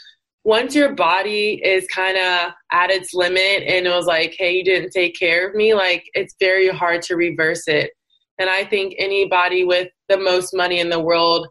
once 0.46 0.76
your 0.76 0.93
body 0.93 1.60
is 1.66 1.88
kind 1.88 2.18
of 2.18 2.54
at 2.72 2.91
its 2.91 3.16
limit 3.16 3.64
and 3.68 3.88
it 3.88 3.89
was 3.89 4.06
like, 4.06 4.36
hey, 4.38 4.54
you 4.54 4.64
didn't 4.64 4.91
take 4.91 5.18
care 5.18 5.50
of 5.50 5.56
me, 5.56 5.74
like 5.74 6.06
it's 6.14 6.36
very 6.39 6.70
hard 6.70 7.02
to 7.02 7.16
reverse 7.16 7.68
it. 7.68 7.89
And 8.38 8.48
I 8.48 8.64
think 8.64 8.93
anybody 9.00 9.64
with 9.64 9.89
the 10.08 10.18
most 10.18 10.56
money 10.56 10.80
in 10.80 10.89
the 10.89 11.00
world, 11.00 11.48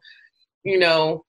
you 0.62 0.78
know, 0.78 1.24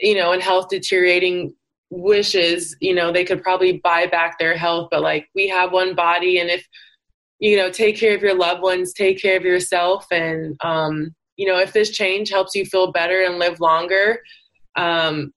you 0.00 0.14
know, 0.14 0.30
and 0.32 0.40
health 0.40 0.68
deteriorating 0.68 1.54
wishes, 1.90 2.76
you 2.80 2.94
know, 2.94 3.10
they 3.10 3.24
could 3.24 3.42
probably 3.42 3.78
buy 3.82 4.06
back 4.06 4.38
their 4.38 4.56
health, 4.56 4.86
but 4.92 5.02
like 5.02 5.26
we 5.34 5.48
have 5.48 5.72
one 5.72 5.96
body 5.96 6.38
and 6.38 6.50
if 6.50 6.64
you 7.40 7.56
know, 7.56 7.68
take 7.68 7.98
care 7.98 8.14
of 8.14 8.22
your 8.22 8.34
loved 8.34 8.62
ones, 8.62 8.92
take 8.92 9.20
care 9.20 9.36
of 9.36 9.44
yourself 9.44 10.06
and 10.12 10.56
um 10.62 11.12
you 11.36 11.48
know, 11.48 11.58
if 11.58 11.72
this 11.72 11.90
change 11.90 12.30
helps 12.30 12.54
you 12.54 12.64
feel 12.64 12.92
better 12.92 13.24
and 13.24 13.38
live 13.38 13.60
longer, 13.60 14.20
um, 14.76 15.32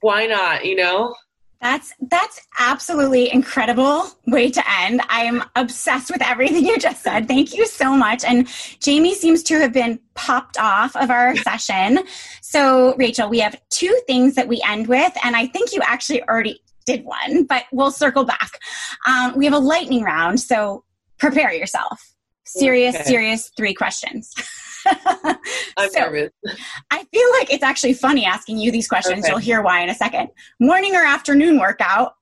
why 0.00 0.26
not, 0.26 0.64
you 0.64 0.76
know? 0.76 1.14
That's 1.60 1.92
that's 2.08 2.40
absolutely 2.60 3.32
incredible 3.32 4.04
way 4.28 4.48
to 4.48 4.62
end. 4.80 5.00
I 5.08 5.22
am 5.24 5.42
obsessed 5.56 6.08
with 6.08 6.22
everything 6.22 6.64
you 6.64 6.78
just 6.78 7.02
said. 7.02 7.26
Thank 7.26 7.52
you 7.52 7.66
so 7.66 7.96
much. 7.96 8.24
And 8.24 8.46
Jamie 8.80 9.14
seems 9.14 9.42
to 9.44 9.58
have 9.58 9.72
been 9.72 9.98
popped 10.14 10.56
off 10.58 10.94
of 10.94 11.10
our 11.10 11.34
session. 11.36 12.00
So 12.42 12.94
Rachel, 12.96 13.28
we 13.28 13.40
have 13.40 13.60
two 13.70 14.00
things 14.06 14.36
that 14.36 14.46
we 14.46 14.62
end 14.68 14.86
with, 14.86 15.12
and 15.24 15.34
I 15.34 15.46
think 15.46 15.72
you 15.72 15.80
actually 15.84 16.22
already 16.22 16.60
did 16.86 17.04
one, 17.04 17.44
but 17.44 17.64
we'll 17.72 17.90
circle 17.90 18.24
back. 18.24 18.52
Um, 19.06 19.36
we 19.36 19.44
have 19.44 19.54
a 19.54 19.58
lightning 19.58 20.04
round, 20.04 20.40
so 20.40 20.84
prepare 21.18 21.52
yourself. 21.52 22.14
Serious, 22.46 22.94
okay. 22.94 23.04
serious 23.04 23.50
three 23.56 23.74
questions. 23.74 24.32
I'm 25.76 25.90
so, 25.90 26.00
nervous. 26.00 26.30
I 26.90 27.04
feel 27.04 27.30
like 27.38 27.52
it's 27.52 27.62
actually 27.62 27.94
funny 27.94 28.24
asking 28.24 28.58
you 28.58 28.70
these 28.70 28.88
questions. 28.88 29.20
Okay. 29.24 29.28
You'll 29.28 29.38
hear 29.38 29.62
why 29.62 29.80
in 29.80 29.88
a 29.88 29.94
second. 29.94 30.28
Morning 30.60 30.94
or 30.94 31.04
afternoon 31.04 31.58
workout? 31.58 32.14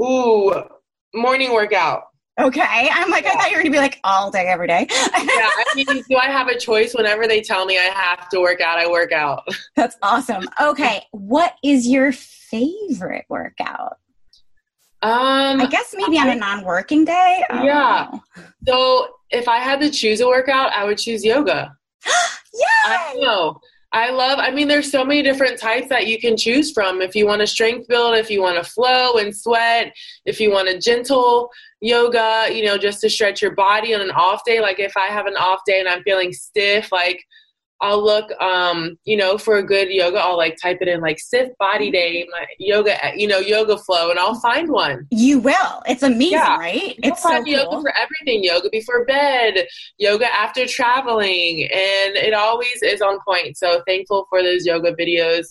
Ooh, 0.00 0.62
morning 1.14 1.52
workout. 1.52 2.04
Okay. 2.38 2.88
I'm 2.92 3.10
like, 3.10 3.24
yeah. 3.24 3.30
I 3.30 3.34
thought 3.34 3.50
you 3.50 3.56
were 3.56 3.62
going 3.62 3.72
to 3.72 3.78
be 3.78 3.78
like 3.78 3.98
all 4.04 4.30
day, 4.30 4.46
every 4.46 4.66
day. 4.66 4.86
yeah. 4.90 4.96
I 5.16 5.64
mean, 5.74 5.86
do 5.86 6.16
I 6.16 6.26
have 6.26 6.48
a 6.48 6.58
choice? 6.58 6.94
Whenever 6.94 7.26
they 7.26 7.40
tell 7.40 7.64
me 7.64 7.78
I 7.78 7.84
have 7.84 8.28
to 8.30 8.40
work 8.40 8.60
out, 8.60 8.78
I 8.78 8.86
work 8.90 9.12
out. 9.12 9.48
That's 9.74 9.96
awesome. 10.02 10.48
Okay. 10.60 11.02
What 11.12 11.54
is 11.64 11.88
your 11.88 12.12
favorite 12.12 13.24
workout? 13.28 13.96
Um, 15.02 15.60
I 15.60 15.66
guess 15.66 15.94
maybe 15.96 16.18
on 16.18 16.30
a 16.30 16.34
non-working 16.34 17.04
day. 17.04 17.44
Yeah. 17.50 18.10
So 18.66 19.08
if 19.30 19.48
I 19.48 19.58
had 19.58 19.80
to 19.80 19.90
choose 19.90 20.20
a 20.20 20.26
workout, 20.26 20.72
I 20.72 20.84
would 20.84 20.98
choose 20.98 21.24
yoga. 21.24 21.76
yeah. 22.06 22.66
I 22.84 23.14
know. 23.18 23.60
I 23.92 24.10
love, 24.10 24.38
I 24.38 24.50
mean, 24.50 24.68
there's 24.68 24.90
so 24.90 25.04
many 25.04 25.22
different 25.22 25.58
types 25.58 25.88
that 25.88 26.06
you 26.06 26.18
can 26.18 26.36
choose 26.36 26.72
from. 26.72 27.00
If 27.00 27.14
you 27.14 27.26
want 27.26 27.40
to 27.40 27.46
strength 27.46 27.88
build, 27.88 28.16
if 28.16 28.30
you 28.30 28.42
want 28.42 28.62
to 28.62 28.70
flow 28.70 29.14
and 29.14 29.34
sweat, 29.34 29.94
if 30.24 30.40
you 30.40 30.50
want 30.50 30.68
a 30.68 30.78
gentle 30.78 31.50
yoga, 31.80 32.48
you 32.52 32.64
know, 32.64 32.76
just 32.76 33.00
to 33.02 33.10
stretch 33.10 33.40
your 33.40 33.54
body 33.54 33.94
on 33.94 34.00
an 34.00 34.10
off 34.10 34.42
day. 34.44 34.60
Like 34.60 34.80
if 34.80 34.96
I 34.96 35.06
have 35.06 35.26
an 35.26 35.36
off 35.36 35.60
day 35.66 35.80
and 35.80 35.88
I'm 35.88 36.02
feeling 36.02 36.32
stiff, 36.32 36.90
like 36.90 37.24
I'll 37.80 38.02
look, 38.02 38.30
um, 38.40 38.98
you 39.04 39.16
know, 39.16 39.36
for 39.36 39.56
a 39.56 39.62
good 39.62 39.90
yoga. 39.90 40.18
I'll 40.18 40.36
like 40.36 40.56
type 40.60 40.78
it 40.80 40.88
in 40.88 41.00
like 41.00 41.18
stiff 41.18 41.50
body 41.58 41.90
day, 41.90 42.26
my 42.30 42.46
yoga, 42.58 42.96
you 43.14 43.28
know, 43.28 43.38
yoga 43.38 43.76
flow, 43.76 44.10
and 44.10 44.18
I'll 44.18 44.40
find 44.40 44.70
one. 44.70 45.06
You 45.10 45.40
will. 45.40 45.82
It's 45.86 46.02
amazing, 46.02 46.38
yeah. 46.38 46.56
right? 46.56 46.98
You'll 47.02 47.12
it's 47.12 47.22
so 47.22 47.42
cool. 47.42 47.46
yoga 47.46 47.82
for 47.82 47.92
everything. 47.96 48.42
Yoga 48.42 48.70
before 48.70 49.04
bed, 49.04 49.66
yoga 49.98 50.32
after 50.34 50.66
traveling, 50.66 51.64
and 51.64 52.16
it 52.16 52.32
always 52.32 52.82
is 52.82 53.02
on 53.02 53.18
point. 53.26 53.58
So 53.58 53.82
thankful 53.86 54.26
for 54.30 54.42
those 54.42 54.64
yoga 54.64 54.92
videos. 54.92 55.46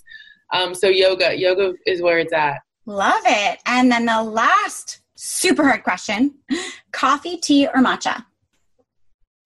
Um, 0.52 0.74
so 0.74 0.88
yoga, 0.88 1.38
yoga 1.38 1.74
is 1.86 2.02
where 2.02 2.18
it's 2.18 2.34
at. 2.34 2.60
Love 2.88 3.22
it. 3.26 3.60
And 3.68 3.92
then 3.92 4.06
the 4.06 4.24
last 4.24 5.02
super 5.16 5.64
hard 5.64 5.84
question: 5.84 6.34
coffee, 6.92 7.38
tea, 7.38 7.68
or 7.68 7.84
matcha? 7.84 8.26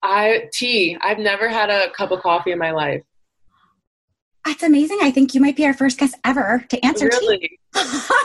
I 0.02 0.48
tea. 0.52 0.96
I've 1.00 1.18
never 1.18 1.48
had 1.48 1.70
a 1.70 1.90
cup 1.90 2.10
of 2.10 2.20
coffee 2.20 2.52
in 2.52 2.58
my 2.58 2.70
life. 2.70 3.02
That's 4.44 4.62
amazing. 4.62 4.98
I 5.02 5.10
think 5.10 5.34
you 5.34 5.40
might 5.40 5.56
be 5.56 5.66
our 5.66 5.74
first 5.74 5.98
guest 5.98 6.16
ever 6.24 6.64
to 6.70 6.84
answer 6.84 7.06
really? 7.06 7.38
tea. 7.38 7.58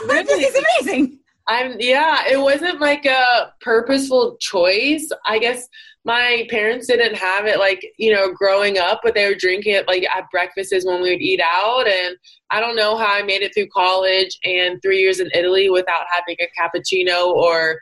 really? 0.06 0.22
this 0.24 0.56
is 0.56 0.64
amazing. 0.80 1.18
I'm 1.48 1.76
yeah, 1.78 2.24
it 2.28 2.38
wasn't 2.40 2.80
like 2.80 3.04
a 3.04 3.52
purposeful 3.60 4.36
choice. 4.40 5.08
I 5.26 5.38
guess 5.38 5.68
my 6.04 6.46
parents 6.50 6.86
didn't 6.86 7.16
have 7.16 7.46
it 7.46 7.58
like, 7.58 7.84
you 7.98 8.12
know, 8.12 8.32
growing 8.32 8.78
up, 8.78 9.00
but 9.02 9.14
they 9.14 9.28
were 9.28 9.34
drinking 9.34 9.74
it 9.74 9.86
like 9.86 10.04
at 10.14 10.30
breakfasts 10.30 10.84
when 10.84 11.02
we 11.02 11.10
would 11.10 11.20
eat 11.20 11.40
out 11.40 11.86
and 11.86 12.16
I 12.50 12.60
don't 12.60 12.76
know 12.76 12.96
how 12.96 13.12
I 13.12 13.22
made 13.22 13.42
it 13.42 13.52
through 13.54 13.68
college 13.68 14.38
and 14.44 14.80
3 14.82 15.00
years 15.00 15.20
in 15.20 15.28
Italy 15.34 15.68
without 15.68 16.06
having 16.10 16.36
a 16.40 16.48
cappuccino 16.58 17.32
or 17.32 17.80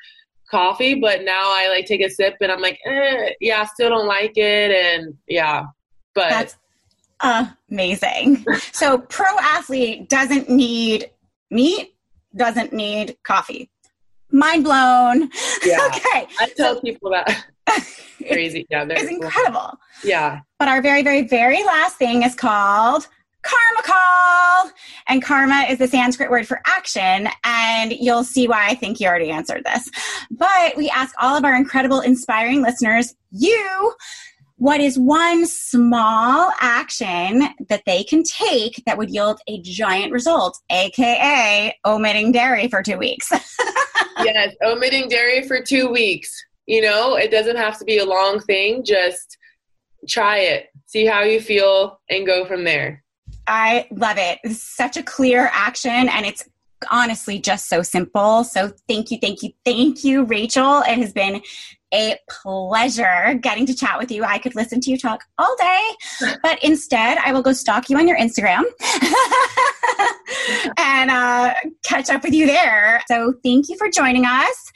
coffee, 0.55 0.95
but 0.95 1.25
now 1.25 1.47
I 1.47 1.69
like 1.69 1.87
take 1.87 2.01
a 2.01 2.09
sip 2.09 2.37
and 2.41 2.53
I'm 2.53 2.61
like, 2.61 2.79
eh, 2.87 3.31
yeah, 3.41 3.63
I 3.63 3.65
still 3.67 3.91
don't 3.91 4.07
like 4.07 4.37
it, 4.37 4.71
and 4.71 5.15
yeah, 5.27 5.65
but 6.15 6.31
that's 6.31 6.57
amazing. 7.71 8.45
so 8.73 8.99
pro 8.99 9.27
athlete 9.41 10.09
doesn't 10.09 10.49
need 10.49 11.11
meat, 11.51 11.95
doesn't 12.37 12.73
need 12.73 13.17
coffee. 13.25 13.71
mind 14.31 14.65
blown. 14.65 15.31
Yeah. 15.65 15.87
okay. 15.87 16.27
I 16.41 16.53
tell 16.57 16.81
people 16.81 17.11
that. 17.11 17.47
Crazy. 18.19 18.67
Yeah. 18.71 18.87
It's 18.89 19.11
incredible. 19.11 19.79
Yeah. 20.05 20.41
But 20.59 20.69
our 20.69 20.81
very, 20.81 21.03
very, 21.03 21.23
very 21.23 21.65
last 21.65 21.97
thing 21.97 22.23
is 22.23 22.35
called 22.35 23.09
karma 23.45 23.82
call. 23.82 24.70
And 25.09 25.22
karma 25.22 25.66
is 25.68 25.78
the 25.78 25.88
Sanskrit 25.88 26.30
word 26.30 26.47
for 26.47 26.61
action. 26.66 27.28
And 27.45 27.92
you'll 27.92 28.24
see 28.24 28.49
why 28.49 28.66
I 28.68 28.74
think 28.74 29.01
you 29.01 29.07
already 29.07 29.30
answered 29.30 29.64
this. 29.64 29.90
But 30.30 30.76
we 30.76 30.88
ask 30.90 31.14
all 31.20 31.36
of 31.36 31.45
our 31.45 31.55
incredible, 31.55 32.01
inspiring 32.01 32.62
listeners, 32.62 33.14
you, 33.30 33.95
what 34.57 34.80
is 34.80 34.99
one 34.99 35.47
small 35.47 36.51
action 36.61 37.49
that 37.68 37.82
they 37.86 38.05
can 38.05 38.22
take 38.22 38.82
that 38.86 38.97
would 38.97 39.11
yield 39.11 39.38
a 39.47 39.61
giant 39.61 40.12
result, 40.12 40.59
aka 40.70 41.76
omitting 41.84 42.32
dairy 42.32 42.68
for 42.68 42.82
two 42.82 42.97
weeks? 42.97 43.30
yes, 44.24 44.55
omitting 44.64 45.09
dairy 45.09 45.47
for 45.47 45.61
two 45.61 45.90
weeks. 45.90 46.32
You 46.66 46.80
know, 46.80 47.16
it 47.16 47.30
doesn't 47.30 47.57
have 47.57 47.78
to 47.78 47.84
be 47.84 47.99
a 47.99 48.07
long 48.07 48.40
thing. 48.40 48.84
Just 48.84 49.36
try 50.09 50.38
it, 50.38 50.68
see 50.86 51.05
how 51.05 51.22
you 51.22 51.40
feel, 51.40 52.01
and 52.09 52.26
go 52.26 52.47
from 52.47 52.64
there. 52.64 53.04
I 53.47 53.86
love 53.90 54.16
it. 54.18 54.38
It's 54.45 54.62
such 54.62 54.97
a 54.97 55.03
clear 55.03 55.51
action 55.53 56.09
and 56.09 56.26
it's 56.26 56.45
honestly 56.90 57.38
just 57.38 57.68
so 57.68 57.82
simple. 57.82 58.45
So 58.45 58.72
thank 58.88 59.11
you, 59.11 59.18
thank 59.18 59.42
you, 59.42 59.51
thank 59.64 60.05
you, 60.05 60.24
Rachel. 60.24 60.80
It 60.80 60.99
has 60.99 61.12
been 61.12 61.42
a 61.92 62.18
pleasure 62.28 63.34
getting 63.40 63.66
to 63.66 63.74
chat 63.74 63.99
with 63.99 64.11
you. 64.11 64.24
I 64.24 64.38
could 64.38 64.55
listen 64.55 64.80
to 64.80 64.90
you 64.90 64.99
talk 64.99 65.24
all 65.38 65.57
day, 65.59 66.36
but 66.42 66.62
instead, 66.62 67.18
I 67.18 67.32
will 67.32 67.42
go 67.42 67.53
stalk 67.53 67.88
you 67.88 67.97
on 67.97 68.09
your 68.09 68.18
Instagram 68.18 68.64
and 70.78 71.11
uh, 71.11 71.55
catch 71.84 72.11
up 72.11 72.24
with 72.24 72.34
you 72.34 72.47
there. 72.47 73.01
So, 73.07 73.34
thank 73.45 73.68
you 73.68 73.76
for 73.78 73.88
joining 73.88 74.24
us. 74.26 74.72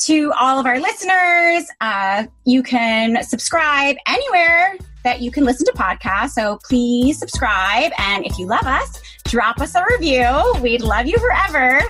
To 0.00 0.32
all 0.38 0.58
of 0.58 0.66
our 0.66 0.78
listeners, 0.78 1.68
uh, 1.80 2.26
you 2.44 2.62
can 2.62 3.22
subscribe 3.22 3.96
anywhere 4.06 4.76
that 5.04 5.22
you 5.22 5.30
can 5.30 5.44
listen 5.44 5.64
to 5.66 5.72
podcasts. 5.72 6.30
So 6.30 6.58
please 6.68 7.18
subscribe. 7.18 7.92
And 7.98 8.26
if 8.26 8.38
you 8.38 8.46
love 8.46 8.66
us, 8.66 9.00
drop 9.24 9.60
us 9.60 9.74
a 9.74 9.84
review. 9.88 10.54
We'd 10.60 10.82
love 10.82 11.06
you 11.06 11.16
forever. 11.18 11.80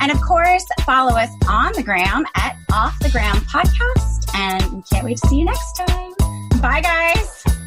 And 0.00 0.12
of 0.12 0.20
course, 0.20 0.64
follow 0.82 1.16
us 1.16 1.30
on 1.48 1.72
the 1.72 1.82
gram 1.82 2.24
at 2.36 2.56
Off 2.72 2.98
the 3.00 3.10
Gram 3.10 3.36
Podcast. 3.36 4.32
And 4.34 4.72
we 4.72 4.82
can't 4.82 5.04
wait 5.04 5.16
to 5.16 5.26
see 5.26 5.38
you 5.38 5.46
next 5.46 5.72
time. 5.76 6.12
Bye, 6.60 6.82
guys. 6.82 7.65